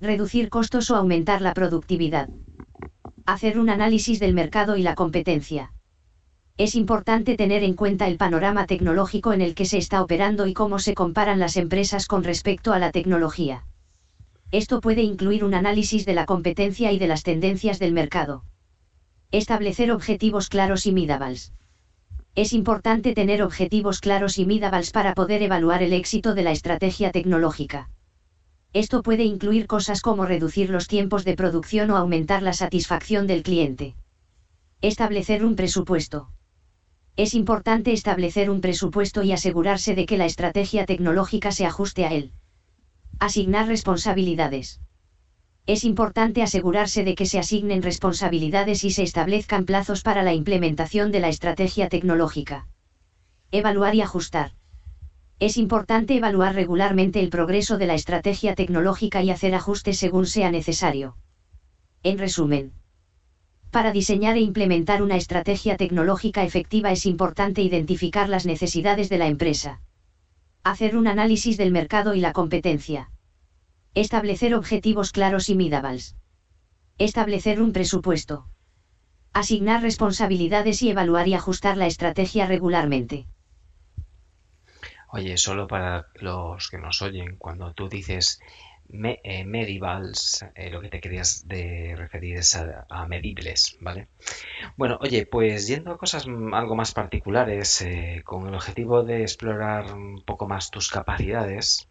reducir 0.00 0.48
costos 0.48 0.90
o 0.90 0.96
aumentar 0.96 1.42
la 1.42 1.54
productividad. 1.54 2.28
Hacer 3.24 3.60
un 3.60 3.70
análisis 3.70 4.18
del 4.18 4.34
mercado 4.34 4.76
y 4.76 4.82
la 4.82 4.96
competencia. 4.96 5.72
Es 6.58 6.74
importante 6.74 7.36
tener 7.36 7.62
en 7.62 7.74
cuenta 7.74 8.08
el 8.08 8.16
panorama 8.16 8.66
tecnológico 8.66 9.32
en 9.32 9.42
el 9.42 9.54
que 9.54 9.64
se 9.64 9.78
está 9.78 10.02
operando 10.02 10.48
y 10.48 10.54
cómo 10.54 10.80
se 10.80 10.92
comparan 10.92 11.38
las 11.38 11.56
empresas 11.56 12.08
con 12.08 12.24
respecto 12.24 12.72
a 12.72 12.80
la 12.80 12.90
tecnología. 12.90 13.64
Esto 14.50 14.80
puede 14.80 15.02
incluir 15.02 15.44
un 15.44 15.54
análisis 15.54 16.04
de 16.04 16.14
la 16.14 16.26
competencia 16.26 16.90
y 16.90 16.98
de 16.98 17.06
las 17.06 17.22
tendencias 17.22 17.78
del 17.78 17.92
mercado. 17.92 18.42
Establecer 19.30 19.92
objetivos 19.92 20.48
claros 20.48 20.86
y 20.86 20.92
midables. 20.92 21.52
Es 22.34 22.52
importante 22.52 23.14
tener 23.14 23.44
objetivos 23.44 24.00
claros 24.00 24.36
y 24.36 24.44
midables 24.44 24.90
para 24.90 25.14
poder 25.14 25.44
evaluar 25.44 25.84
el 25.84 25.92
éxito 25.92 26.34
de 26.34 26.42
la 26.42 26.50
estrategia 26.50 27.12
tecnológica. 27.12 27.88
Esto 28.72 29.04
puede 29.04 29.22
incluir 29.22 29.68
cosas 29.68 30.00
como 30.00 30.26
reducir 30.26 30.70
los 30.70 30.88
tiempos 30.88 31.24
de 31.24 31.36
producción 31.36 31.92
o 31.92 31.96
aumentar 31.96 32.42
la 32.42 32.52
satisfacción 32.52 33.28
del 33.28 33.44
cliente. 33.44 33.94
Establecer 34.80 35.44
un 35.44 35.54
presupuesto. 35.54 36.30
Es 37.18 37.34
importante 37.34 37.92
establecer 37.92 38.48
un 38.48 38.60
presupuesto 38.60 39.24
y 39.24 39.32
asegurarse 39.32 39.96
de 39.96 40.06
que 40.06 40.16
la 40.16 40.24
estrategia 40.24 40.86
tecnológica 40.86 41.50
se 41.50 41.66
ajuste 41.66 42.06
a 42.06 42.14
él. 42.14 42.30
Asignar 43.18 43.66
responsabilidades 43.66 44.80
es 45.66 45.84
importante 45.84 46.42
asegurarse 46.42 47.04
de 47.04 47.14
que 47.14 47.26
se 47.26 47.38
asignen 47.38 47.82
responsabilidades 47.82 48.84
y 48.84 48.90
se 48.90 49.02
establezcan 49.02 49.66
plazos 49.66 50.02
para 50.02 50.22
la 50.22 50.32
implementación 50.32 51.12
de 51.12 51.20
la 51.20 51.28
estrategia 51.28 51.90
tecnológica. 51.90 52.68
Evaluar 53.50 53.94
y 53.94 54.00
ajustar. 54.00 54.52
Es 55.40 55.58
importante 55.58 56.16
evaluar 56.16 56.54
regularmente 56.54 57.20
el 57.20 57.28
progreso 57.28 57.76
de 57.76 57.86
la 57.86 57.94
estrategia 57.94 58.54
tecnológica 58.54 59.22
y 59.22 59.30
hacer 59.30 59.54
ajustes 59.54 59.98
según 59.98 60.24
sea 60.24 60.50
necesario. 60.50 61.16
En 62.02 62.16
resumen, 62.16 62.72
para 63.70 63.92
diseñar 63.92 64.36
e 64.36 64.40
implementar 64.40 65.02
una 65.02 65.16
estrategia 65.16 65.76
tecnológica 65.76 66.42
efectiva 66.42 66.90
es 66.92 67.06
importante 67.06 67.62
identificar 67.62 68.28
las 68.28 68.46
necesidades 68.46 69.08
de 69.08 69.18
la 69.18 69.26
empresa. 69.26 69.80
Hacer 70.64 70.96
un 70.96 71.06
análisis 71.06 71.56
del 71.56 71.70
mercado 71.70 72.14
y 72.14 72.20
la 72.20 72.32
competencia 72.32 73.10
Establecer 73.94 74.54
objetivos 74.54 75.10
claros 75.12 75.48
y 75.48 75.56
midables. 75.56 76.14
Establecer 76.98 77.60
un 77.60 77.72
presupuesto. 77.72 78.46
Asignar 79.32 79.82
responsabilidades 79.82 80.82
y 80.82 80.90
evaluar 80.90 81.26
y 81.26 81.34
ajustar 81.34 81.76
la 81.76 81.86
estrategia 81.86 82.46
regularmente. 82.46 83.26
Oye, 85.10 85.36
solo 85.36 85.66
para 85.66 86.06
los 86.14 86.68
que 86.68 86.78
nos 86.78 87.02
oyen, 87.02 87.36
cuando 87.38 87.72
tú 87.72 87.88
dices 87.88 88.40
me, 88.88 89.20
eh, 89.24 89.44
eh, 90.54 90.70
lo 90.70 90.80
que 90.80 90.88
te 90.88 91.00
querías 91.00 91.44
referir 91.48 92.38
es 92.38 92.56
a, 92.56 93.06
medibles, 93.06 93.76
¿vale? 93.80 94.08
Bueno, 94.76 94.98
oye, 95.00 95.26
pues 95.26 95.66
yendo 95.66 95.92
a 95.92 95.98
cosas 95.98 96.26
algo 96.26 96.74
más 96.74 96.92
particulares, 96.92 97.82
eh, 97.82 98.22
con 98.24 98.46
el 98.48 98.54
objetivo 98.54 99.02
de 99.02 99.22
explorar 99.22 99.92
un 99.94 100.22
poco 100.24 100.46
más 100.48 100.70
tus 100.70 100.88
capacidades, 100.90 101.88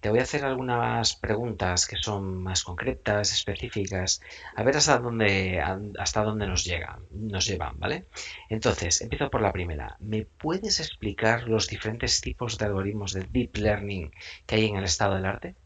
te 0.00 0.10
voy 0.10 0.18
a 0.20 0.22
hacer 0.22 0.44
algunas 0.44 1.16
preguntas 1.16 1.86
que 1.86 1.96
son 1.96 2.42
más 2.42 2.62
concretas, 2.64 3.32
específicas, 3.32 4.20
a 4.54 4.62
ver 4.62 4.76
hasta 4.76 4.98
dónde, 4.98 5.60
hasta 5.98 6.22
dónde 6.22 6.46
nos, 6.46 6.64
llegan, 6.64 7.06
nos 7.10 7.46
llevan, 7.46 7.78
¿vale? 7.78 8.06
Entonces, 8.50 9.00
empiezo 9.00 9.30
por 9.30 9.42
la 9.42 9.52
primera. 9.52 9.96
¿Me 10.00 10.24
puedes 10.26 10.80
explicar 10.80 11.48
los 11.48 11.66
diferentes 11.68 12.20
tipos 12.20 12.58
de 12.58 12.66
algoritmos 12.66 13.12
de 13.14 13.26
Deep 13.30 13.56
Learning 13.56 14.12
que 14.46 14.56
hay 14.56 14.66
en 14.66 14.76
el 14.76 14.84
estado 14.84 15.14
del 15.14 15.26
arte? 15.26 15.56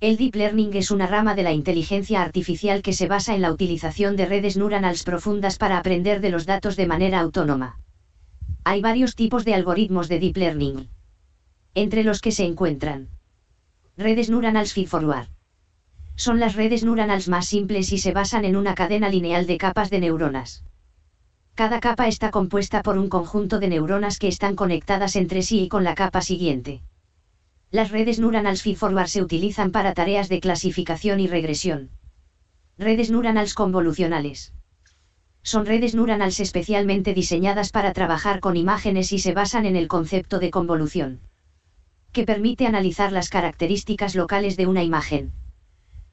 El 0.00 0.16
Deep 0.16 0.36
Learning 0.36 0.76
es 0.76 0.92
una 0.92 1.08
rama 1.08 1.34
de 1.34 1.42
la 1.42 1.52
inteligencia 1.52 2.22
artificial 2.22 2.82
que 2.82 2.92
se 2.92 3.08
basa 3.08 3.34
en 3.34 3.42
la 3.42 3.50
utilización 3.50 4.14
de 4.14 4.26
redes 4.26 4.56
neuronales 4.56 5.02
profundas 5.02 5.58
para 5.58 5.76
aprender 5.76 6.20
de 6.20 6.30
los 6.30 6.46
datos 6.46 6.76
de 6.76 6.86
manera 6.86 7.18
autónoma. 7.18 7.80
Hay 8.62 8.80
varios 8.80 9.16
tipos 9.16 9.44
de 9.44 9.54
algoritmos 9.54 10.08
de 10.08 10.20
Deep 10.20 10.36
Learning 10.36 10.88
entre 11.74 12.04
los 12.04 12.20
que 12.20 12.30
se 12.30 12.44
encuentran 12.44 13.08
redes 13.96 14.30
neuronales 14.30 14.72
feed-forward. 14.72 15.26
Son 16.14 16.38
las 16.38 16.54
redes 16.54 16.84
neuronales 16.84 17.28
más 17.28 17.48
simples 17.48 17.90
y 17.90 17.98
se 17.98 18.12
basan 18.12 18.44
en 18.44 18.54
una 18.54 18.76
cadena 18.76 19.08
lineal 19.08 19.48
de 19.48 19.58
capas 19.58 19.90
de 19.90 19.98
neuronas. 19.98 20.62
Cada 21.56 21.80
capa 21.80 22.06
está 22.06 22.30
compuesta 22.30 22.84
por 22.84 22.98
un 22.98 23.08
conjunto 23.08 23.58
de 23.58 23.66
neuronas 23.66 24.20
que 24.20 24.28
están 24.28 24.54
conectadas 24.54 25.16
entre 25.16 25.42
sí 25.42 25.62
y 25.62 25.68
con 25.68 25.82
la 25.82 25.96
capa 25.96 26.22
siguiente. 26.22 26.82
Las 27.70 27.90
redes 27.90 28.18
neuronales 28.18 28.62
feed-forward 28.62 29.08
se 29.08 29.22
utilizan 29.22 29.72
para 29.72 29.92
tareas 29.92 30.30
de 30.30 30.40
clasificación 30.40 31.20
y 31.20 31.26
regresión. 31.26 31.90
Redes 32.78 33.10
neuronales 33.10 33.52
convolucionales. 33.52 34.54
Son 35.42 35.66
redes 35.66 35.94
neuronales 35.94 36.40
especialmente 36.40 37.12
diseñadas 37.12 37.70
para 37.70 37.92
trabajar 37.92 38.40
con 38.40 38.56
imágenes 38.56 39.12
y 39.12 39.18
se 39.18 39.34
basan 39.34 39.66
en 39.66 39.76
el 39.76 39.86
concepto 39.86 40.38
de 40.38 40.50
convolución 40.50 41.20
que 42.12 42.24
permite 42.24 42.66
analizar 42.66 43.12
las 43.12 43.28
características 43.28 44.14
locales 44.14 44.56
de 44.56 44.66
una 44.66 44.82
imagen. 44.82 45.30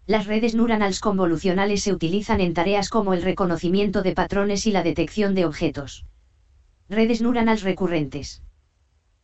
Las 0.06 0.28
redes 0.28 0.54
neuronales 0.54 1.00
convolucionales 1.00 1.84
se 1.84 1.94
utilizan 1.94 2.42
en 2.42 2.54
tareas 2.54 2.90
como 2.90 3.14
el 3.14 3.22
reconocimiento 3.22 4.04
de 4.04 4.14
patrones 4.14 4.68
y 4.68 4.72
la 4.72 4.84
detección 4.84 5.36
de 5.36 5.46
objetos. 5.46 6.06
Redes 6.90 7.22
neuronales 7.22 7.64
recurrentes. 7.64 8.44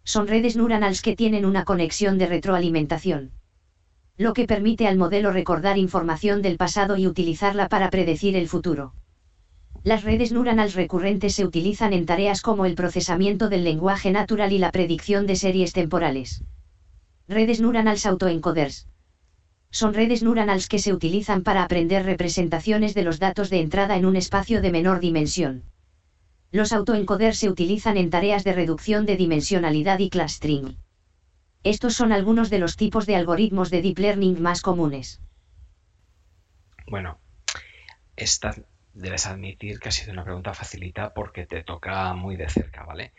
Son 0.04 0.28
redes 0.28 0.56
neuronales 0.56 1.02
que 1.02 1.16
tienen 1.16 1.46
una 1.46 1.64
conexión 1.64 2.18
de 2.18 2.28
retroalimentación. 2.28 3.32
Lo 4.18 4.34
que 4.34 4.46
permite 4.46 4.88
al 4.88 4.98
modelo 4.98 5.32
recordar 5.32 5.78
información 5.78 6.42
del 6.42 6.58
pasado 6.58 6.98
y 6.98 7.08
utilizarla 7.08 7.70
para 7.70 7.90
predecir 7.90 8.36
el 8.36 8.48
futuro. 8.48 8.94
Las 9.84 10.04
redes 10.04 10.32
neuronales 10.32 10.76
recurrentes 10.76 11.34
se 11.34 11.46
utilizan 11.46 11.94
en 11.94 12.06
tareas 12.06 12.42
como 12.42 12.66
el 12.66 12.76
procesamiento 12.76 13.50
del 13.50 13.64
lenguaje 13.64 14.12
natural 14.12 14.52
y 14.54 14.60
la 14.60 14.72
predicción 14.72 15.26
de 15.26 15.36
series 15.36 15.74
temporales. 15.74 16.44
Redes 17.28 17.62
neuronales 17.62 18.06
autoencoders. 18.06 18.88
Son 19.72 19.94
redes 19.94 20.22
neuronales 20.22 20.68
que 20.68 20.80
se 20.80 20.94
utilizan 20.94 21.44
para 21.44 21.64
aprender 21.64 22.04
representaciones 22.06 22.94
de 22.94 23.04
los 23.04 23.20
datos 23.20 23.50
de 23.50 23.62
entrada 23.62 23.96
en 23.96 24.06
un 24.06 24.18
espacio 24.18 24.62
de 24.62 24.72
menor 24.72 25.00
dimensión. 25.00 25.64
Los 26.52 26.74
autoencoders 26.74 27.38
se 27.38 27.50
utilizan 27.50 27.98
en 27.98 28.10
tareas 28.10 28.44
de 28.44 28.54
reducción 28.54 29.06
de 29.06 29.16
dimensionalidad 29.16 30.00
y 30.00 30.10
clustering. 30.10 30.78
Estos 31.64 31.94
son 31.94 32.12
algunos 32.12 32.50
de 32.50 32.60
los 32.60 32.76
tipos 32.76 33.06
de 33.06 33.16
algoritmos 33.16 33.70
de 33.70 33.82
deep 33.82 34.00
learning 34.00 34.42
más 34.42 34.62
comunes. 34.62 35.22
Bueno, 36.88 37.20
esta 38.18 38.54
debes 38.94 39.28
admitir 39.28 39.80
que 39.80 39.90
ha 39.90 39.92
sido 39.92 40.12
una 40.12 40.26
pregunta 40.26 40.54
facilita 40.54 41.14
porque 41.14 41.46
te 41.46 41.64
toca 41.64 42.14
muy 42.14 42.36
de 42.36 42.50
cerca, 42.50 42.84
¿vale? 42.84 43.14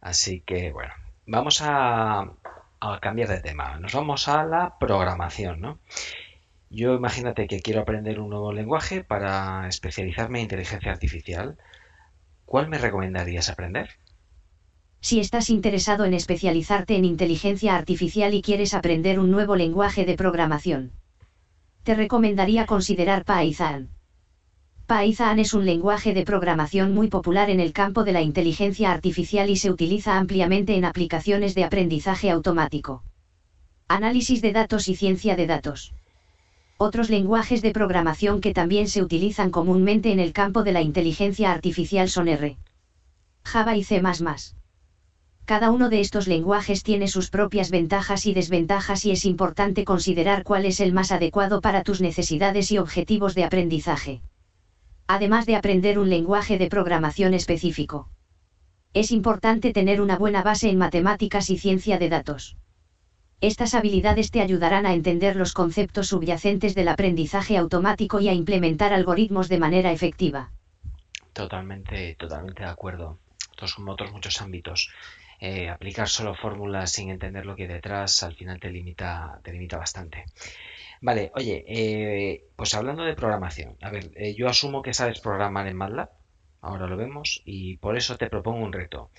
Así 0.00 0.40
que, 0.40 0.72
bueno, 0.72 0.94
vamos 1.26 1.60
a, 1.60 2.32
a 2.80 3.00
cambiar 3.00 3.28
de 3.28 3.40
tema. 3.40 3.78
Nos 3.78 3.92
vamos 3.92 4.28
a 4.28 4.44
la 4.44 4.78
programación, 4.78 5.60
¿no? 5.60 5.78
Yo 6.70 6.94
imagínate 6.94 7.46
que 7.46 7.60
quiero 7.60 7.80
aprender 7.80 8.20
un 8.20 8.30
nuevo 8.30 8.52
lenguaje 8.52 9.02
para 9.02 9.66
especializarme 9.68 10.38
en 10.38 10.44
inteligencia 10.44 10.92
artificial. 10.92 11.58
¿Cuál 12.48 12.70
me 12.70 12.78
recomendarías 12.78 13.50
aprender? 13.50 13.90
Si 15.02 15.20
estás 15.20 15.50
interesado 15.50 16.06
en 16.06 16.14
especializarte 16.14 16.96
en 16.96 17.04
inteligencia 17.04 17.76
artificial 17.76 18.32
y 18.32 18.40
quieres 18.40 18.72
aprender 18.72 19.20
un 19.20 19.30
nuevo 19.30 19.54
lenguaje 19.54 20.06
de 20.06 20.16
programación, 20.16 20.92
te 21.82 21.94
recomendaría 21.94 22.64
considerar 22.64 23.26
Python. 23.26 23.90
Python 24.86 25.38
es 25.40 25.52
un 25.52 25.66
lenguaje 25.66 26.14
de 26.14 26.24
programación 26.24 26.94
muy 26.94 27.08
popular 27.08 27.50
en 27.50 27.60
el 27.60 27.74
campo 27.74 28.02
de 28.02 28.12
la 28.12 28.22
inteligencia 28.22 28.92
artificial 28.92 29.50
y 29.50 29.56
se 29.56 29.70
utiliza 29.70 30.16
ampliamente 30.16 30.74
en 30.74 30.86
aplicaciones 30.86 31.54
de 31.54 31.64
aprendizaje 31.64 32.30
automático, 32.30 33.02
análisis 33.88 34.40
de 34.40 34.52
datos 34.52 34.88
y 34.88 34.96
ciencia 34.96 35.36
de 35.36 35.46
datos. 35.46 35.92
Otros 36.78 37.10
lenguajes 37.10 37.60
de 37.60 37.72
programación 37.72 38.40
que 38.40 38.54
también 38.54 38.88
se 38.88 39.02
utilizan 39.02 39.50
comúnmente 39.50 40.10
en 40.10 40.20
el 40.20 40.32
campo 40.32 40.62
de 40.62 40.72
la 40.72 40.80
inteligencia 40.80 41.52
artificial 41.52 42.08
son 42.08 42.28
R, 42.28 42.56
Java 43.44 43.76
y 43.76 43.84
C++. 43.84 44.00
Cada 45.44 45.70
uno 45.70 45.90
de 45.90 46.00
estos 46.00 46.26
lenguajes 46.28 46.82
tiene 46.82 47.08
sus 47.08 47.28
propias 47.30 47.70
ventajas 47.70 48.24
y 48.26 48.32
desventajas 48.32 49.04
y 49.04 49.10
es 49.10 49.24
importante 49.24 49.84
considerar 49.84 50.44
cuál 50.44 50.64
es 50.64 50.80
el 50.80 50.92
más 50.92 51.12
adecuado 51.12 51.60
para 51.60 51.82
tus 51.82 52.00
necesidades 52.00 52.72
y 52.72 52.78
objetivos 52.78 53.34
de 53.34 53.44
aprendizaje 53.44 54.22
además 55.08 55.46
de 55.46 55.56
aprender 55.56 55.98
un 55.98 56.10
lenguaje 56.10 56.58
de 56.58 56.68
programación 56.68 57.32
específico. 57.32 58.10
Es 58.92 59.10
importante 59.10 59.72
tener 59.72 60.02
una 60.02 60.18
buena 60.18 60.42
base 60.42 60.68
en 60.68 60.76
matemáticas 60.76 61.48
y 61.48 61.56
ciencia 61.56 61.98
de 61.98 62.10
datos. 62.10 62.56
Estas 63.40 63.74
habilidades 63.74 64.32
te 64.32 64.40
ayudarán 64.40 64.84
a 64.84 64.94
entender 64.94 65.36
los 65.36 65.52
conceptos 65.52 66.08
subyacentes 66.08 66.74
del 66.74 66.88
aprendizaje 66.88 67.56
automático 67.56 68.18
y 68.18 68.28
a 68.28 68.32
implementar 68.32 68.92
algoritmos 68.92 69.48
de 69.48 69.58
manera 69.58 69.92
efectiva. 69.92 70.50
Totalmente, 71.32 72.16
totalmente 72.16 72.64
de 72.64 72.68
acuerdo. 72.68 73.20
Estos 73.52 73.74
como 73.74 73.92
otros 73.92 74.12
muchos 74.12 74.40
ámbitos. 74.40 74.90
Eh, 75.40 75.68
aplicar 75.68 76.08
solo 76.08 76.34
fórmulas 76.34 76.90
sin 76.90 77.10
entender 77.10 77.46
lo 77.46 77.54
que 77.54 77.62
hay 77.62 77.68
detrás 77.68 78.24
al 78.24 78.34
final 78.34 78.58
te 78.58 78.70
limita, 78.70 79.38
te 79.44 79.52
limita 79.52 79.78
bastante. 79.78 80.24
Vale, 81.00 81.30
oye, 81.36 81.64
eh, 81.68 82.44
pues 82.56 82.74
hablando 82.74 83.04
de 83.04 83.14
programación, 83.14 83.76
a 83.82 83.90
ver, 83.90 84.10
eh, 84.16 84.34
yo 84.34 84.48
asumo 84.48 84.82
que 84.82 84.92
sabes 84.92 85.20
programar 85.20 85.68
en 85.68 85.76
MATLAB, 85.76 86.08
ahora 86.60 86.88
lo 86.88 86.96
vemos, 86.96 87.40
y 87.44 87.76
por 87.76 87.96
eso 87.96 88.16
te 88.16 88.28
propongo 88.28 88.64
un 88.64 88.72
reto. 88.72 89.12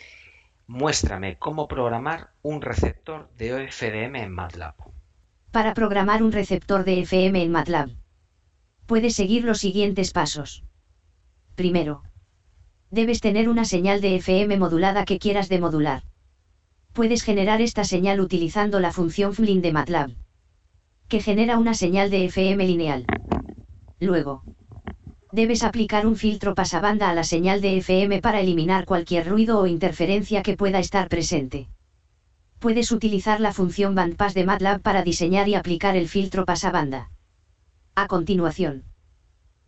Muéstrame 0.70 1.36
cómo 1.40 1.68
programar 1.68 2.30
un 2.44 2.62
receptor 2.62 3.28
de 3.40 3.56
OFDM 3.56 4.16
en 4.18 4.32
MATLAB. 4.32 4.76
Para 5.50 5.74
programar 5.74 6.22
un 6.22 6.32
receptor 6.32 6.84
de 6.84 7.00
FM 7.00 7.42
en 7.42 7.52
MATLAB, 7.52 7.90
puedes 8.86 9.16
seguir 9.16 9.46
los 9.46 9.58
siguientes 9.58 10.12
pasos. 10.12 10.64
Primero, 11.56 12.04
debes 12.92 13.20
tener 13.20 13.50
una 13.50 13.66
señal 13.66 14.00
de 14.00 14.18
FM 14.18 14.58
modulada 14.58 15.06
que 15.06 15.18
quieras 15.18 15.50
demodular. 15.50 16.04
Puedes 16.94 17.24
generar 17.24 17.62
esta 17.62 17.84
señal 17.84 18.20
utilizando 18.20 18.80
la 18.80 18.92
función 18.92 19.34
FLIN 19.34 19.64
de 19.64 19.74
MATLAB 19.74 20.12
que 21.08 21.20
genera 21.20 21.58
una 21.58 21.74
señal 21.74 22.12
de 22.12 22.26
FM 22.26 22.64
lineal. 22.68 23.08
Luego, 24.00 24.44
debes 25.32 25.64
aplicar 25.64 26.08
un 26.08 26.16
filtro 26.16 26.56
pasabanda 26.56 27.10
a 27.10 27.14
la 27.14 27.24
señal 27.24 27.62
de 27.62 27.78
FM 27.78 28.22
para 28.22 28.42
eliminar 28.42 28.86
cualquier 28.86 29.28
ruido 29.28 29.60
o 29.60 29.68
interferencia 29.68 30.42
que 30.42 30.58
pueda 30.58 30.80
estar 30.80 31.08
presente. 31.08 31.68
Puedes 32.58 32.92
utilizar 32.92 33.40
la 33.40 33.54
función 33.54 33.96
bandpass 33.96 34.34
de 34.34 34.44
MATLAB 34.44 34.82
para 34.82 35.04
diseñar 35.04 35.48
y 35.48 35.56
aplicar 35.56 35.96
el 35.96 36.08
filtro 36.08 36.46
pasabanda. 36.46 37.12
A 37.96 38.08
continuación, 38.08 38.84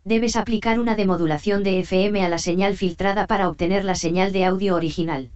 debes 0.04 0.36
aplicar 0.36 0.80
una 0.80 0.96
demodulación 0.96 1.62
de 1.62 1.80
FM 1.80 2.24
a 2.24 2.28
la 2.28 2.38
señal 2.38 2.76
filtrada 2.76 3.26
para 3.26 3.48
obtener 3.48 3.84
la 3.84 3.94
señal 3.94 4.32
de 4.32 4.44
audio 4.44 4.74
original. 4.74 5.30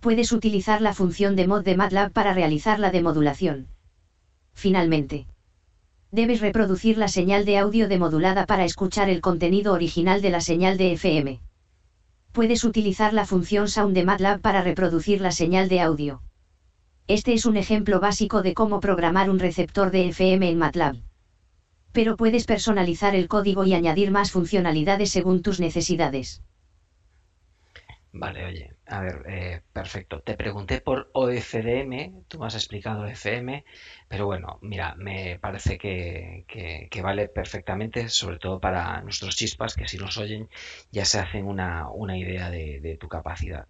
Puedes 0.00 0.32
utilizar 0.32 0.80
la 0.80 0.94
función 0.94 1.36
de 1.36 1.46
mod 1.46 1.64
de 1.64 1.76
MATLAB 1.76 2.12
para 2.12 2.34
realizar 2.34 2.78
la 2.78 2.90
demodulación. 2.90 3.68
Finalmente, 4.52 5.26
debes 6.10 6.40
reproducir 6.40 6.96
la 6.96 7.08
señal 7.08 7.44
de 7.44 7.58
audio 7.58 7.88
demodulada 7.88 8.46
para 8.46 8.64
escuchar 8.64 9.10
el 9.10 9.20
contenido 9.20 9.72
original 9.72 10.22
de 10.22 10.30
la 10.30 10.40
señal 10.40 10.78
de 10.78 10.92
FM. 10.92 11.40
Puedes 12.32 12.64
utilizar 12.64 13.12
la 13.12 13.26
función 13.26 13.68
Sound 13.68 13.94
de 13.94 14.04
MATLAB 14.04 14.40
para 14.40 14.62
reproducir 14.62 15.20
la 15.20 15.32
señal 15.32 15.68
de 15.68 15.80
audio. 15.80 16.22
Este 17.06 17.32
es 17.32 17.46
un 17.46 17.56
ejemplo 17.56 18.00
básico 18.00 18.42
de 18.42 18.54
cómo 18.54 18.80
programar 18.80 19.30
un 19.30 19.38
receptor 19.38 19.90
de 19.90 20.08
FM 20.08 20.48
en 20.48 20.58
MATLAB. 20.58 20.96
Pero 21.92 22.16
puedes 22.16 22.44
personalizar 22.44 23.14
el 23.14 23.28
código 23.28 23.64
y 23.64 23.74
añadir 23.74 24.10
más 24.10 24.30
funcionalidades 24.30 25.10
según 25.10 25.42
tus 25.42 25.58
necesidades. 25.58 26.42
Vale, 28.12 28.44
oye, 28.44 28.77
a 28.88 29.00
ver, 29.00 29.22
eh, 29.26 29.60
perfecto. 29.72 30.20
Te 30.20 30.34
pregunté 30.34 30.80
por 30.80 31.10
OFDM, 31.12 32.24
tú 32.26 32.38
me 32.38 32.46
has 32.46 32.54
explicado 32.54 33.06
FM, 33.06 33.64
pero 34.08 34.26
bueno, 34.26 34.58
mira, 34.62 34.94
me 34.96 35.38
parece 35.38 35.78
que, 35.78 36.88
vale 37.02 37.28
perfectamente, 37.28 38.08
sobre 38.08 38.38
todo 38.38 38.60
para 38.60 39.02
nuestros 39.02 39.36
chispas, 39.36 39.74
que 39.74 39.86
si 39.88 39.98
nos 39.98 40.16
oyen 40.16 40.48
ya 40.90 41.04
se 41.04 41.18
hacen 41.18 41.46
una, 41.46 41.88
idea 42.16 42.50
de, 42.50 42.96
tu 42.98 43.08
capacidad. 43.08 43.66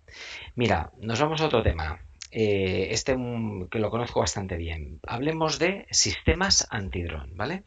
Mira, 0.55 0.93
nos 1.01 1.21
vamos 1.21 1.41
a 1.41 1.47
otro 1.47 1.63
tema. 1.63 2.01
Eh, 2.31 2.89
este 2.91 3.17
que 3.71 3.79
lo 3.79 3.91
conozco 3.91 4.21
bastante 4.21 4.57
bien. 4.57 5.01
Hablemos 5.07 5.59
de 5.59 5.87
sistemas 5.91 6.67
antidrón, 6.71 7.37
¿vale? 7.37 7.65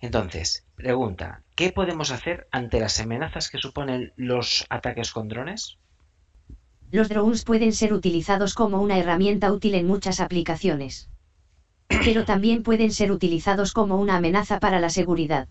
Entonces, 0.00 0.66
pregunta, 0.76 1.42
¿qué 1.56 1.72
podemos 1.72 2.10
hacer 2.10 2.46
ante 2.50 2.78
las 2.78 3.00
amenazas 3.00 3.50
que 3.50 3.58
suponen 3.58 4.12
los 4.16 4.66
ataques 4.68 5.12
con 5.12 5.28
drones? 5.28 5.78
Los 6.94 7.08
drones 7.08 7.42
pueden 7.42 7.72
ser 7.72 7.92
utilizados 7.92 8.54
como 8.54 8.80
una 8.80 8.96
herramienta 8.96 9.50
útil 9.50 9.74
en 9.74 9.84
muchas 9.84 10.20
aplicaciones. 10.20 11.08
Pero 11.88 12.24
también 12.24 12.62
pueden 12.62 12.92
ser 12.92 13.10
utilizados 13.10 13.72
como 13.72 13.98
una 13.98 14.14
amenaza 14.14 14.60
para 14.60 14.78
la 14.78 14.90
seguridad. 14.90 15.48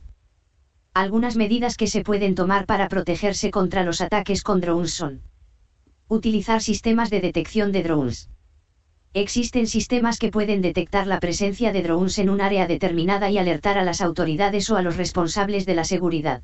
Algunas 0.94 1.36
medidas 1.36 1.76
que 1.76 1.88
se 1.88 2.02
pueden 2.02 2.34
tomar 2.34 2.66
para 2.66 2.88
protegerse 2.88 3.52
contra 3.52 3.84
los 3.84 4.00
ataques 4.00 4.42
con 4.42 4.62
drones 4.62 4.94
son 4.94 5.20
utilizar 6.08 6.62
sistemas 6.62 7.10
de 7.10 7.20
detección 7.20 7.74
de 7.74 7.84
drones. 7.84 8.30
Existen 9.14 9.68
sistemas 9.68 10.20
que 10.20 10.32
pueden 10.32 10.62
detectar 10.62 11.08
la 11.08 11.20
presencia 11.20 11.74
de 11.74 11.84
drones 11.84 12.20
en 12.20 12.30
un 12.30 12.40
área 12.40 12.68
determinada 12.68 13.30
y 13.30 13.38
alertar 13.38 13.78
a 13.78 13.84
las 13.84 14.00
autoridades 14.00 14.70
o 14.70 14.78
a 14.78 14.82
los 14.82 14.96
responsables 14.96 15.66
de 15.66 15.76
la 15.76 15.84
seguridad. 15.84 16.42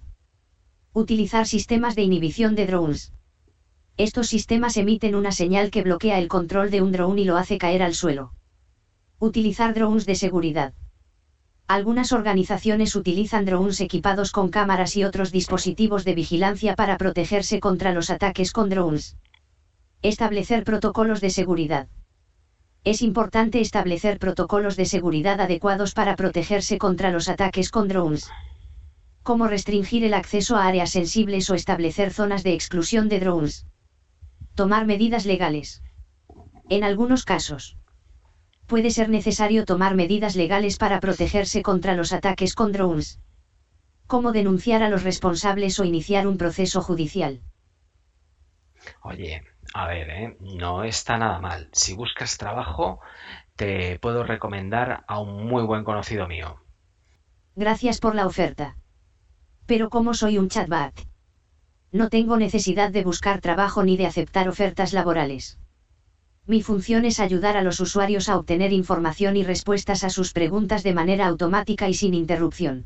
Utilizar 0.91 1.47
sistemas 1.47 1.95
de 1.95 2.02
inhibición 2.02 2.54
de 2.56 2.68
drones. 2.68 3.14
Estos 4.00 4.28
sistemas 4.28 4.78
emiten 4.78 5.14
una 5.14 5.34
señal 5.34 5.72
que 5.72 5.84
bloquea 5.84 6.20
el 6.20 6.30
control 6.30 6.72
de 6.72 6.82
un 6.82 6.93
drone 6.93 7.20
y 7.20 7.26
lo 7.26 7.36
hace 7.36 7.58
caer 7.58 7.84
al 7.84 7.93
suelo. 7.93 8.32
Utilizar 9.20 9.74
drones 9.74 10.06
de 10.06 10.16
seguridad. 10.16 10.74
Algunas 11.68 12.14
organizaciones 12.14 12.95
utilizan 12.95 13.43
drones 13.43 13.82
equipados 13.82 14.32
con 14.32 14.52
cámaras 14.52 14.95
y 14.95 15.04
otros 15.04 15.34
dispositivos 15.34 16.06
de 16.06 16.16
vigilancia 16.16 16.78
para 16.78 16.97
protegerse 16.97 17.60
contra 17.60 17.91
los 17.91 18.10
ataques 18.10 18.54
con 18.54 18.70
drones. 18.70 19.18
Establecer 20.02 20.64
protocolos 20.64 21.20
de 21.20 21.32
seguridad. 21.32 21.89
Es 22.86 23.02
importante 23.02 23.60
establecer 23.60 24.18
protocolos 24.18 24.78
de 24.78 24.86
seguridad 24.86 25.41
adecuados 25.41 25.93
para 25.93 26.16
protegerse 26.16 26.78
contra 26.78 27.12
los 27.12 27.28
ataques 27.28 27.70
con 27.70 27.89
drones. 27.89 28.30
Como 29.24 29.47
restringir 29.47 30.06
el 30.06 30.14
acceso 30.14 30.56
a 30.56 30.68
áreas 30.68 30.91
sensibles 30.91 31.50
o 31.50 31.54
establecer 31.54 32.14
zonas 32.14 32.43
de 32.43 32.54
exclusión 32.54 33.10
de 33.10 33.20
drones. 33.20 33.66
Tomar 34.56 34.86
medidas 34.86 35.26
legales. 35.26 35.82
En 36.70 36.84
algunos 36.84 37.26
casos, 37.26 37.78
puede 38.68 38.91
ser 38.91 39.10
necesario 39.10 39.66
tomar 39.66 39.95
medidas 39.95 40.36
legales 40.36 40.78
para 40.78 41.00
protegerse 41.00 41.64
contra 41.64 41.95
los 41.95 42.14
ataques 42.14 42.54
con 42.54 42.72
drones. 42.72 43.20
Como 44.06 44.32
denunciar 44.32 44.84
a 44.84 44.89
los 44.89 45.04
responsables 45.04 45.80
o 45.80 45.86
iniciar 45.86 46.28
un 46.28 46.38
proceso 46.38 46.82
judicial. 46.82 47.41
Oye, 49.02 49.43
a 49.74 49.88
ver, 49.88 50.10
¿eh? 50.10 50.38
no 50.39 50.84
está 50.84 51.18
nada 51.18 51.39
mal. 51.39 51.70
Si 51.74 51.95
buscas 51.95 52.38
trabajo, 52.38 53.00
te 53.56 54.00
puedo 54.00 54.24
recomendar 54.24 55.04
a 55.08 55.20
un 55.20 55.47
muy 55.47 55.64
buen 55.64 55.84
conocido 55.84 56.28
mío. 56.28 56.60
Gracias 57.56 58.00
por 58.00 58.16
la 58.16 58.26
oferta. 58.26 58.78
Pero 59.66 59.89
como 59.89 60.14
soy 60.14 60.38
un 60.38 60.50
chatbot, 60.50 61.09
No 61.92 62.10
tengo 62.10 62.38
necesidad 62.38 62.92
de 62.92 63.04
buscar 63.04 63.42
trabajo 63.42 63.84
ni 63.84 63.98
de 63.98 64.06
aceptar 64.06 64.48
ofertas 64.48 64.94
laborales. 64.94 65.58
Mi 66.46 66.62
función 66.62 67.06
es 67.06 67.20
ayudar 67.20 67.58
a 67.58 67.64
los 67.64 67.80
usuarios 67.80 68.30
a 68.30 68.38
obtener 68.38 68.74
información 68.74 69.38
y 69.38 69.44
respuestas 69.44 70.04
a 70.04 70.10
sus 70.10 70.34
preguntas 70.34 70.84
de 70.84 70.94
manera 70.94 71.28
automática 71.28 71.90
y 71.90 71.94
sin 71.94 72.14
interrupción. 72.14 72.86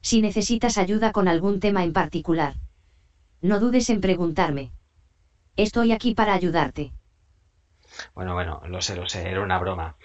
Si 0.00 0.20
necesitas 0.20 0.78
ayuda 0.78 1.12
con 1.12 1.28
algún 1.28 1.60
tema 1.60 1.84
en 1.84 1.92
particular, 1.92 2.54
no 3.40 3.60
dudes 3.60 3.90
en 3.90 4.00
preguntarme. 4.00 4.72
Estoy 5.56 5.92
aquí 5.92 6.14
para 6.14 6.34
ayudarte. 6.34 6.92
Bueno, 8.14 8.34
bueno, 8.34 8.60
lo 8.66 8.80
sé, 8.80 8.96
lo 8.96 9.08
sé, 9.08 9.28
era 9.28 9.42
una 9.42 9.58
broma. 9.58 9.96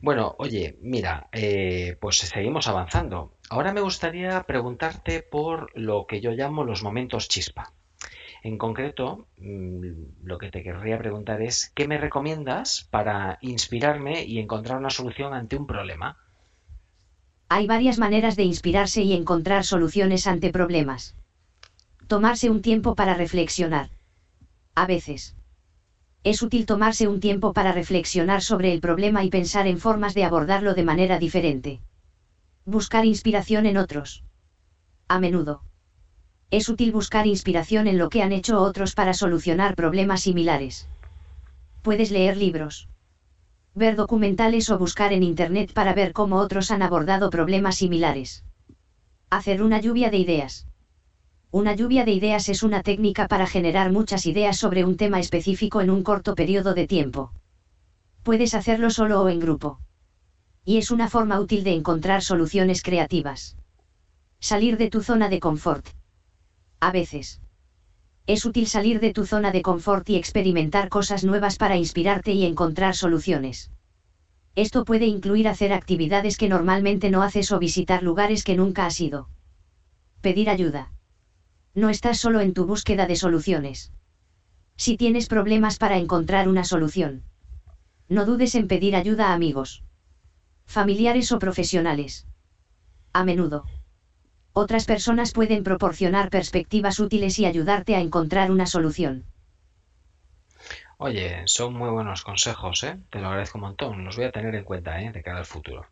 Bueno, 0.00 0.34
oye, 0.38 0.78
mira, 0.80 1.28
eh, 1.32 1.96
pues 2.00 2.18
seguimos 2.18 2.66
avanzando. 2.66 3.35
Ahora 3.48 3.72
me 3.72 3.80
gustaría 3.80 4.42
preguntarte 4.42 5.22
por 5.22 5.70
lo 5.78 6.06
que 6.06 6.20
yo 6.20 6.32
llamo 6.32 6.64
los 6.64 6.82
momentos 6.82 7.28
chispa. 7.28 7.72
En 8.42 8.58
concreto, 8.58 9.28
mm, 9.38 10.24
lo 10.24 10.38
que 10.38 10.50
te 10.50 10.62
querría 10.62 10.98
preguntar 10.98 11.42
es, 11.42 11.70
¿qué 11.74 11.86
me 11.86 11.98
recomiendas 11.98 12.88
para 12.90 13.38
inspirarme 13.40 14.24
y 14.24 14.38
encontrar 14.38 14.78
una 14.78 14.90
solución 14.90 15.32
ante 15.32 15.56
un 15.56 15.66
problema? 15.66 16.16
Hay 17.48 17.66
varias 17.68 17.98
maneras 17.98 18.34
de 18.34 18.42
inspirarse 18.42 19.02
y 19.02 19.12
encontrar 19.12 19.62
soluciones 19.64 20.26
ante 20.26 20.50
problemas. 20.50 21.14
Tomarse 22.08 22.50
un 22.50 22.62
tiempo 22.62 22.94
para 22.96 23.14
reflexionar. 23.14 23.88
A 24.74 24.86
veces 24.86 25.36
es 26.24 26.42
útil 26.42 26.66
tomarse 26.66 27.06
un 27.06 27.20
tiempo 27.20 27.52
para 27.52 27.70
reflexionar 27.70 28.42
sobre 28.42 28.72
el 28.72 28.80
problema 28.80 29.22
y 29.22 29.30
pensar 29.30 29.68
en 29.68 29.78
formas 29.78 30.12
de 30.12 30.24
abordarlo 30.24 30.74
de 30.74 30.82
manera 30.82 31.20
diferente. 31.20 31.80
Buscar 32.68 33.06
inspiración 33.06 33.64
en 33.66 33.76
otros. 33.76 34.24
A 35.06 35.20
menudo. 35.20 35.62
Es 36.50 36.68
útil 36.68 36.90
buscar 36.90 37.28
inspiración 37.28 37.86
en 37.86 37.96
lo 37.96 38.08
que 38.08 38.24
han 38.24 38.32
hecho 38.32 38.60
otros 38.60 38.96
para 38.96 39.14
solucionar 39.14 39.76
problemas 39.76 40.22
similares. 40.22 40.88
Puedes 41.82 42.10
leer 42.10 42.36
libros. 42.36 42.88
Ver 43.76 43.94
documentales 43.94 44.68
o 44.70 44.78
buscar 44.78 45.12
en 45.12 45.22
Internet 45.22 45.72
para 45.74 45.94
ver 45.94 46.12
cómo 46.12 46.38
otros 46.38 46.72
han 46.72 46.82
abordado 46.82 47.30
problemas 47.30 47.76
similares. 47.76 48.42
Hacer 49.30 49.62
una 49.62 49.80
lluvia 49.80 50.10
de 50.10 50.18
ideas. 50.18 50.66
Una 51.52 51.76
lluvia 51.76 52.04
de 52.04 52.14
ideas 52.14 52.48
es 52.48 52.64
una 52.64 52.82
técnica 52.82 53.28
para 53.28 53.46
generar 53.46 53.92
muchas 53.92 54.26
ideas 54.26 54.56
sobre 54.56 54.84
un 54.84 54.96
tema 54.96 55.20
específico 55.20 55.82
en 55.82 55.90
un 55.90 56.02
corto 56.02 56.34
periodo 56.34 56.74
de 56.74 56.88
tiempo. 56.88 57.30
Puedes 58.24 58.54
hacerlo 58.54 58.90
solo 58.90 59.22
o 59.22 59.28
en 59.28 59.38
grupo. 59.38 59.78
Y 60.66 60.78
es 60.78 60.90
una 60.90 61.08
forma 61.08 61.38
útil 61.38 61.62
de 61.62 61.72
encontrar 61.72 62.22
soluciones 62.22 62.82
creativas. 62.82 63.56
Salir 64.40 64.76
de 64.76 64.90
tu 64.90 65.00
zona 65.00 65.28
de 65.28 65.38
confort. 65.38 65.86
A 66.80 66.90
veces. 66.90 67.40
Es 68.26 68.44
útil 68.44 68.66
salir 68.66 68.98
de 68.98 69.12
tu 69.12 69.24
zona 69.24 69.52
de 69.52 69.62
confort 69.62 70.10
y 70.10 70.16
experimentar 70.16 70.88
cosas 70.88 71.22
nuevas 71.22 71.56
para 71.56 71.76
inspirarte 71.76 72.32
y 72.32 72.44
encontrar 72.44 72.96
soluciones. 72.96 73.70
Esto 74.56 74.84
puede 74.84 75.06
incluir 75.06 75.46
hacer 75.46 75.72
actividades 75.72 76.36
que 76.36 76.48
normalmente 76.48 77.10
no 77.10 77.22
haces 77.22 77.52
o 77.52 77.60
visitar 77.60 78.02
lugares 78.02 78.42
que 78.42 78.56
nunca 78.56 78.86
has 78.86 79.00
ido. 79.00 79.28
Pedir 80.20 80.50
ayuda 80.50 80.90
no 81.74 81.90
estás 81.90 82.18
solo 82.18 82.40
en 82.40 82.54
tu 82.54 82.64
búsqueda 82.64 83.06
de 83.06 83.14
soluciones. 83.16 83.92
Si 84.76 84.96
tienes 84.96 85.28
problemas 85.28 85.76
para 85.76 85.98
encontrar 85.98 86.48
una 86.48 86.64
solución, 86.64 87.22
no 88.08 88.24
dudes 88.24 88.54
en 88.54 88.66
pedir 88.66 88.96
ayuda 88.96 89.28
a 89.28 89.34
amigos, 89.34 89.84
familiares 90.66 91.32
o 91.32 91.38
profesionales. 91.38 92.26
A 93.12 93.24
menudo, 93.24 93.64
otras 94.52 94.84
personas 94.84 95.32
pueden 95.32 95.62
proporcionar 95.64 96.30
perspectivas 96.30 97.00
útiles 97.00 97.38
y 97.38 97.46
ayudarte 97.46 97.94
a 97.96 98.00
encontrar 98.00 98.50
una 98.50 98.66
solución. 98.66 99.24
Oye, 100.98 101.42
son 101.46 101.74
muy 101.74 101.90
buenos 101.90 102.22
consejos, 102.22 102.82
¿eh? 102.84 102.98
Te 103.10 103.20
lo 103.20 103.28
agradezco 103.28 103.58
un 103.58 103.62
montón. 103.64 104.04
Los 104.04 104.16
voy 104.16 104.26
a 104.26 104.32
tener 104.32 104.54
en 104.54 104.64
cuenta, 104.64 105.00
¿eh? 105.02 105.12
De 105.12 105.22
cara 105.22 105.38
al 105.38 105.46
futuro. 105.46 105.86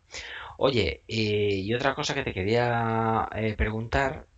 Oye, 0.59 1.05
eh, 1.09 1.57
y 1.57 1.75
otra 1.75 1.95
cosa 1.95 2.15
que 2.15 2.25
te 2.25 2.35
quería 2.35 3.29
eh, 3.35 3.55
preguntar 3.57 4.29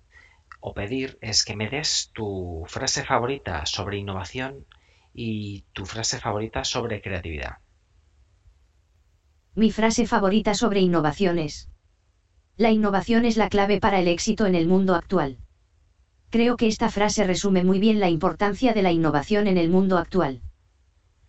o 0.61 0.75
pedir 0.75 1.19
es 1.23 1.45
que 1.45 1.57
me 1.57 1.71
des 1.71 2.11
tu 2.15 2.65
frase 2.69 3.05
favorita 3.05 3.67
sobre 3.67 3.99
innovación 3.99 4.67
y 5.15 5.65
tu 5.73 5.87
frase 5.87 6.21
favorita 6.21 6.65
sobre 6.65 7.03
creatividad. 7.03 7.59
Mi 9.59 9.71
frase 9.71 10.07
favorita 10.07 10.53
sobre 10.53 10.81
innovación 10.81 11.39
es, 11.39 11.71
la 12.59 12.73
innovación 12.73 13.25
es 13.25 13.39
la 13.39 13.49
clave 13.49 13.81
para 13.81 14.01
el 14.01 14.07
éxito 14.07 14.45
en 14.45 14.55
el 14.55 14.69
mundo 14.69 14.95
actual. 14.95 15.39
Creo 16.29 16.59
que 16.59 16.67
esta 16.67 16.91
frase 16.91 17.25
resume 17.25 17.65
muy 17.65 17.79
bien 17.79 17.99
la 17.99 18.11
importancia 18.11 18.75
de 18.75 18.83
la 18.83 18.93
innovación 18.93 19.47
en 19.47 19.57
el 19.57 19.71
mundo 19.71 19.97
actual. 19.97 20.43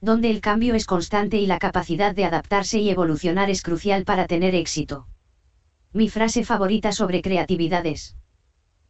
Donde 0.01 0.29
el 0.29 0.41
cambio 0.41 0.75
es 0.75 0.85
constante 0.85 1.37
y 1.37 1.45
la 1.45 1.57
capacidad 1.57 2.13
de 2.13 2.25
adaptarse 2.25 2.79
y 2.79 2.89
evolucionar 2.89 3.49
es 3.49 3.61
crucial 3.61 4.03
para 4.03 4.27
tener 4.27 4.55
éxito. 4.55 5.07
Mi 5.93 6.09
frase 6.09 6.43
favorita 6.43 6.91
sobre 6.91 7.21
creatividad 7.21 7.85
es, 7.85 8.17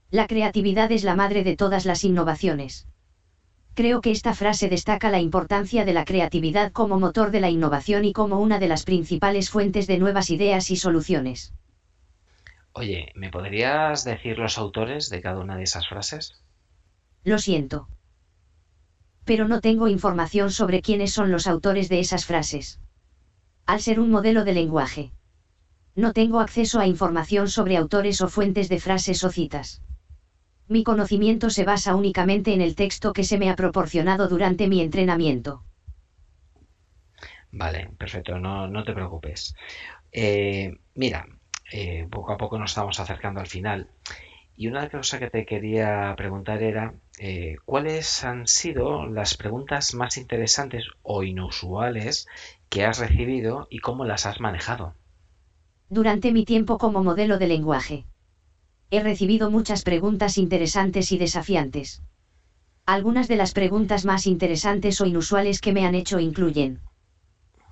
la 0.09 0.25
creatividad 0.25 0.91
es 0.91 1.03
la 1.03 1.15
madre 1.15 1.43
de 1.43 1.55
todas 1.55 1.85
las 1.85 2.03
innovaciones. 2.03 2.87
Creo 3.77 4.01
que 4.01 4.09
esta 4.09 4.33
frase 4.33 4.69
destaca 4.69 5.11
la 5.11 5.19
importancia 5.19 5.85
de 5.85 5.93
la 5.93 6.03
creatividad 6.03 6.71
como 6.71 6.99
motor 6.99 7.29
de 7.29 7.39
la 7.39 7.51
innovación 7.51 8.05
y 8.05 8.11
como 8.11 8.39
una 8.39 8.57
de 8.57 8.67
las 8.67 8.83
principales 8.83 9.51
fuentes 9.51 9.85
de 9.85 9.99
nuevas 9.99 10.31
ideas 10.31 10.71
y 10.71 10.77
soluciones. 10.77 11.53
Oye, 12.73 13.11
¿me 13.13 13.29
podrías 13.29 14.03
decir 14.03 14.39
los 14.39 14.57
autores 14.57 15.11
de 15.11 15.21
cada 15.21 15.37
una 15.37 15.57
de 15.57 15.61
esas 15.65 15.87
frases? 15.87 16.41
Lo 17.23 17.37
siento. 17.37 17.87
Pero 19.25 19.47
no 19.47 19.61
tengo 19.61 19.87
información 19.87 20.49
sobre 20.49 20.81
quiénes 20.81 21.13
son 21.13 21.31
los 21.31 21.45
autores 21.45 21.87
de 21.87 21.99
esas 21.99 22.25
frases. 22.25 22.79
Al 23.67 23.79
ser 23.79 23.99
un 23.99 24.09
modelo 24.09 24.43
de 24.43 24.53
lenguaje. 24.53 25.11
No 25.93 26.13
tengo 26.13 26.39
acceso 26.39 26.79
a 26.79 26.87
información 26.87 27.47
sobre 27.47 27.77
autores 27.77 28.21
o 28.21 28.27
fuentes 28.27 28.69
de 28.69 28.79
frases 28.79 29.23
o 29.23 29.29
citas. 29.29 29.83
Mi 30.69 30.83
conocimiento 30.83 31.49
se 31.49 31.63
basa 31.63 31.95
únicamente 31.95 32.53
en 32.53 32.61
el 32.61 32.75
texto 32.75 33.13
que 33.13 33.23
se 33.23 33.37
me 33.37 33.49
ha 33.49 33.55
proporcionado 33.55 34.27
durante 34.27 34.67
mi 34.67 34.81
entrenamiento. 34.81 35.63
Vale, 37.51 37.89
perfecto, 37.97 38.37
no, 38.39 38.83
te 38.83 38.93
preocupes. 38.93 39.55
Eh, 40.11 40.73
mira, 40.95 41.25
eh, 41.71 42.07
poco 42.11 42.33
a 42.33 42.37
poco 42.37 42.59
nos 42.59 42.71
estamos 42.71 42.99
acercando 42.99 43.39
al 43.39 43.47
final. 43.47 43.89
Y 44.57 44.67
una 44.67 44.89
cosa 44.89 45.19
que 45.19 45.29
te 45.29 45.45
quería 45.45 46.13
preguntar 46.17 46.63
era, 46.63 46.95
eh, 47.19 47.55
¿cuáles 47.65 48.23
han 48.25 48.47
sido 48.47 49.07
las 49.07 49.37
preguntas 49.37 49.93
más 49.93 50.17
interesantes 50.17 50.85
o 51.03 51.23
inusuales 51.23 52.27
que 52.69 52.85
has 52.85 52.99
recibido 52.99 53.67
y 53.69 53.79
cómo 53.79 54.05
las 54.05 54.25
has 54.25 54.39
manejado? 54.41 54.95
Durante 55.89 56.31
mi 56.31 56.45
tiempo 56.45 56.77
como 56.77 57.03
modelo 57.03 57.37
de 57.37 57.47
lenguaje. 57.47 58.05
He 58.89 59.01
recibido 59.03 59.51
muchas 59.51 59.83
preguntas 59.83 60.37
interesantes 60.37 61.11
y 61.11 61.17
desafiantes. 61.17 62.01
Algunas 62.85 63.27
de 63.27 63.35
las 63.35 63.51
preguntas 63.51 64.05
más 64.05 64.27
interesantes 64.27 65.01
o 65.01 65.05
inusuales 65.05 65.59
que 65.59 65.73
me 65.73 65.85
han 65.85 65.93
hecho 65.93 66.19
incluyen. 66.19 66.79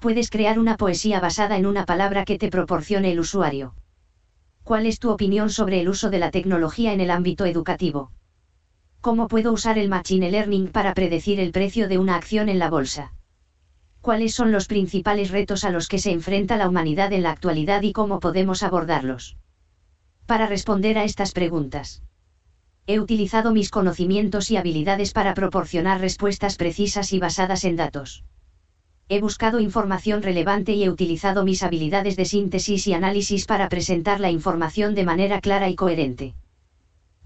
Puedes 0.01 0.29
crear 0.29 0.59
una 0.59 0.75
poesía 0.75 1.21
basada 1.21 1.57
en 1.57 1.65
una 1.65 1.85
palabra 1.85 2.25
que 2.25 2.37
te 2.37 2.49
proporcione 2.49 3.13
el 3.13 3.21
usuario. 3.21 3.75
¿Cuál 4.63 4.87
es 4.87 4.99
tu 4.99 5.09
opinión 5.09 5.49
sobre 5.49 5.79
el 5.79 5.87
uso 5.87 6.09
de 6.09 6.19
la 6.19 6.31
tecnología 6.31 6.91
en 6.91 6.99
el 6.99 7.11
ámbito 7.11 7.45
educativo? 7.45 8.11
¿Cómo 8.99 9.29
puedo 9.29 9.53
usar 9.53 9.77
el 9.77 9.87
Machine 9.87 10.31
Learning 10.31 10.67
para 10.67 10.93
predecir 10.93 11.39
el 11.39 11.53
precio 11.53 11.87
de 11.87 11.97
una 11.97 12.17
acción 12.17 12.49
en 12.49 12.59
la 12.59 12.69
bolsa? 12.69 13.13
¿Cuáles 14.01 14.33
son 14.35 14.51
los 14.51 14.67
principales 14.67 15.31
retos 15.31 15.63
a 15.63 15.71
los 15.71 15.87
que 15.87 15.99
se 15.99 16.11
enfrenta 16.11 16.57
la 16.57 16.67
humanidad 16.67 17.13
en 17.13 17.23
la 17.23 17.31
actualidad 17.31 17.83
y 17.83 17.93
cómo 17.93 18.19
podemos 18.19 18.63
abordarlos? 18.63 19.37
Para 20.25 20.47
responder 20.47 20.97
a 20.97 21.03
estas 21.03 21.33
preguntas. 21.33 22.01
He 22.87 22.99
utilizado 22.99 23.51
mis 23.51 23.69
conocimientos 23.69 24.49
y 24.49 24.57
habilidades 24.57 25.13
para 25.13 25.35
proporcionar 25.35 26.01
respuestas 26.01 26.55
precisas 26.55 27.13
y 27.13 27.19
basadas 27.19 27.63
en 27.63 27.75
datos. 27.75 28.23
He 29.07 29.21
buscado 29.21 29.59
información 29.59 30.23
relevante 30.23 30.73
y 30.73 30.83
he 30.83 30.89
utilizado 30.89 31.45
mis 31.45 31.61
habilidades 31.61 32.15
de 32.15 32.25
síntesis 32.25 32.87
y 32.87 32.93
análisis 32.93 33.45
para 33.45 33.69
presentar 33.69 34.19
la 34.19 34.31
información 34.31 34.95
de 34.95 35.05
manera 35.05 35.41
clara 35.41 35.69
y 35.69 35.75
coherente. 35.75 36.33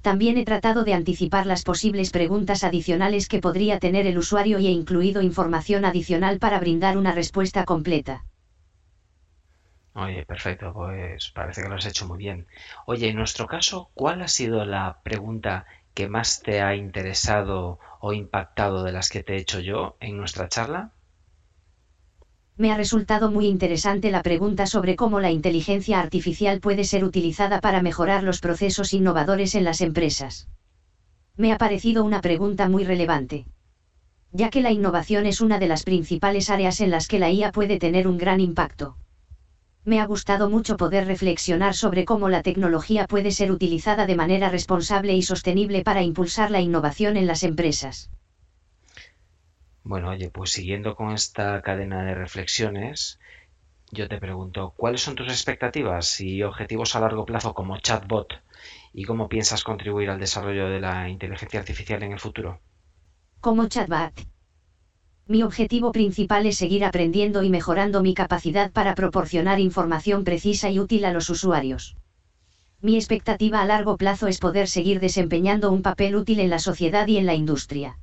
También 0.01 0.37
he 0.37 0.43
tratado 0.43 0.83
de 0.83 0.93
anticipar 0.93 1.45
las 1.45 1.63
posibles 1.63 2.11
preguntas 2.11 2.65
adicionales 2.65 3.29
que 3.29 3.39
podría 3.39 3.79
tener 3.79 4.07
el 4.07 4.17
usuario 4.17 4.59
y 4.59 4.67
he 4.67 4.71
incluido 4.71 5.21
información 5.21 5.85
adicional 5.85 6.37
para 6.37 6.59
brindar 6.59 6.97
una 6.97 7.13
respuesta 7.13 7.63
completa. 7.63 8.25
Oye, 10.01 10.25
perfecto, 10.25 10.73
pues 10.73 11.31
parece 11.35 11.61
que 11.61 11.69
lo 11.69 11.75
has 11.75 11.85
hecho 11.85 12.07
muy 12.07 12.17
bien. 12.17 12.47
Oye, 12.87 13.09
en 13.09 13.17
nuestro 13.17 13.47
caso, 13.47 13.91
¿cuál 13.93 14.21
ha 14.21 14.27
sido 14.27 14.65
la 14.65 15.01
pregunta 15.03 15.65
que 15.93 16.07
más 16.07 16.41
te 16.41 16.61
ha 16.61 16.75
interesado 16.75 17.79
o 17.99 18.13
impactado 18.13 18.83
de 18.83 18.93
las 18.93 19.09
que 19.09 19.23
te 19.23 19.33
he 19.33 19.37
hecho 19.37 19.59
yo 19.59 19.97
en 19.99 20.17
nuestra 20.17 20.47
charla? 20.47 20.93
Me 22.55 22.71
ha 22.71 22.77
resultado 22.77 23.29
muy 23.29 23.47
interesante 23.47 24.09
la 24.09 24.23
pregunta 24.23 24.67
sobre 24.67 24.95
cómo 24.95 25.19
la 25.19 25.31
inteligencia 25.31 25.99
artificial 25.99 26.61
puede 26.61 26.83
ser 26.83 27.03
utilizada 27.03 27.59
para 27.59 27.81
mejorar 27.81 28.23
los 28.23 28.39
procesos 28.39 28.93
innovadores 28.93 29.53
en 29.53 29.65
las 29.65 29.81
empresas. 29.81 30.47
Me 31.35 31.51
ha 31.51 31.57
parecido 31.57 32.05
una 32.05 32.21
pregunta 32.21 32.69
muy 32.69 32.85
relevante. 32.85 33.45
Ya 34.31 34.49
que 34.49 34.61
la 34.61 34.71
innovación 34.71 35.25
es 35.25 35.41
una 35.41 35.59
de 35.59 35.67
las 35.67 35.83
principales 35.83 36.49
áreas 36.49 36.79
en 36.81 36.89
las 36.91 37.07
que 37.07 37.19
la 37.19 37.31
IA 37.31 37.51
puede 37.51 37.79
tener 37.79 38.07
un 38.07 38.17
gran 38.17 38.39
impacto. 38.39 38.95
Me 39.89 39.99
ha 39.99 40.05
gustado 40.05 40.51
mucho 40.51 40.77
poder 40.77 41.07
reflexionar 41.07 41.73
sobre 41.73 42.05
cómo 42.05 42.29
la 42.29 42.43
tecnología 42.43 43.07
puede 43.07 43.31
ser 43.31 43.51
utilizada 43.51 44.05
de 44.05 44.15
manera 44.15 44.47
responsable 44.49 45.15
y 45.15 45.23
sostenible 45.23 45.83
para 45.83 46.03
impulsar 46.03 46.51
la 46.51 46.61
innovación 46.61 47.17
en 47.17 47.25
las 47.25 47.41
empresas. 47.41 48.11
Bueno, 49.83 50.09
oye, 50.11 50.29
pues 50.29 50.51
siguiendo 50.51 50.95
con 50.95 51.13
esta 51.13 51.59
cadena 51.63 52.03
de 52.03 52.13
reflexiones, 52.13 53.19
yo 53.91 54.07
te 54.07 54.19
pregunto, 54.19 54.75
¿cuáles 54.77 55.01
son 55.01 55.15
tus 55.15 55.29
expectativas 55.29 56.21
y 56.21 56.43
objetivos 56.43 56.95
a 56.95 56.99
largo 56.99 57.25
plazo 57.25 57.55
como 57.55 57.79
chatbot 57.79 58.43
y 58.93 59.05
cómo 59.05 59.27
piensas 59.27 59.63
contribuir 59.63 60.11
al 60.11 60.19
desarrollo 60.19 60.69
de 60.69 60.81
la 60.81 61.09
inteligencia 61.09 61.61
artificial 61.61 62.03
en 62.03 62.11
el 62.11 62.19
futuro? 62.19 62.61
Como 63.41 63.67
chatbot. 63.67 64.13
Mi 65.29 65.43
objetivo 65.43 65.91
principal 65.91 66.47
es 66.47 66.57
seguir 66.57 66.83
aprendiendo 66.83 67.43
y 67.43 67.51
mejorando 67.51 68.01
mi 68.01 68.15
capacidad 68.15 68.71
para 68.71 68.95
proporcionar 68.95 69.59
información 69.59 70.23
precisa 70.23 70.71
y 70.71 70.79
útil 70.79 71.05
a 71.05 71.13
los 71.13 71.29
usuarios. 71.29 71.95
Mi 72.81 72.95
expectativa 72.95 73.61
a 73.61 73.65
largo 73.65 73.95
plazo 73.95 74.25
es 74.25 74.39
poder 74.39 74.67
seguir 74.67 74.99
desempeñando 74.99 75.71
un 75.71 75.83
papel 75.83 76.15
útil 76.15 76.39
en 76.39 76.49
la 76.49 76.57
sociedad 76.57 77.05
y 77.05 77.17
en 77.17 77.27
la 77.27 77.35
industria. 77.35 77.99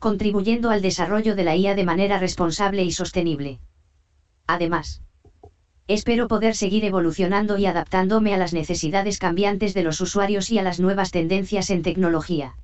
Contribuyendo 0.00 0.70
al 0.70 0.82
desarrollo 0.82 1.36
de 1.36 1.44
la 1.44 1.54
IA 1.54 1.76
de 1.76 1.84
manera 1.84 2.18
responsable 2.18 2.82
y 2.82 2.90
sostenible. 2.90 3.60
Además, 4.48 5.00
Espero 5.86 6.26
poder 6.26 6.56
seguir 6.56 6.84
evolucionando 6.84 7.56
y 7.56 7.66
adaptándome 7.66 8.34
a 8.34 8.38
las 8.38 8.52
necesidades 8.52 9.18
cambiantes 9.18 9.74
de 9.74 9.84
los 9.84 10.00
usuarios 10.00 10.50
y 10.50 10.58
a 10.58 10.62
las 10.62 10.80
nuevas 10.80 11.12
tendencias 11.12 11.70
en 11.70 11.82
tecnología. 11.82 12.56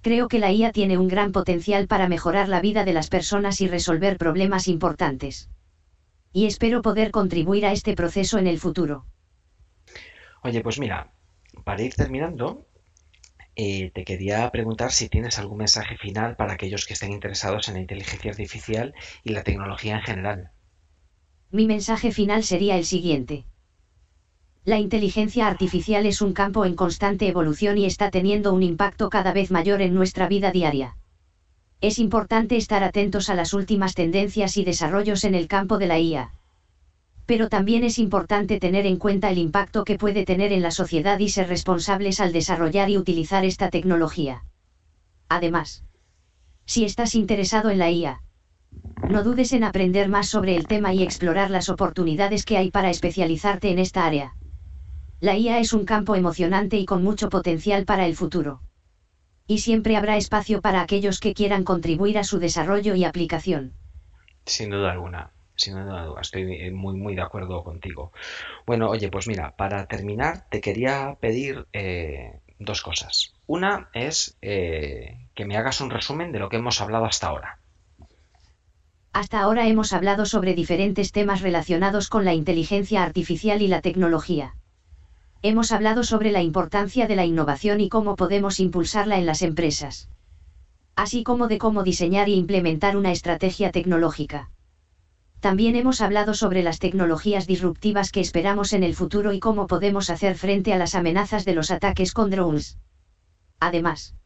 Creo 0.00 0.28
que 0.28 0.38
la 0.38 0.52
IA 0.52 0.72
tiene 0.72 0.96
un 0.98 1.08
gran 1.08 1.32
potencial 1.32 1.86
para 1.88 2.08
mejorar 2.08 2.48
la 2.48 2.60
vida 2.60 2.84
de 2.84 2.92
las 2.92 3.08
personas 3.08 3.60
y 3.60 3.68
resolver 3.68 4.16
problemas 4.16 4.68
importantes. 4.68 5.50
Y 6.32 6.46
espero 6.46 6.82
poder 6.82 7.10
contribuir 7.10 7.66
a 7.66 7.72
este 7.72 7.94
proceso 7.94 8.38
en 8.38 8.46
el 8.46 8.58
futuro. 8.58 9.06
Oye, 10.42 10.60
pues 10.62 10.78
mira, 10.78 11.12
para 11.64 11.82
ir 11.82 11.94
terminando, 11.94 12.66
eh, 13.56 13.90
te 13.92 14.04
quería 14.04 14.50
preguntar 14.50 14.92
si 14.92 15.08
tienes 15.08 15.38
algún 15.38 15.58
mensaje 15.58 15.96
final 15.98 16.36
para 16.36 16.54
aquellos 16.54 16.86
que 16.86 16.94
estén 16.94 17.12
interesados 17.12 17.68
en 17.68 17.74
la 17.74 17.80
inteligencia 17.80 18.30
artificial 18.30 18.94
y 19.24 19.30
la 19.30 19.44
tecnología 19.44 19.96
en 19.96 20.02
general. 20.02 20.52
Mi 21.50 21.66
mensaje 21.66 22.10
final 22.10 22.42
sería 22.42 22.78
el 22.78 22.86
siguiente. 22.86 23.44
La 24.68 24.78
inteligencia 24.78 25.46
artificial 25.46 26.04
es 26.04 26.20
un 26.20 26.34
campo 26.34 26.66
en 26.66 26.74
constante 26.74 27.26
evolución 27.26 27.78
y 27.78 27.86
está 27.86 28.10
teniendo 28.10 28.52
un 28.52 28.62
impacto 28.62 29.08
cada 29.08 29.32
vez 29.32 29.50
mayor 29.50 29.80
en 29.80 29.94
nuestra 29.94 30.28
vida 30.28 30.52
diaria. 30.52 30.98
Es 31.80 31.98
importante 31.98 32.58
estar 32.58 32.84
atentos 32.84 33.30
a 33.30 33.34
las 33.34 33.54
últimas 33.54 33.94
tendencias 33.94 34.58
y 34.58 34.64
desarrollos 34.64 35.24
en 35.24 35.34
el 35.34 35.48
campo 35.48 35.78
de 35.78 35.86
la 35.86 35.98
IA. 35.98 36.34
Pero 37.24 37.48
también 37.48 37.82
es 37.82 37.98
importante 37.98 38.60
tener 38.60 38.84
en 38.84 38.98
cuenta 38.98 39.30
el 39.30 39.38
impacto 39.38 39.84
que 39.84 39.96
puede 39.96 40.26
tener 40.26 40.52
en 40.52 40.60
la 40.60 40.70
sociedad 40.70 41.18
y 41.18 41.30
ser 41.30 41.48
responsables 41.48 42.20
al 42.20 42.34
desarrollar 42.34 42.90
y 42.90 42.98
utilizar 42.98 43.46
esta 43.46 43.70
tecnología. 43.70 44.44
Además, 45.30 45.82
si 46.66 46.84
estás 46.84 47.14
interesado 47.14 47.70
en 47.70 47.78
la 47.78 47.90
IA, 47.90 48.20
no 49.06 49.24
dudes 49.24 49.54
en 49.54 49.64
aprender 49.64 50.10
más 50.10 50.28
sobre 50.28 50.56
el 50.56 50.66
tema 50.66 50.92
y 50.92 51.02
explorar 51.02 51.50
las 51.50 51.70
oportunidades 51.70 52.44
que 52.44 52.58
hay 52.58 52.70
para 52.70 52.90
especializarte 52.90 53.70
en 53.70 53.78
esta 53.78 54.04
área. 54.04 54.34
La 55.20 55.36
IA 55.36 55.58
es 55.58 55.72
un 55.72 55.84
campo 55.84 56.14
emocionante 56.14 56.76
y 56.76 56.84
con 56.84 57.02
mucho 57.02 57.28
potencial 57.28 57.84
para 57.84 58.06
el 58.06 58.14
futuro. 58.14 58.60
Y 59.48 59.58
siempre 59.58 59.96
habrá 59.96 60.16
espacio 60.16 60.60
para 60.60 60.80
aquellos 60.80 61.18
que 61.18 61.34
quieran 61.34 61.64
contribuir 61.64 62.18
a 62.18 62.24
su 62.24 62.38
desarrollo 62.38 62.94
y 62.94 63.04
aplicación. 63.04 63.72
Sin 64.46 64.70
duda 64.70 64.92
alguna, 64.92 65.32
sin 65.56 65.74
duda 65.74 66.02
alguna, 66.02 66.20
estoy 66.20 66.70
muy, 66.70 66.94
muy 66.94 67.16
de 67.16 67.22
acuerdo 67.22 67.64
contigo. 67.64 68.12
Bueno, 68.64 68.88
oye, 68.90 69.10
pues 69.10 69.26
mira, 69.26 69.56
para 69.56 69.86
terminar 69.86 70.46
te 70.50 70.60
quería 70.60 71.16
pedir 71.20 71.66
eh, 71.72 72.40
dos 72.60 72.82
cosas. 72.82 73.32
Una 73.46 73.88
es 73.94 74.36
eh, 74.40 75.16
que 75.34 75.46
me 75.46 75.56
hagas 75.56 75.80
un 75.80 75.90
resumen 75.90 76.30
de 76.30 76.38
lo 76.38 76.48
que 76.48 76.58
hemos 76.58 76.80
hablado 76.80 77.06
hasta 77.06 77.26
ahora. 77.26 77.58
Hasta 79.12 79.40
ahora 79.40 79.66
hemos 79.66 79.92
hablado 79.92 80.26
sobre 80.26 80.54
diferentes 80.54 81.10
temas 81.10 81.40
relacionados 81.40 82.08
con 82.08 82.24
la 82.24 82.34
inteligencia 82.34 83.02
artificial 83.02 83.62
y 83.62 83.66
la 83.66 83.80
tecnología. 83.80 84.54
Hemos 85.40 85.70
hablado 85.70 86.02
sobre 86.02 86.32
la 86.32 86.42
importancia 86.42 87.06
de 87.06 87.14
la 87.14 87.24
innovación 87.24 87.80
y 87.80 87.88
cómo 87.88 88.16
podemos 88.16 88.58
impulsarla 88.58 89.18
en 89.18 89.26
las 89.26 89.42
empresas. 89.42 90.08
Así 90.96 91.22
como 91.22 91.46
de 91.46 91.58
cómo 91.58 91.84
diseñar 91.84 92.28
y 92.28 92.34
implementar 92.34 92.96
una 92.96 93.12
estrategia 93.12 93.70
tecnológica. 93.70 94.50
También 95.38 95.76
hemos 95.76 96.00
hablado 96.00 96.34
sobre 96.34 96.64
las 96.64 96.80
tecnologías 96.80 97.46
disruptivas 97.46 98.10
que 98.10 98.20
esperamos 98.20 98.72
en 98.72 98.82
el 98.82 98.96
futuro 98.96 99.32
y 99.32 99.38
cómo 99.38 99.68
podemos 99.68 100.10
hacer 100.10 100.34
frente 100.36 100.72
a 100.72 100.76
las 100.76 100.96
amenazas 100.96 101.44
de 101.44 101.54
los 101.54 101.70
ataques 101.70 102.12
con 102.12 102.30
drones. 102.30 102.76
Además, 103.60 104.16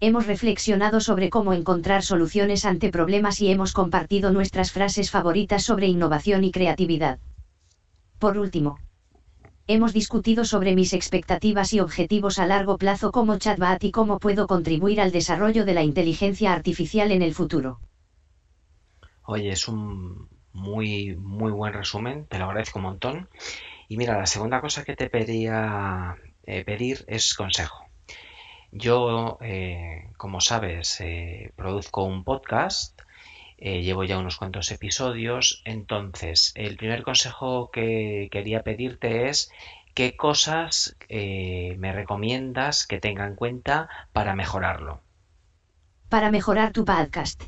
hemos 0.00 0.26
reflexionado 0.26 1.00
sobre 1.00 1.28
cómo 1.28 1.52
encontrar 1.52 2.02
soluciones 2.02 2.64
ante 2.64 2.90
problemas 2.90 3.42
y 3.42 3.50
hemos 3.50 3.74
compartido 3.74 4.32
nuestras 4.32 4.72
frases 4.72 5.10
favoritas 5.10 5.64
sobre 5.64 5.88
innovación 5.88 6.44
y 6.44 6.50
creatividad. 6.50 7.18
Por 8.18 8.38
último, 8.38 8.78
hemos 9.74 9.92
discutido 9.92 10.44
sobre 10.44 10.74
mis 10.74 10.92
expectativas 10.92 11.72
y 11.72 11.80
objetivos 11.80 12.38
a 12.38 12.46
largo 12.46 12.76
plazo 12.76 13.12
como 13.12 13.38
chatbot 13.38 13.84
y 13.84 13.92
cómo 13.92 14.18
puedo 14.18 14.46
contribuir 14.46 15.00
al 15.00 15.12
desarrollo 15.12 15.64
de 15.64 15.74
la 15.74 15.82
inteligencia 15.82 16.52
artificial 16.52 17.12
en 17.12 17.22
el 17.22 17.34
futuro. 17.34 17.78
Oye, 19.24 19.50
es 19.50 19.68
un 19.68 20.28
muy, 20.52 21.14
muy 21.16 21.52
buen 21.52 21.72
resumen, 21.72 22.26
te 22.26 22.38
lo 22.38 22.46
agradezco 22.46 22.80
un 22.80 22.86
montón. 22.86 23.28
Y 23.88 23.96
mira, 23.96 24.18
la 24.18 24.26
segunda 24.26 24.60
cosa 24.60 24.84
que 24.84 24.96
te 24.96 25.08
pedía 25.08 26.16
eh, 26.44 26.64
pedir 26.64 27.04
es 27.06 27.34
consejo. 27.34 27.86
Yo, 28.72 29.38
eh, 29.40 30.10
como 30.16 30.40
sabes, 30.40 31.00
eh, 31.00 31.52
produzco 31.56 32.04
un 32.04 32.24
podcast, 32.24 33.00
eh, 33.60 33.82
llevo 33.82 34.04
ya 34.04 34.18
unos 34.18 34.36
cuantos 34.36 34.70
episodios, 34.72 35.62
entonces 35.64 36.52
el 36.56 36.76
primer 36.76 37.02
consejo 37.02 37.70
que 37.70 38.28
quería 38.32 38.62
pedirte 38.62 39.28
es 39.28 39.50
qué 39.94 40.16
cosas 40.16 40.96
me 41.08 41.92
recomiendas 41.92 42.86
que 42.86 43.00
tenga 43.00 43.26
en 43.26 43.34
cuenta 43.34 43.88
para 44.12 44.34
mejorarlo. 44.34 45.00
Para 46.08 46.30
mejorar 46.30 46.72
tu 46.72 46.84
podcast. 46.84 47.42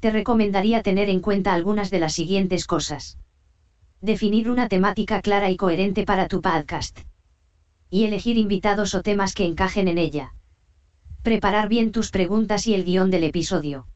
Te 0.00 0.10
recomendaría 0.10 0.82
tener 0.82 1.10
en 1.10 1.20
cuenta 1.20 1.52
algunas 1.52 1.90
de 1.90 2.00
las 2.00 2.14
siguientes 2.14 2.66
cosas. 2.66 3.18
Definir 4.00 4.50
una 4.50 4.68
temática 4.68 5.20
clara 5.20 5.50
y 5.50 5.56
coherente 5.56 6.04
para 6.04 6.26
tu 6.26 6.40
podcast 6.40 7.00
y 7.90 8.04
elegir 8.04 8.38
invitados 8.38 8.94
o 8.94 9.02
temas 9.02 9.34
que 9.34 9.44
encajen 9.44 9.88
en 9.88 9.98
ella. 9.98 10.32
Preparar 11.22 11.68
bien 11.68 11.92
tus 11.92 12.10
preguntas 12.10 12.66
y 12.66 12.74
el 12.74 12.84
guion 12.84 13.10
del 13.10 13.24
episodio. 13.24 13.86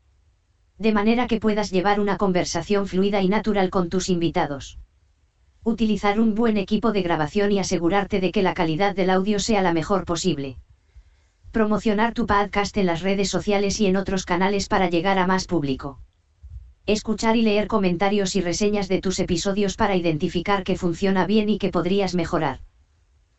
De 0.79 0.93
manera 0.93 1.29
que 1.29 1.39
puedas 1.39 1.71
llevar 1.71 2.01
una 2.01 2.17
conversación 2.17 2.89
fluida 2.89 3.23
y 3.23 3.29
natural 3.29 3.71
con 3.71 3.89
tus 3.89 4.09
invitados. 4.09 4.79
Utilizar 5.63 6.19
un 6.19 6.35
buen 6.35 6.57
equipo 6.57 6.91
de 6.91 7.03
grabación 7.03 7.53
y 7.53 7.59
asegurarte 7.61 8.21
de 8.21 8.33
que 8.33 8.43
la 8.43 8.55
calidad 8.55 8.95
del 8.97 9.11
audio 9.11 9.39
sea 9.39 9.63
la 9.63 9.73
mejor 9.73 10.05
posible. 10.05 10.59
Promocionar 11.53 12.13
tu 12.13 12.27
podcast 12.27 12.77
en 12.77 12.87
las 12.87 13.03
redes 13.03 13.31
sociales 13.31 13.81
y 13.81 13.87
en 13.87 13.97
otros 13.97 14.27
canales 14.27 14.67
para 14.67 14.91
llegar 14.91 15.19
a 15.19 15.27
más 15.29 15.47
público. 15.47 16.01
Escuchar 16.87 17.37
y 17.37 17.43
leer 17.43 17.69
comentarios 17.69 18.35
y 18.35 18.41
reseñas 18.41 18.89
de 18.89 19.01
tus 19.01 19.21
episodios 19.21 19.77
para 19.77 19.95
identificar 19.95 20.65
qué 20.65 20.77
funciona 20.77 21.25
bien 21.25 21.49
y 21.49 21.59
qué 21.59 21.71
podrías 21.71 22.15
mejorar. 22.15 22.59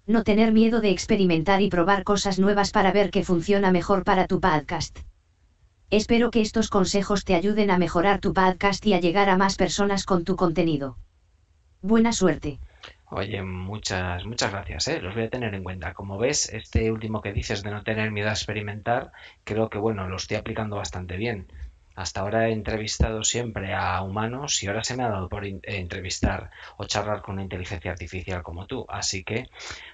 No 0.08 0.24
tener 0.24 0.54
miedo 0.54 0.80
de 0.80 0.92
experimentar 0.92 1.62
y 1.62 1.70
probar 1.70 2.06
cosas 2.06 2.40
nuevas 2.40 2.72
para 2.72 2.94
ver 2.94 3.12
qué 3.12 3.24
funciona 3.24 3.72
mejor 3.72 4.04
para 4.06 4.26
tu 4.26 4.40
podcast. 4.40 5.00
Espero 5.92 6.32
que 6.32 6.42
estos 6.42 6.70
consejos 6.70 7.26
te 7.26 7.36
ayuden 7.36 7.70
a 7.70 7.78
mejorar 7.78 8.20
tu 8.20 8.34
podcast 8.34 8.84
y 8.86 8.94
a 8.94 9.00
llegar 9.00 9.30
a 9.30 9.38
más 9.38 9.56
personas 9.56 10.04
con 10.04 10.24
tu 10.26 10.36
contenido. 10.36 10.98
Buena 11.82 12.12
suerte. 12.12 12.60
Oye, 13.12 13.44
muchas, 13.44 14.26
muchas 14.26 14.52
gracias, 14.52 14.88
¿eh? 14.88 15.00
los 15.00 15.14
voy 15.14 15.26
a 15.26 15.30
tener 15.30 15.54
en 15.54 15.64
cuenta. 15.64 15.94
Como 15.94 16.18
ves, 16.18 16.52
este 16.52 16.92
último 16.92 17.22
que 17.22 17.34
dices 17.34 17.62
de 17.62 17.70
no 17.70 17.84
tener 17.84 18.10
miedo 18.10 18.30
a 18.30 18.34
experimentar, 18.34 19.12
creo 19.44 19.70
que 19.70 19.78
bueno, 19.78 20.08
lo 20.08 20.16
estoy 20.16 20.38
aplicando 20.38 20.78
bastante 20.78 21.18
bien. 21.18 21.48
Hasta 21.96 22.22
ahora 22.22 22.50
he 22.50 22.52
entrevistado 22.52 23.24
siempre 23.24 23.74
a 23.74 24.02
humanos 24.02 24.62
y 24.64 24.68
ahora 24.68 24.84
se 24.84 24.98
me 24.98 25.04
ha 25.04 25.10
dado 25.10 25.30
por 25.30 25.46
entrevistar 25.46 26.50
o 26.78 26.86
charlar 26.86 27.22
con 27.22 27.36
una 27.36 27.44
inteligencia 27.44 27.92
artificial 27.92 28.42
como 28.44 28.66
tú. 28.66 28.86
Así 28.90 29.24
que, 29.24 29.50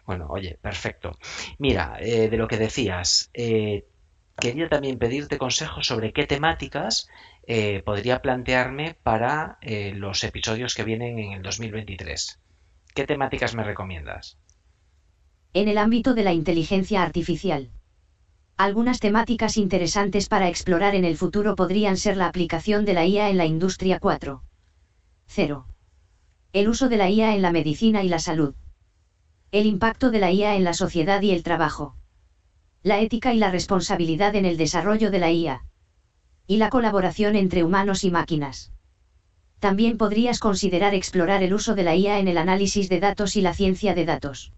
bueno, 0.06 0.28
oye, 0.30 0.58
perfecto. 0.62 1.18
Mira, 1.60 1.98
eh, 2.00 2.30
de 2.30 2.38
lo 2.38 2.48
que 2.48 2.58
decías, 2.58 3.30
eh, 3.34 3.86
quería 4.42 4.68
también 4.68 5.00
pedirte 5.00 5.38
consejos 5.38 5.88
sobre 5.88 6.12
qué 6.12 6.28
temáticas 6.28 7.08
eh, 7.48 7.82
podría 7.86 8.22
plantearme 8.22 8.98
para 9.04 9.58
los 9.96 10.24
episodios 10.26 10.76
que 10.76 10.84
vienen 10.84 11.18
en 11.20 11.32
el 11.34 11.42
2023. 11.44 12.40
¿Qué 12.94 13.06
temáticas 13.08 13.56
me 13.56 13.64
recomiendas? 13.64 14.38
En 15.54 15.68
el 15.70 15.78
ámbito 15.78 16.14
de 16.14 16.24
la 16.24 16.34
inteligencia 16.34 17.04
artificial 17.04 17.72
Algunas 18.58 19.00
temáticas 19.00 19.58
interesantes 19.58 20.28
para 20.28 20.50
explorar 20.50 20.96
en 20.96 21.06
el 21.06 21.18
futuro 21.18 21.56
podrían 21.56 21.98
ser 21.98 22.18
la 22.18 22.28
aplicación 22.28 22.86
de 22.86 22.94
la 22.94 23.06
IA 23.06 23.30
en 23.30 23.38
la 23.38 23.46
industria 23.46 24.00
4. 24.00 24.44
0. 25.28 25.66
El 26.54 26.70
uso 26.70 26.90
de 26.90 26.98
la 26.98 27.10
IA 27.10 27.36
en 27.36 27.42
la 27.42 27.52
medicina 27.52 28.04
y 28.04 28.10
la 28.10 28.20
salud. 28.20 28.56
El 29.52 29.66
impacto 29.66 30.12
de 30.12 30.20
la 30.20 30.32
IA 30.32 30.56
en 30.56 30.64
la 30.64 30.74
sociedad 30.74 31.22
y 31.22 31.32
el 31.32 31.44
trabajo. 31.44 31.96
La 32.84 33.00
ética 33.00 33.32
y 33.32 33.38
la 33.38 33.52
responsabilidad 33.52 34.36
en 34.36 34.46
el 34.46 34.58
desarrollo 34.58 35.12
de 35.12 35.20
la 35.20 35.32
IA. 35.32 35.66
Y 36.48 36.58
la 36.58 36.72
colaboración 36.72 37.36
entre 37.36 37.64
humanos 37.64 38.04
y 38.04 38.10
máquinas. 38.10 38.72
También 39.60 40.00
podrías 40.00 40.40
considerar 40.40 40.96
explorar 40.96 41.44
el 41.44 41.54
uso 41.54 41.76
de 41.76 41.84
la 41.84 41.96
IA 41.96 42.18
en 42.18 42.28
el 42.28 42.40
análisis 42.40 42.90
de 42.90 43.00
datos 43.00 43.36
y 43.36 43.42
la 43.42 43.54
ciencia 43.54 43.94
de 43.94 44.06
datos. 44.06 44.52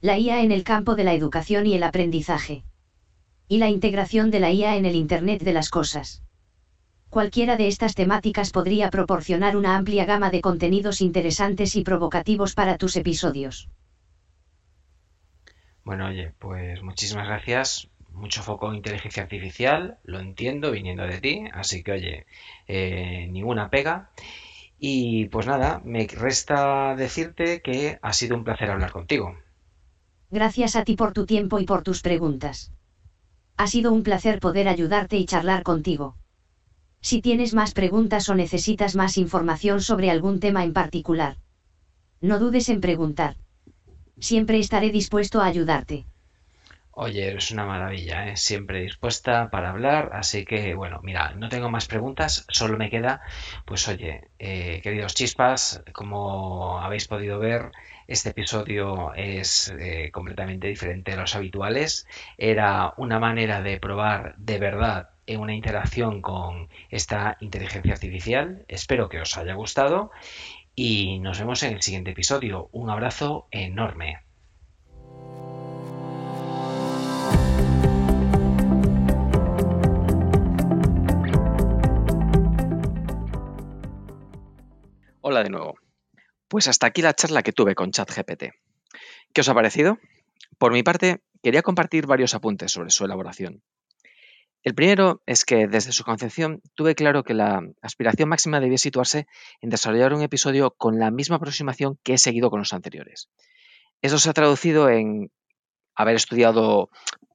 La 0.00 0.18
IA 0.18 0.40
en 0.40 0.52
el 0.52 0.64
campo 0.64 0.94
de 0.94 1.04
la 1.04 1.12
educación 1.12 1.66
y 1.66 1.74
el 1.74 1.82
aprendizaje 1.82 2.64
y 3.46 3.58
la 3.58 3.68
integración 3.68 4.30
de 4.30 4.40
la 4.40 4.50
IA 4.50 4.76
en 4.76 4.86
el 4.86 4.94
Internet 4.94 5.42
de 5.42 5.52
las 5.52 5.68
Cosas. 5.68 6.22
Cualquiera 7.10 7.58
de 7.58 7.68
estas 7.68 7.94
temáticas 7.94 8.50
podría 8.50 8.88
proporcionar 8.88 9.58
una 9.58 9.76
amplia 9.76 10.06
gama 10.06 10.30
de 10.30 10.40
contenidos 10.40 11.02
interesantes 11.02 11.76
y 11.76 11.84
provocativos 11.84 12.54
para 12.54 12.78
tus 12.78 12.96
episodios. 12.96 13.68
Bueno, 15.84 16.06
oye, 16.06 16.32
pues 16.38 16.82
muchísimas 16.82 17.26
gracias. 17.26 17.88
Mucho 18.12 18.42
foco 18.42 18.68
en 18.70 18.76
inteligencia 18.76 19.24
artificial, 19.24 19.98
lo 20.04 20.20
entiendo 20.20 20.70
viniendo 20.70 21.04
de 21.04 21.20
ti, 21.20 21.44
así 21.52 21.82
que 21.82 21.92
oye, 21.92 22.26
eh, 22.68 23.26
ninguna 23.30 23.70
pega. 23.70 24.10
Y 24.78 25.26
pues 25.26 25.46
nada, 25.46 25.80
me 25.84 26.06
resta 26.06 26.94
decirte 26.96 27.60
que 27.60 27.98
ha 28.00 28.12
sido 28.12 28.36
un 28.36 28.44
placer 28.44 28.70
hablar 28.70 28.92
contigo. 28.92 29.36
Gracias 30.30 30.76
a 30.76 30.84
ti 30.84 30.96
por 30.96 31.12
tu 31.12 31.26
tiempo 31.26 31.58
y 31.58 31.64
por 31.64 31.82
tus 31.82 32.02
preguntas. 32.02 32.72
Ha 33.56 33.66
sido 33.66 33.92
un 33.92 34.02
placer 34.02 34.40
poder 34.40 34.68
ayudarte 34.68 35.16
y 35.16 35.26
charlar 35.26 35.62
contigo. 35.62 36.16
Si 37.00 37.20
tienes 37.20 37.52
más 37.52 37.72
preguntas 37.72 38.28
o 38.28 38.34
necesitas 38.34 38.96
más 38.96 39.18
información 39.18 39.80
sobre 39.80 40.10
algún 40.10 40.40
tema 40.40 40.64
en 40.64 40.72
particular, 40.72 41.36
no 42.20 42.38
dudes 42.38 42.68
en 42.68 42.80
preguntar. 42.80 43.36
Siempre 44.18 44.58
estaré 44.58 44.90
dispuesto 44.90 45.40
a 45.40 45.46
ayudarte. 45.46 46.04
Oye, 46.96 47.26
eres 47.26 47.50
una 47.50 47.64
maravilla, 47.64 48.28
¿eh? 48.28 48.36
siempre 48.36 48.82
dispuesta 48.82 49.50
para 49.50 49.70
hablar, 49.70 50.10
así 50.12 50.44
que 50.44 50.74
bueno, 50.74 51.00
mira, 51.02 51.32
no 51.34 51.48
tengo 51.48 51.68
más 51.68 51.88
preguntas, 51.88 52.46
solo 52.48 52.78
me 52.78 52.88
queda, 52.88 53.20
pues 53.64 53.88
oye, 53.88 54.28
eh, 54.38 54.80
queridos 54.80 55.14
chispas, 55.14 55.82
como 55.92 56.78
habéis 56.78 57.08
podido 57.08 57.40
ver, 57.40 57.72
este 58.06 58.30
episodio 58.30 59.14
es 59.14 59.74
eh, 59.78 60.10
completamente 60.12 60.68
diferente 60.68 61.12
de 61.12 61.16
los 61.16 61.34
habituales. 61.34 62.06
Era 62.36 62.92
una 62.98 63.18
manera 63.18 63.62
de 63.62 63.80
probar 63.80 64.34
de 64.36 64.58
verdad 64.58 65.10
en 65.26 65.40
una 65.40 65.54
interacción 65.54 66.20
con 66.20 66.68
esta 66.90 67.38
inteligencia 67.40 67.94
artificial. 67.94 68.64
Espero 68.68 69.08
que 69.08 69.20
os 69.20 69.36
haya 69.38 69.54
gustado 69.54 70.10
y 70.76 71.18
nos 71.20 71.38
vemos 71.38 71.62
en 71.62 71.74
el 71.74 71.82
siguiente 71.82 72.10
episodio. 72.10 72.68
Un 72.72 72.90
abrazo 72.90 73.46
enorme. 73.50 74.20
Hola 85.20 85.42
de 85.42 85.50
nuevo. 85.50 85.78
Pues 86.48 86.68
hasta 86.68 86.86
aquí 86.86 87.02
la 87.02 87.14
charla 87.14 87.42
que 87.42 87.52
tuve 87.52 87.74
con 87.74 87.90
ChatGPT. 87.90 88.44
¿Qué 89.32 89.40
os 89.40 89.48
ha 89.48 89.54
parecido? 89.54 89.98
Por 90.58 90.72
mi 90.72 90.82
parte, 90.82 91.22
quería 91.42 91.62
compartir 91.62 92.06
varios 92.06 92.34
apuntes 92.34 92.72
sobre 92.72 92.90
su 92.90 93.04
elaboración. 93.04 93.62
El 94.64 94.74
primero 94.74 95.22
es 95.26 95.44
que 95.44 95.68
desde 95.68 95.92
su 95.92 96.04
concepción 96.04 96.62
tuve 96.74 96.94
claro 96.94 97.22
que 97.22 97.34
la 97.34 97.62
aspiración 97.82 98.30
máxima 98.30 98.60
debía 98.60 98.78
situarse 98.78 99.26
en 99.60 99.68
desarrollar 99.68 100.14
un 100.14 100.22
episodio 100.22 100.70
con 100.70 100.98
la 100.98 101.10
misma 101.10 101.36
aproximación 101.36 101.98
que 102.02 102.14
he 102.14 102.18
seguido 102.18 102.48
con 102.48 102.60
los 102.60 102.72
anteriores. 102.72 103.28
Eso 104.00 104.18
se 104.18 104.30
ha 104.30 104.32
traducido 104.32 104.88
en 104.88 105.30
haber 105.94 106.16
estudiado 106.16 106.88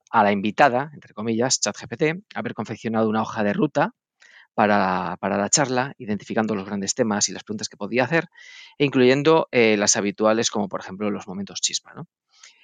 a 0.10 0.24
la 0.24 0.32
invitada, 0.32 0.90
entre 0.96 1.14
comillas, 1.14 1.60
ChatGPT, 1.60 2.24
haber 2.34 2.56
confeccionado 2.56 3.08
una 3.08 3.22
hoja 3.22 3.44
de 3.44 3.54
ruta 3.54 3.94
para, 4.56 5.16
la 5.22 5.50
charla, 5.50 5.94
identificando 6.00 6.56
los 6.56 6.66
grandes 6.66 6.96
temas 6.96 7.30
y 7.30 7.32
las 7.32 7.44
preguntas 7.44 7.70
que 7.70 7.78
podía 7.78 8.06
hacer, 8.06 8.26
e 8.80 8.86
incluyendo 8.86 9.48
eh, 9.52 9.78
las 9.78 9.96
habituales, 9.96 10.50
como 10.50 10.68
por 10.68 10.82
ejemplo 10.82 11.12
los 11.12 11.28
momentos 11.28 11.62
chispa. 11.62 11.94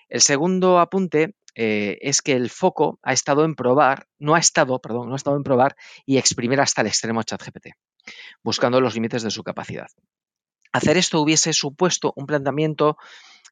El 0.09 0.21
segundo 0.21 0.79
apunte 0.79 1.35
eh, 1.55 1.97
es 2.01 2.21
que 2.21 2.33
el 2.33 2.49
foco 2.49 2.99
ha 3.01 3.13
estado 3.13 3.45
en 3.45 3.55
probar, 3.55 4.07
no 4.19 4.35
ha 4.35 4.39
estado, 4.39 4.79
perdón, 4.79 5.07
no 5.07 5.13
ha 5.13 5.17
estado 5.17 5.37
en 5.37 5.43
probar 5.43 5.75
y 6.05 6.17
exprimir 6.17 6.59
hasta 6.59 6.81
el 6.81 6.87
extremo 6.87 7.23
ChatGPT, 7.23 7.69
buscando 8.43 8.81
los 8.81 8.93
límites 8.93 9.23
de 9.23 9.31
su 9.31 9.43
capacidad. 9.43 9.87
Hacer 10.73 10.97
esto 10.97 11.21
hubiese 11.21 11.53
supuesto 11.53 12.11
un 12.17 12.25
planteamiento 12.25 12.97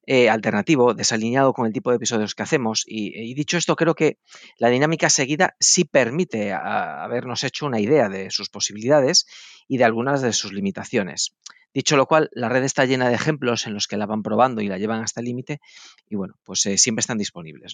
eh, 0.05 0.29
alternativo, 0.29 0.93
desalineado 0.93 1.53
con 1.53 1.65
el 1.65 1.71
tipo 1.71 1.89
de 1.89 1.95
episodios 1.95 2.35
que 2.35 2.43
hacemos. 2.43 2.83
Y, 2.85 3.33
dicho 3.35 3.55
esto, 3.55 3.77
creo 3.77 3.95
que 3.95 4.17
la 4.57 4.67
dinámica 4.67 5.09
seguida 5.09 5.55
sí 5.61 5.85
permite 5.85 6.51
habernos 6.51 7.45
hecho 7.45 7.65
una 7.65 7.79
idea 7.79 8.09
de 8.09 8.29
sus 8.29 8.49
posibilidades 8.49 9.25
y 9.69 9.77
de 9.77 9.85
algunas 9.85 10.21
de 10.21 10.33
sus 10.33 10.51
limitaciones. 10.51 11.37
Dicho 11.73 11.97
lo 11.97 12.05
cual, 12.05 12.29
la 12.33 12.49
red 12.49 12.63
está 12.63 12.85
llena 12.85 13.09
de 13.09 13.15
ejemplos 13.15 13.65
en 13.65 13.73
los 13.73 13.87
que 13.87 13.97
la 13.97 14.05
van 14.05 14.21
probando 14.21 14.61
y 14.61 14.67
la 14.67 14.77
llevan 14.77 15.01
hasta 15.01 15.21
el 15.21 15.25
límite 15.25 15.59
y 16.07 16.15
bueno, 16.15 16.35
pues 16.43 16.65
eh, 16.67 16.77
siempre 16.77 17.01
están 17.01 17.17
disponibles. 17.17 17.73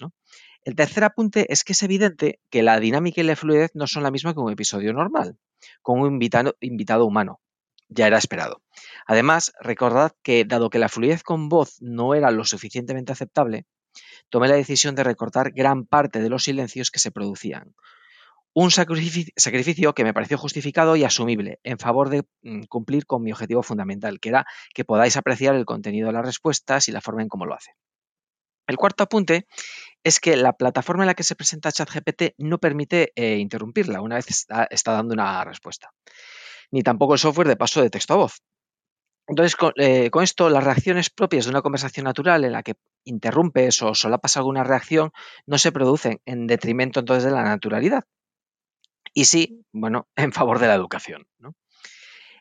El 0.64 0.74
tercer 0.74 1.04
apunte 1.04 1.52
es 1.52 1.64
que 1.64 1.72
es 1.72 1.82
evidente 1.82 2.40
que 2.50 2.62
la 2.62 2.80
dinámica 2.80 3.20
y 3.20 3.24
la 3.24 3.36
fluidez 3.36 3.72
no 3.74 3.86
son 3.86 4.02
la 4.02 4.10
misma 4.10 4.32
que 4.32 4.40
un 4.40 4.52
episodio 4.52 4.92
normal, 4.92 5.36
con 5.82 6.00
un 6.00 6.20
invitado 6.60 7.04
humano 7.04 7.40
ya 7.90 8.06
era 8.06 8.18
esperado. 8.18 8.62
Además, 9.06 9.52
recordad 9.60 10.12
que 10.22 10.44
dado 10.44 10.70
que 10.70 10.78
la 10.78 10.88
fluidez 10.88 11.22
con 11.22 11.48
voz 11.48 11.76
no 11.80 12.14
era 12.14 12.30
lo 12.30 12.44
suficientemente 12.44 13.12
aceptable, 13.12 13.66
tomé 14.30 14.48
la 14.48 14.54
decisión 14.54 14.94
de 14.94 15.04
recortar 15.04 15.50
gran 15.50 15.84
parte 15.84 16.20
de 16.20 16.30
los 16.30 16.44
silencios 16.44 16.90
que 16.90 17.00
se 17.00 17.10
producían. 17.10 17.74
Un 18.52 18.70
sacrificio 18.70 19.94
que 19.94 20.04
me 20.04 20.12
pareció 20.12 20.36
justificado 20.36 20.96
y 20.96 21.04
asumible 21.04 21.60
en 21.62 21.78
favor 21.78 22.08
de 22.08 22.24
mm, 22.42 22.64
cumplir 22.64 23.06
con 23.06 23.22
mi 23.22 23.32
objetivo 23.32 23.62
fundamental, 23.62 24.18
que 24.20 24.30
era 24.30 24.46
que 24.74 24.84
podáis 24.84 25.16
apreciar 25.16 25.54
el 25.54 25.64
contenido 25.64 26.08
de 26.08 26.14
las 26.14 26.26
respuestas 26.26 26.88
y 26.88 26.92
la 26.92 27.00
forma 27.00 27.22
en 27.22 27.28
cómo 27.28 27.46
lo 27.46 27.54
hace. 27.54 27.72
El 28.66 28.76
cuarto 28.76 29.04
apunte 29.04 29.46
es 30.04 30.20
que 30.20 30.36
la 30.36 30.52
plataforma 30.52 31.04
en 31.04 31.08
la 31.08 31.14
que 31.14 31.24
se 31.24 31.36
presenta 31.36 31.72
ChatGPT 31.72 32.34
no 32.38 32.58
permite 32.58 33.12
eh, 33.16 33.36
interrumpirla 33.36 34.00
una 34.00 34.16
vez 34.16 34.26
está 34.70 34.92
dando 34.92 35.14
una 35.14 35.44
respuesta 35.44 35.90
ni 36.70 36.82
tampoco 36.82 37.14
el 37.14 37.18
software 37.18 37.48
de 37.48 37.56
paso 37.56 37.82
de 37.82 37.90
texto 37.90 38.14
a 38.14 38.18
voz. 38.18 38.42
Entonces, 39.26 39.56
eh, 39.76 40.10
con, 40.10 40.24
esto, 40.24 40.50
las 40.50 40.64
reacciones 40.64 41.10
propias 41.10 41.44
de 41.44 41.50
una 41.50 41.62
conversación 41.62 42.04
natural 42.04 42.44
en 42.44 42.52
la 42.52 42.62
que 42.62 42.74
interrumpes 43.04 43.80
o 43.82 43.94
solapas 43.94 44.36
alguna 44.36 44.64
reacción 44.64 45.12
no 45.46 45.58
se 45.58 45.72
producen 45.72 46.20
en 46.26 46.46
detrimento 46.46 47.00
entonces 47.00 47.24
de 47.24 47.30
la 47.30 47.44
naturalidad. 47.44 48.04
Y 49.12 49.24
sí, 49.24 49.64
bueno, 49.72 50.08
en 50.16 50.32
favor 50.32 50.58
de 50.58 50.66
la 50.66 50.74
educación. 50.74 51.26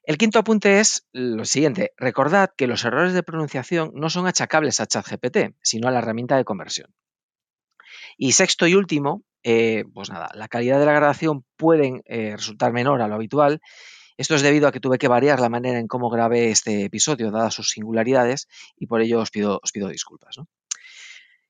El 0.03 0.17
quinto 0.17 0.39
apunte 0.39 0.79
es 0.79 1.07
lo 1.11 1.45
siguiente. 1.45 1.93
Recordad 1.97 2.51
que 2.55 2.67
los 2.67 2.83
errores 2.83 3.13
de 3.13 3.23
pronunciación 3.23 3.91
no 3.93 4.09
son 4.09 4.27
achacables 4.27 4.79
a 4.79 4.87
ChatGPT, 4.87 5.55
sino 5.61 5.87
a 5.87 5.91
la 5.91 5.99
herramienta 5.99 6.37
de 6.37 6.45
conversión. 6.45 6.93
Y 8.17 8.31
sexto 8.31 8.65
y 8.65 8.75
último, 8.75 9.23
eh, 9.43 9.85
pues 9.93 10.09
nada, 10.09 10.29
la 10.33 10.47
calidad 10.47 10.79
de 10.79 10.85
la 10.85 10.93
grabación 10.93 11.45
puede 11.57 12.01
eh, 12.05 12.35
resultar 12.35 12.73
menor 12.73 13.01
a 13.01 13.07
lo 13.07 13.15
habitual 13.15 13.61
esto 14.19 14.35
es 14.35 14.41
debido 14.41 14.67
a 14.67 14.73
que 14.73 14.81
tuve 14.81 14.97
que 14.97 15.07
variar 15.07 15.39
la 15.39 15.47
manera 15.47 15.79
en 15.79 15.87
cómo 15.87 16.09
grabé 16.09 16.51
este 16.51 16.83
episodio, 16.83 17.31
dadas 17.31 17.53
sus 17.53 17.69
singularidades, 17.69 18.49
y 18.75 18.85
por 18.85 18.99
ello 18.99 19.21
os 19.21 19.31
pido, 19.31 19.61
os 19.63 19.71
pido 19.71 19.87
disculpas. 19.87 20.35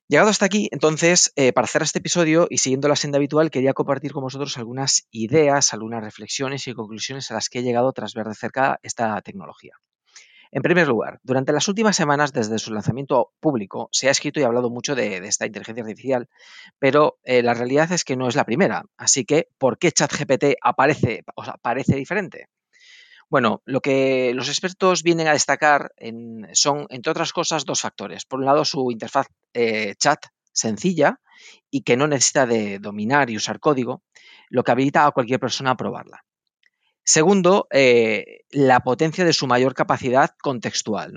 Llegado 0.10 0.32
hasta 0.32 0.45
aquí, 0.45 0.70
entonces, 0.72 1.32
eh, 1.36 1.53
para 1.53 1.66
hacer 1.66 1.84
este 1.84 1.99
episodio 1.99 2.47
y 2.49 2.57
siguiendo 2.57 2.88
la 2.88 2.95
senda 2.95 3.18
habitual, 3.18 3.51
quería 3.51 3.74
compartir 3.74 4.12
con 4.12 4.24
vosotros 4.24 4.57
algunas 4.57 5.07
ideas, 5.12 5.72
algunas 5.72 6.03
reflexiones 6.03 6.68
y 6.68 6.74
conclusiones 6.74 7.30
a 7.30 7.36
las 7.36 7.47
que 7.47 7.60
he 7.60 7.62
llegado 7.62 7.93
tras 7.93 8.16
ver 8.16 8.26
de 8.26 8.34
cerca 8.34 8.80
esta 8.82 9.22
tecnología. 9.22 9.74
En 10.51 10.64
primer 10.64 10.88
lugar, 10.88 11.20
durante 11.22 11.53
las 11.53 11.68
últimas 11.68 11.95
semanas, 11.95 12.34
desde 12.34 12.57
su 12.57 12.74
lanzamiento 12.74 13.34
público, 13.39 13.88
se 13.91 14.07
ha 14.07 14.12
escrito 14.12 14.39
y 14.39 14.43
hablado 14.43 14.72
mucho 14.72 14.95
de, 14.95 15.18
esta 15.18 15.45
inteligencia 15.45 15.84
artificial, 15.84 16.28
pero 16.80 17.20
eh, 17.24 17.43
la 17.43 17.53
realidad 17.53 17.91
es 17.91 18.03
que 18.03 18.16
no 18.16 18.28
es 18.28 18.36
la 18.36 18.45
primera. 18.45 18.86
Así 18.97 19.26
que, 19.26 19.49
¿por 19.60 19.78
qué 19.78 19.91
ChatGPT 19.91 20.55
aparece, 20.64 21.24
o 21.36 21.45
sea, 21.45 21.57
parece 21.62 21.95
diferente? 21.95 22.47
Bueno, 23.30 23.61
lo 23.65 23.80
que 23.80 24.34
los 24.34 24.49
expertos 24.49 25.03
vienen 25.03 25.27
a 25.27 25.34
destacar 25.34 25.93
son, 26.53 26.88
entre 26.89 27.11
otras 27.11 27.32
cosas, 27.32 27.63
dos 27.63 27.82
factores. 27.82 28.25
Por 28.25 28.39
un 28.39 28.45
lado, 28.45 28.65
su 28.65 28.89
interfaz 28.91 29.27
eh, 29.53 29.93
chat 29.97 30.25
sencilla 30.51 31.19
y 31.69 31.84
que 31.84 31.95
no 31.95 32.07
necesita 32.07 32.47
de 32.47 32.80
dominar 32.80 33.30
y 33.30 33.38
usar 33.38 33.59
código, 33.59 34.01
lo 34.49 34.63
que 34.63 34.71
habilita 34.71 35.05
a 35.05 35.11
cualquier 35.11 35.39
persona 35.39 35.71
a 35.71 35.77
probarla. 35.77 36.25
Segundo, 37.03 37.67
eh, 37.71 38.41
la 38.49 38.82
potencia 38.82 39.23
de 39.23 39.34
su 39.34 39.45
mayor 39.47 39.73
capacidad 39.75 40.32
contextual. 40.41 41.13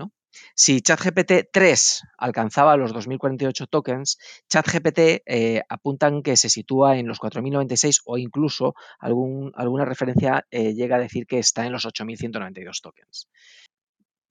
Si 0.55 0.81
ChatGPT 0.81 1.51
3 1.53 2.03
alcanzaba 2.19 2.77
los 2.77 2.93
2048 2.93 3.67
tokens, 3.67 4.19
ChatGPT 4.49 5.23
eh, 5.27 5.63
apuntan 5.69 6.23
que 6.23 6.37
se 6.37 6.49
sitúa 6.49 6.99
en 6.99 7.07
los 7.07 7.19
4096 7.19 8.01
o 8.05 8.19
incluso 8.19 8.75
alguna 8.99 9.85
referencia 9.85 10.47
eh, 10.51 10.75
llega 10.75 10.97
a 10.97 11.01
decir 11.01 11.27
que 11.27 11.39
está 11.39 11.67
en 11.67 11.73
los 11.73 11.85
8192 11.85 12.81
tokens. 12.81 13.29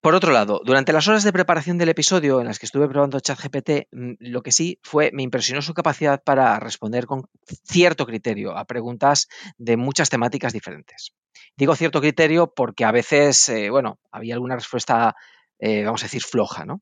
Por 0.02 0.16
otro 0.16 0.32
lado, 0.32 0.62
durante 0.66 0.94
las 0.94 1.08
horas 1.08 1.24
de 1.24 1.32
preparación 1.32 1.78
del 1.78 1.90
episodio 1.90 2.42
en 2.42 2.48
las 2.48 2.58
que 2.58 2.66
estuve 2.66 2.88
probando 2.90 3.20
ChatGPT, 3.20 3.88
mm, 3.92 4.14
lo 4.18 4.42
que 4.42 4.52
sí 4.52 4.80
fue, 4.82 5.12
me 5.14 5.22
impresionó 5.22 5.62
su 5.62 5.76
capacidad 5.76 6.24
para 6.24 6.60
responder 6.60 7.06
con 7.06 7.30
cierto 7.64 8.08
criterio 8.08 8.58
a 8.58 8.66
preguntas 8.66 9.28
de 9.60 9.78
muchas 9.78 10.10
temáticas 10.10 10.54
diferentes. 10.54 11.14
Digo 11.56 11.76
cierto 11.76 12.02
criterio 12.02 12.52
porque 12.52 12.84
a 12.84 12.92
veces, 12.92 13.48
eh, 13.50 13.70
bueno, 13.70 14.00
había 14.12 14.34
alguna 14.34 14.56
respuesta, 14.56 15.16
eh, 15.62 15.84
vamos 15.86 16.04
a 16.04 16.08
decir, 16.08 16.24
floja, 16.24 16.66
¿no? 16.66 16.82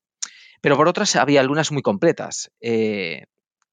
Pero 0.62 0.76
por 0.76 0.88
otras 0.88 1.16
había 1.16 1.42
algunas 1.42 1.72
muy 1.72 1.84
completas. 1.84 2.52
Eh, 2.60 3.26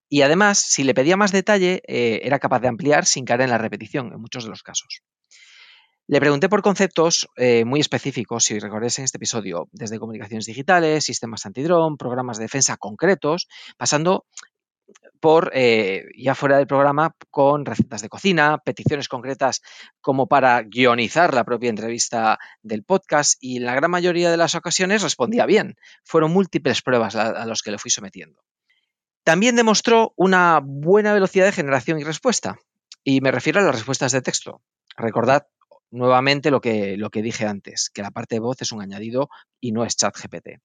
y 0.09 0.23
además, 0.23 0.59
si 0.61 0.85
le 0.85 0.95
pedía 0.95 1.17
más 1.17 1.33
detalle, 1.33 1.83
era 1.87 2.39
capaz 2.39 2.61
de 2.61 2.69
ampliar 2.69 3.07
sin 3.07 3.25
caer 3.25 3.41
en 3.41 3.51
la 3.51 3.59
repetición 3.59 4.13
en 4.13 4.21
muchos 4.21 4.45
de 4.45 4.51
los 4.51 4.63
casos. 4.63 5.03
Le 6.09 6.21
pregunté 6.21 6.49
por 6.49 6.63
conceptos 6.63 7.27
eh, 7.37 7.65
muy 7.65 7.81
específicos, 7.81 8.45
si 8.45 8.61
recordáis 8.61 8.97
en 9.01 9.05
este 9.05 9.17
episodio, 9.17 9.69
desde 9.73 9.99
comunicaciones 9.99 10.47
digitales, 10.47 11.05
sistemas 11.05 11.45
antidrón, 11.47 11.97
programas 11.97 12.39
de 12.39 12.45
defensa 12.45 12.77
concretos, 12.77 13.49
pasando 13.77 14.25
por, 15.20 15.51
eh, 15.55 16.07
ya 16.16 16.34
fuera 16.34 16.59
del 16.59 16.66
programa, 16.66 17.14
con 17.30 17.64
recetas 17.64 18.03
de 18.03 18.09
cocina, 18.09 18.59
peticiones 18.59 19.09
concretas 19.09 19.62
como 20.01 20.26
para 20.26 20.62
guionizar 20.62 21.34
la 21.34 21.45
propia 21.45 21.70
entrevista 21.70 22.39
del 22.62 22.84
podcast 22.84 23.34
y 23.41 23.57
en 23.57 23.64
la 23.64 23.74
gran 23.74 23.91
mayoría 23.91 24.30
de 24.30 24.37
las 24.37 24.55
ocasiones 24.55 25.03
respondía 25.03 25.47
bien. 25.47 25.76
Fueron 26.05 26.32
múltiples 26.32 26.82
pruebas 26.82 27.16
a, 27.16 27.28
a 27.30 27.47
los 27.47 27.62
que 27.62 27.70
le 27.70 27.78
fui 27.78 27.91
sometiendo. 27.91 28.43
También 29.24 29.57
demostró 29.57 30.12
una 30.16 30.61
buena 30.62 31.12
velocidad 31.12 31.47
de 31.47 31.53
generación 31.53 31.99
y 31.99 32.05
respuesta, 32.05 32.59
y 33.03 33.20
me 33.20 33.32
refiero 33.32 33.61
a 33.61 33.64
las 33.64 33.74
respuestas 33.74 34.12
de 34.12 34.22
texto. 34.22 34.62
Recordad 34.97 35.47
nuevamente 35.91 36.51
lo 36.51 36.61
que, 36.61 36.97
lo 36.97 37.11
que 37.11 37.22
dije 37.22 37.47
antes, 37.47 37.91
que 37.91 38.03
la 38.03 38.11
parte 38.11 38.37
de 38.37 38.41
voz 38.41 38.61
es 38.62 38.72
un 38.72 38.82
añadido 38.82 39.28
y 39.61 39.72
no 39.72 39.84
es 39.84 39.97
chat 39.97 40.16
GPT. 40.16 40.61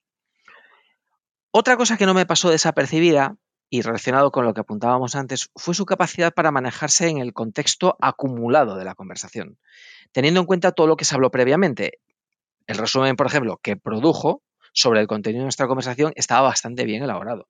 Otra 1.51 1.77
cosa 1.77 1.97
que 1.97 2.05
no 2.05 2.13
me 2.13 2.25
pasó 2.25 2.49
desapercibida 2.49 3.35
y 3.73 3.81
relacionado 3.81 4.31
con 4.31 4.43
lo 4.43 4.53
que 4.53 4.59
apuntábamos 4.59 5.15
antes 5.15 5.49
fue 5.55 5.73
su 5.73 5.85
capacidad 5.85 6.33
para 6.33 6.51
manejarse 6.51 7.07
en 7.07 7.19
el 7.19 7.31
contexto 7.31 7.95
acumulado 8.01 8.75
de 8.75 8.83
la 8.83 8.95
conversación, 8.95 9.57
teniendo 10.11 10.41
en 10.41 10.45
cuenta 10.45 10.73
todo 10.73 10.87
lo 10.87 10.97
que 10.97 11.05
se 11.05 11.15
habló 11.15 11.31
previamente. 11.31 11.99
El 12.67 12.77
resumen, 12.77 13.15
por 13.15 13.27
ejemplo, 13.27 13.59
que 13.63 13.77
produjo 13.77 14.43
sobre 14.73 14.99
el 14.99 15.07
contenido 15.07 15.39
de 15.39 15.45
nuestra 15.45 15.67
conversación 15.67 16.11
estaba 16.17 16.49
bastante 16.49 16.83
bien 16.83 17.01
elaborado. 17.01 17.47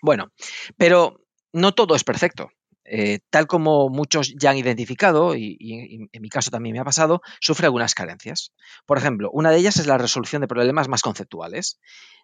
Bueno, 0.00 0.32
pero 0.78 1.20
no 1.52 1.72
todo 1.72 1.94
es 1.94 2.02
perfecto. 2.02 2.48
Eh, 2.86 3.18
tal 3.28 3.46
como 3.46 3.90
muchos 3.90 4.34
ya 4.38 4.50
han 4.50 4.58
identificado, 4.58 5.34
y, 5.36 6.08
en 6.10 6.22
mi 6.22 6.30
caso 6.30 6.50
también 6.50 6.72
me 6.72 6.80
ha 6.80 6.84
pasado, 6.84 7.20
sufre 7.40 7.66
algunas 7.66 7.94
carencias. 7.94 8.54
Por 8.86 8.96
ejemplo, 8.96 9.30
una 9.34 9.50
de 9.50 9.58
ellas 9.58 9.76
es 9.76 9.86
la 9.86 9.98
resolución 9.98 10.40
de 10.40 10.48
problemas 10.48 10.88
más 10.88 11.02
conceptuales. 11.02 11.78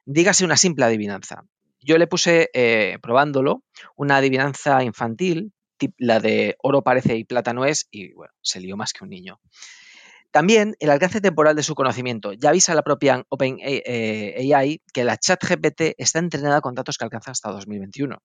Dígase 0.06 0.46
una 0.46 0.56
simple 0.56 0.86
adivinanza. 0.86 1.44
Yo 1.80 1.98
le 1.98 2.06
puse, 2.06 2.50
eh, 2.52 2.98
probándolo, 3.02 3.64
una 3.96 4.18
adivinanza 4.18 4.82
infantil, 4.84 5.52
la 5.96 6.20
de 6.20 6.56
oro 6.62 6.82
parece 6.82 7.16
y 7.16 7.24
plata 7.24 7.54
no 7.54 7.64
es, 7.64 7.88
y 7.90 8.12
bueno, 8.12 8.32
se 8.42 8.60
lió 8.60 8.76
más 8.76 8.92
que 8.92 9.04
un 9.04 9.10
niño. 9.10 9.40
También 10.30 10.76
el 10.78 10.90
alcance 10.90 11.20
temporal 11.20 11.56
de 11.56 11.62
su 11.62 11.74
conocimiento. 11.74 12.32
Ya 12.32 12.50
avisa 12.50 12.74
la 12.74 12.82
propia 12.82 13.24
OpenAI 13.28 13.82
eh, 13.84 14.80
que 14.92 15.04
la 15.04 15.16
ChatGPT 15.16 15.94
está 15.98 16.20
entrenada 16.20 16.60
con 16.60 16.74
datos 16.74 16.98
que 16.98 17.04
alcanza 17.04 17.32
hasta 17.32 17.50
2021. 17.50 18.18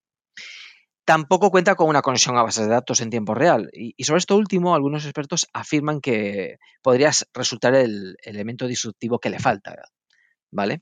Tampoco 1.04 1.52
cuenta 1.52 1.76
con 1.76 1.88
una 1.88 2.02
conexión 2.02 2.38
a 2.38 2.44
bases 2.44 2.66
de 2.66 2.72
datos 2.72 3.02
en 3.02 3.10
tiempo 3.10 3.34
real. 3.34 3.70
Y, 3.74 4.04
sobre 4.04 4.20
esto 4.20 4.36
último, 4.38 4.76
algunos 4.76 5.06
expertos 5.06 5.48
afirman 5.54 6.02
que 6.02 6.58
podría 6.82 7.12
resultar 7.34 7.76
el 7.76 8.18
elemento 8.24 8.68
disruptivo 8.68 9.20
que 9.20 9.30
le 9.30 9.40
falta. 9.40 9.76
¿Vale? 10.52 10.82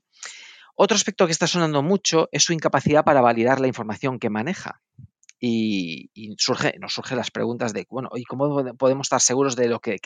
Otro 0.74 0.96
aspecto 0.96 1.26
que 1.26 1.32
está 1.32 1.46
sonando 1.46 1.82
mucho 1.82 2.28
es 2.32 2.42
su 2.42 2.52
incapacidad 2.52 3.04
para 3.04 3.20
validar 3.20 3.60
la 3.60 3.68
información 3.68 4.18
que 4.18 4.30
maneja 4.30 4.80
y, 5.46 6.10
surge, 6.38 6.74
nos 6.80 6.94
surgen 6.94 7.18
las 7.18 7.30
preguntas 7.30 7.72
de, 7.72 7.86
bueno, 7.90 8.08
¿y 8.14 8.24
cómo 8.24 8.64
podemos 8.76 9.06
estar 9.06 9.20
seguros 9.20 9.56
de 9.56 9.68
lo 9.68 9.80
que, 9.80 9.98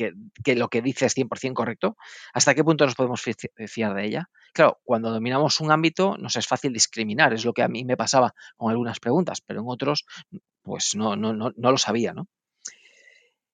lo 0.57 0.69
que 0.69 0.83
dice 0.83 1.07
es 1.07 1.17
100% 1.17 1.55
correcto? 1.55 1.97
¿Hasta 2.33 2.55
qué 2.55 2.65
punto 2.65 2.85
nos 2.85 2.95
podemos 2.95 3.23
fiar 3.23 3.95
de 3.95 4.05
ella? 4.05 4.31
Claro, 4.53 4.79
cuando 4.85 5.11
dominamos 5.11 5.61
un 5.61 5.71
ámbito 5.71 6.17
nos 6.19 6.37
es 6.37 6.47
fácil 6.47 6.73
discriminar, 6.73 7.33
es 7.33 7.45
lo 7.45 7.53
que 7.53 7.63
a 7.63 7.69
mí 7.69 7.85
me 7.85 7.97
pasaba 7.97 8.35
con 8.57 8.71
algunas 8.71 8.99
preguntas, 8.99 9.41
pero 9.41 9.61
en 9.61 9.67
otros 9.69 10.07
pues 10.63 10.95
no, 10.97 11.17
no, 11.17 11.33
no, 11.33 11.53
no 11.57 11.71
lo 11.71 11.79
sabía, 11.79 12.13
¿no? 12.13 12.29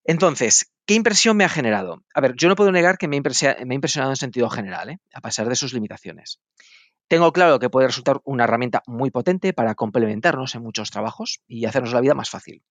Entonces, 0.05 0.73
¿qué 0.87 0.95
impresión 0.95 1.37
me 1.37 1.45
ha 1.45 1.49
generado? 1.49 2.03
A 2.15 2.21
ver, 2.21 2.35
yo 2.37 2.49
no 2.49 2.57
puedo 2.57 2.73
negar 2.73 2.99
que 2.99 3.09
me 3.09 3.17
ha 3.17 3.19
impresionado 3.19 4.11
en 4.11 4.17
sentido 4.17 4.51
general, 4.51 4.91
¿eh? 4.91 4.99
a 5.15 5.21
pesar 5.21 5.49
de 5.49 5.57
sus 5.57 5.73
limitaciones. 5.73 6.41
Tengo 7.09 7.33
claro 7.33 7.59
que 7.59 7.71
puede 7.71 7.89
resultar 7.89 8.21
una 8.25 8.45
herramienta 8.45 8.83
muy 8.87 9.11
potente 9.11 9.53
para 9.53 9.75
complementarnos 9.75 10.55
en 10.55 10.63
muchos 10.63 10.91
trabajos 10.91 11.43
y 11.47 11.67
hacernos 11.67 11.93
la 11.93 12.01
vida 12.01 12.15
más 12.15 12.31
fácil. 12.31 12.63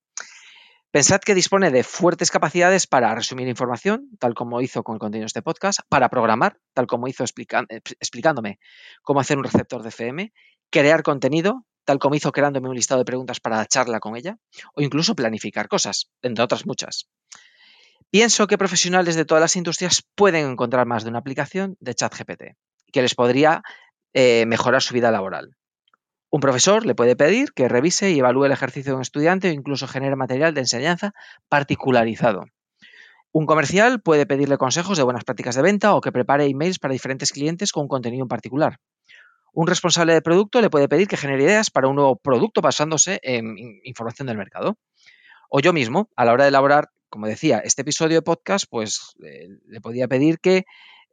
Pensad 0.90 1.20
que 1.20 1.34
dispone 1.34 1.70
de 1.70 1.82
fuertes 1.82 2.30
capacidades 2.30 2.86
para 2.86 3.14
resumir 3.14 3.48
información, 3.48 4.10
tal 4.20 4.34
como 4.34 4.60
hizo 4.60 4.84
con 4.84 4.94
el 4.94 5.00
contenido 5.00 5.24
de 5.24 5.26
este 5.26 5.42
podcast, 5.42 5.80
para 5.88 6.08
programar, 6.08 6.58
tal 6.72 6.86
como 6.86 7.08
hizo 7.08 7.24
explicándome 7.24 8.60
cómo 9.02 9.18
hacer 9.18 9.38
un 9.38 9.44
receptor 9.44 9.82
de 9.82 9.88
FM, 9.88 10.32
crear 10.70 11.02
contenido, 11.02 11.64
tal 11.84 11.98
como 11.98 12.14
hizo 12.14 12.30
creándome 12.30 12.68
un 12.68 12.76
listado 12.76 13.00
de 13.00 13.04
preguntas 13.04 13.40
para 13.40 13.56
la 13.56 13.66
charla 13.66 13.98
con 13.98 14.16
ella, 14.16 14.38
o 14.74 14.82
incluso 14.82 15.16
planificar 15.16 15.66
cosas, 15.68 16.10
entre 16.22 16.44
otras 16.44 16.64
muchas. 16.64 17.08
Pienso 18.10 18.46
que 18.46 18.58
profesionales 18.58 19.16
de 19.16 19.24
todas 19.24 19.40
las 19.40 19.56
industrias 19.56 20.04
pueden 20.14 20.48
encontrar 20.48 20.86
más 20.86 21.02
de 21.02 21.10
una 21.10 21.18
aplicación 21.18 21.76
de 21.80 21.94
ChatGPT 21.94 22.42
que 22.92 23.02
les 23.02 23.16
podría 23.16 23.64
eh, 24.14 24.46
mejorar 24.46 24.80
su 24.80 24.94
vida 24.94 25.10
laboral. 25.10 25.56
Un 26.30 26.40
profesor 26.40 26.86
le 26.86 26.94
puede 26.94 27.14
pedir 27.14 27.52
que 27.52 27.68
revise 27.68 28.10
y 28.10 28.18
evalúe 28.18 28.46
el 28.46 28.52
ejercicio 28.52 28.92
de 28.92 28.96
un 28.96 29.02
estudiante 29.02 29.48
o 29.48 29.52
incluso 29.52 29.86
genere 29.86 30.16
material 30.16 30.54
de 30.54 30.62
enseñanza 30.62 31.12
particularizado. 31.48 32.46
Un 33.32 33.46
comercial 33.46 34.00
puede 34.00 34.26
pedirle 34.26 34.58
consejos 34.58 34.96
de 34.96 35.02
buenas 35.02 35.24
prácticas 35.24 35.56
de 35.56 35.62
venta 35.62 35.94
o 35.94 36.00
que 36.00 36.12
prepare 36.12 36.46
emails 36.46 36.78
para 36.78 36.92
diferentes 36.92 37.32
clientes 37.32 37.72
con 37.72 37.82
un 37.82 37.88
contenido 37.88 38.22
en 38.22 38.28
particular. 38.28 38.78
Un 39.52 39.66
responsable 39.66 40.12
de 40.14 40.22
producto 40.22 40.60
le 40.60 40.70
puede 40.70 40.88
pedir 40.88 41.08
que 41.08 41.16
genere 41.16 41.42
ideas 41.42 41.70
para 41.70 41.88
un 41.88 41.96
nuevo 41.96 42.16
producto 42.16 42.60
basándose 42.60 43.20
en 43.22 43.56
información 43.84 44.26
del 44.26 44.36
mercado. 44.36 44.78
O 45.48 45.60
yo 45.60 45.72
mismo, 45.72 46.10
a 46.16 46.24
la 46.24 46.32
hora 46.32 46.44
de 46.44 46.48
elaborar, 46.48 46.90
como 47.08 47.28
decía, 47.28 47.58
este 47.58 47.82
episodio 47.82 48.16
de 48.16 48.22
podcast, 48.22 48.66
pues 48.68 49.14
eh, 49.24 49.48
le 49.66 49.80
podía 49.80 50.08
pedir 50.08 50.40
que 50.40 50.64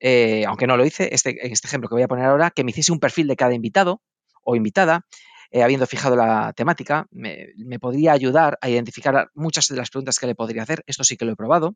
eh, 0.04 0.46
aunque 0.48 0.66
no 0.66 0.78
lo 0.78 0.86
hice, 0.86 1.10
este, 1.14 1.46
en 1.46 1.54
este 1.54 1.68
ejemplo 1.68 1.88
que 1.88 1.94
voy 1.94 2.02
a 2.02 2.08
poner 2.08 2.26
ahora, 2.26 2.50
que 2.50 2.64
me 2.64 2.72
hiciese 2.72 2.92
un 2.92 3.00
perfil 3.00 3.28
de 3.28 3.36
cada 3.36 3.54
invitado 3.54 4.02
o 4.44 4.56
invitada, 4.56 5.06
eh, 5.52 5.62
habiendo 5.62 5.86
fijado 5.86 6.16
la 6.16 6.54
temática, 6.54 7.06
me, 7.12 7.54
podría 7.80 8.12
ayudar 8.14 8.58
a 8.62 8.70
identificar 8.70 9.30
muchas 9.36 9.68
de 9.68 9.76
las 9.76 9.92
preguntas 9.92 10.18
que 10.18 10.26
le 10.26 10.34
podría 10.34 10.64
hacer, 10.64 10.84
esto 10.88 11.04
sí 11.04 11.18
que 11.18 11.26
lo 11.26 11.34
he 11.34 11.36
probado, 11.36 11.76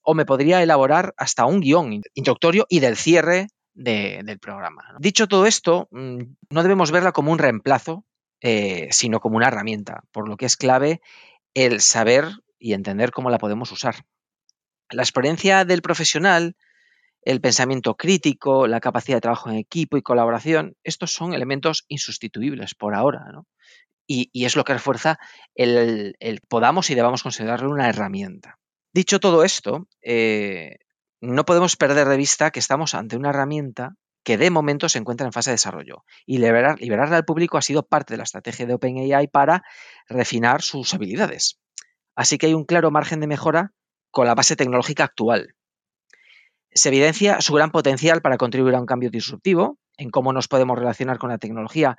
o 0.00 0.14
me 0.14 0.24
podría 0.24 0.62
elaborar 0.62 1.12
hasta 1.18 1.44
un 1.44 1.60
guion 1.60 2.00
introductorio 2.14 2.66
y 2.70 2.80
del 2.80 2.96
cierre 2.96 3.48
del 3.74 4.38
programa. 4.38 4.96
Dicho 4.98 5.28
todo 5.28 5.46
esto, 5.46 5.88
mm, 5.90 6.22
no 6.50 6.62
debemos 6.62 6.90
verla 6.90 7.12
como 7.12 7.32
un 7.32 7.38
reemplazo, 7.38 8.04
eh, 8.40 8.88
sino 8.92 9.20
como 9.20 9.36
una 9.36 9.48
herramienta, 9.48 10.04
por 10.10 10.28
lo 10.28 10.36
que 10.36 10.46
es 10.46 10.56
clave 10.56 11.00
el 11.54 11.80
saber 11.80 12.28
y 12.58 12.72
entender 12.72 13.10
cómo 13.10 13.30
la 13.30 13.38
podemos 13.38 13.72
usar. 13.72 14.04
La 14.90 15.02
experiencia 15.02 15.64
del 15.64 15.82
profesional 15.82 16.56
el 17.22 17.40
pensamiento 17.40 17.96
crítico, 17.96 18.66
la 18.66 18.80
capacidad 18.80 19.16
de 19.16 19.22
trabajo 19.22 19.48
en 19.48 19.56
equipo 19.56 19.96
y 19.96 20.02
colaboración, 20.02 20.76
estos 20.82 21.12
son 21.12 21.34
elementos 21.34 21.84
insustituibles 21.88 22.74
por 22.74 22.94
ahora, 22.94 23.26
¿no? 23.32 23.46
Y, 24.06 24.44
es 24.44 24.56
lo 24.56 24.64
que 24.64 24.74
refuerza 24.74 25.18
el, 25.54 26.14
podamos 26.48 26.90
y 26.90 26.94
debamos 26.94 27.22
considerarlo 27.22 27.70
una 27.70 27.88
herramienta. 27.88 28.58
Dicho 28.92 29.20
todo 29.20 29.42
esto, 29.42 29.88
eh, 30.02 30.78
no 31.20 31.44
podemos 31.46 31.76
perder 31.76 32.08
de 32.08 32.16
vista 32.16 32.50
que 32.50 32.58
estamos 32.58 32.94
ante 32.94 33.16
una 33.16 33.30
herramienta 33.30 33.94
que 34.24 34.36
de 34.36 34.50
momento 34.50 34.88
se 34.88 34.98
encuentra 34.98 35.26
en 35.26 35.32
fase 35.32 35.50
de 35.50 35.54
desarrollo 35.54 36.04
y 36.26 36.38
liberar, 36.38 36.80
liberarla 36.80 37.16
al 37.16 37.24
público 37.24 37.56
ha 37.56 37.62
sido 37.62 37.86
parte 37.86 38.14
de 38.14 38.18
la 38.18 38.24
estrategia 38.24 38.66
de 38.66 38.74
OpenAI 38.74 39.28
para 39.28 39.62
refinar 40.08 40.62
sus 40.62 40.92
habilidades. 40.94 41.58
Así 42.14 42.38
que 42.38 42.46
hay 42.46 42.54
un 42.54 42.64
claro 42.64 42.90
margen 42.90 43.20
de 43.20 43.28
mejora 43.28 43.72
con 44.10 44.26
la 44.26 44.34
base 44.34 44.56
tecnológica 44.56 45.04
actual, 45.04 45.54
se 46.74 46.88
evidencia 46.88 47.40
su 47.40 47.54
gran 47.54 47.70
potencial 47.70 48.22
para 48.22 48.36
contribuir 48.36 48.74
a 48.74 48.80
un 48.80 48.86
cambio 48.86 49.10
disruptivo 49.10 49.78
en 49.96 50.10
cómo 50.10 50.32
nos 50.32 50.48
podemos 50.48 50.78
relacionar 50.78 51.18
con 51.18 51.30
la 51.30 51.38
tecnología 51.38 51.96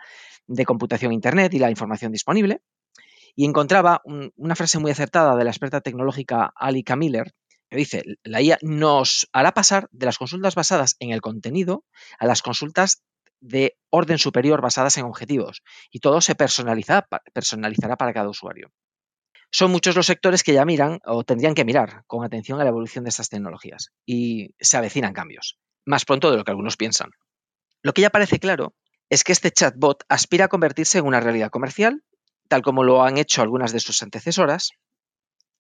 de 0.47 0.65
computación 0.65 1.13
Internet 1.13 1.53
y 1.53 1.59
la 1.59 1.69
información 1.69 2.11
disponible. 2.11 2.61
Y 3.35 3.45
encontraba 3.45 4.01
una 4.35 4.55
frase 4.55 4.77
muy 4.79 4.91
acertada 4.91 5.35
de 5.35 5.43
la 5.43 5.49
experta 5.49 5.81
tecnológica 5.81 6.53
Alika 6.55 6.95
Miller, 6.95 7.33
que 7.69 7.77
dice, 7.77 8.03
la 8.23 8.41
IA 8.41 8.59
nos 8.61 9.27
hará 9.33 9.53
pasar 9.53 9.87
de 9.91 10.05
las 10.05 10.19
consultas 10.19 10.53
basadas 10.53 10.95
en 10.99 11.11
el 11.11 11.21
contenido 11.21 11.83
a 12.19 12.27
las 12.27 12.43
consultas 12.43 13.01
de 13.39 13.75
orden 13.89 14.19
superior 14.19 14.61
basadas 14.61 14.97
en 14.97 15.05
objetivos 15.05 15.63
y 15.91 15.99
todo 15.99 16.21
se 16.21 16.35
personalizará 16.35 17.97
para 17.97 18.13
cada 18.13 18.29
usuario. 18.29 18.71
Son 19.55 19.69
muchos 19.69 19.95
los 19.95 20.07
sectores 20.07 20.41
que 20.41 20.53
ya 20.53 20.65
miran 20.65 20.99
o 21.05 21.23
tendrían 21.23 21.53
que 21.53 21.63
mirar 21.63 22.03
con 22.07 22.25
atención 22.25 22.59
a 22.59 22.63
la 22.63 22.71
evolución 22.71 23.03
de 23.03 23.11
estas 23.11 23.29
tecnologías 23.29 23.91
y 24.03 24.55
se 24.59 24.77
avecinan 24.77 25.13
cambios, 25.13 25.59
más 25.85 26.05
pronto 26.05 26.31
de 26.31 26.37
lo 26.37 26.43
que 26.43 26.49
algunos 26.49 26.75
piensan. 26.75 27.11
Lo 27.83 27.93
que 27.93 28.01
ya 28.01 28.09
parece 28.09 28.39
claro 28.39 28.73
es 29.11 29.23
que 29.23 29.31
este 29.31 29.51
chatbot 29.51 30.05
aspira 30.09 30.45
a 30.45 30.47
convertirse 30.47 30.97
en 30.97 31.05
una 31.05 31.19
realidad 31.19 31.51
comercial, 31.51 32.03
tal 32.47 32.63
como 32.63 32.83
lo 32.83 33.03
han 33.03 33.19
hecho 33.19 33.43
algunas 33.43 33.71
de 33.71 33.79
sus 33.79 34.01
antecesoras, 34.01 34.71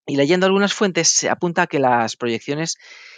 y 0.07 0.15
leyendo 0.15 0.47
algunas 0.47 0.73
fuentes 0.73 1.09
se 1.09 1.29
apunta 1.29 1.61
a 1.61 1.67
que 1.67 1.77
las 1.77 2.15
proyecciones 2.15 2.77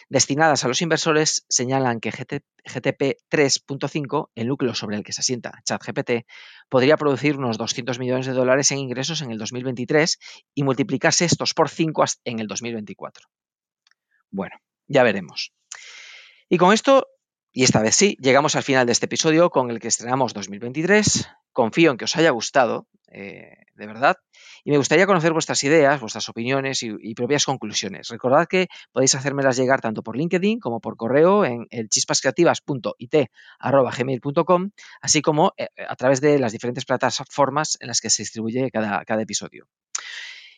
destinadas 0.09 0.63
a 0.63 0.67
los 0.67 0.81
inversores 0.81 1.45
señalan 1.49 1.99
que 1.99 2.11
GTP 2.11 3.17
3.5, 3.29 4.29
el 4.35 4.47
núcleo 4.47 4.73
sobre 4.73 4.97
el 4.97 5.03
que 5.03 5.13
se 5.13 5.21
asienta 5.21 5.61
ChatGPT, 5.63 6.27
podría 6.69 6.97
producir 6.97 7.37
unos 7.37 7.57
200 7.57 7.99
millones 7.99 8.25
de 8.25 8.33
dólares 8.33 8.71
en 8.71 8.79
ingresos 8.79 9.21
en 9.21 9.31
el 9.31 9.37
2023 9.37 10.19
y 10.53 10.63
multiplicarse 10.63 11.25
estos 11.25 11.53
por 11.53 11.69
5 11.69 12.05
en 12.25 12.39
el 12.39 12.47
2024. 12.47 13.27
Bueno, 14.31 14.55
ya 14.87 15.03
veremos. 15.03 15.53
Y 16.49 16.57
con 16.57 16.73
esto, 16.73 17.07
y 17.57 17.63
esta 17.63 17.81
vez 17.81 17.95
sí, 17.95 18.17
llegamos 18.19 18.57
al 18.57 18.63
final 18.63 18.85
de 18.85 18.91
este 18.91 19.05
episodio 19.05 19.49
con 19.49 19.71
el 19.71 19.79
que 19.79 19.87
estrenamos 19.87 20.33
2023. 20.33 21.29
Confío 21.53 21.89
en 21.89 21.97
que 21.97 22.03
os 22.03 22.17
haya 22.17 22.31
gustado, 22.31 22.85
eh, 23.07 23.55
de 23.75 23.87
verdad. 23.87 24.17
Y 24.65 24.71
me 24.71 24.77
gustaría 24.77 25.07
conocer 25.07 25.31
vuestras 25.31 25.63
ideas, 25.63 26.01
vuestras 26.01 26.27
opiniones 26.27 26.83
y, 26.83 27.15
propias 27.15 27.45
conclusiones. 27.45 28.09
Recordad 28.09 28.47
que 28.49 28.67
podéis 28.91 29.15
hacérmelas 29.15 29.55
llegar 29.55 29.79
tanto 29.79 30.03
por 30.03 30.17
LinkedIn 30.17 30.59
como 30.59 30.81
por 30.81 30.97
correo 30.97 31.45
en 31.45 31.65
el 31.69 31.87
chispascreativas.it.gmail.com, 31.87 34.71
así 34.99 35.21
como 35.21 35.53
eh, 35.55 35.69
a 35.87 35.95
través 35.95 36.19
de 36.19 36.39
las 36.39 36.51
diferentes 36.51 36.83
plataformas 36.83 37.77
en 37.79 37.87
las 37.87 38.01
que 38.01 38.09
se 38.09 38.23
distribuye 38.23 38.69
cada, 38.69 39.05
cada 39.05 39.21
episodio. 39.21 39.69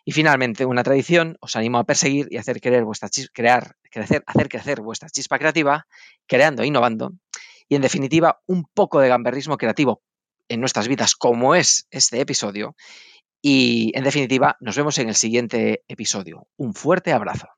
Y 0.08 0.14
finalmente, 0.14 0.66
una 0.66 0.84
tradición, 0.84 1.36
os 1.42 1.58
animo 1.58 1.80
a 1.80 1.84
perseguir 1.84 2.30
y 2.32 2.38
hacer 2.38 2.62
vuestra 2.86 3.10
crear, 3.34 3.76
hacer 4.26 4.48
crecer 4.48 4.80
vuestra 4.80 5.10
chispa 5.10 5.38
creativa, 5.38 5.86
creando 6.28 6.64
e 6.64 6.68
innovando. 6.68 7.12
Y 7.68 7.76
en 7.76 7.82
definitiva, 7.82 8.40
un 8.46 8.64
poco 8.74 9.02
de 9.02 9.10
gamberrismo 9.10 9.58
creativo 9.58 10.02
en 10.48 10.62
nuestras 10.62 10.88
vidas, 10.88 11.18
como 11.18 11.56
es 11.56 11.88
este 11.92 12.22
episodio. 12.22 12.78
Y 13.42 13.92
en 13.98 14.06
definitiva, 14.06 14.56
nos 14.62 14.78
vemos 14.78 14.98
en 14.98 15.10
el 15.10 15.16
siguiente 15.16 15.84
episodio. 15.90 16.48
Un 16.56 16.74
fuerte 16.74 17.12
abrazo. 17.12 17.50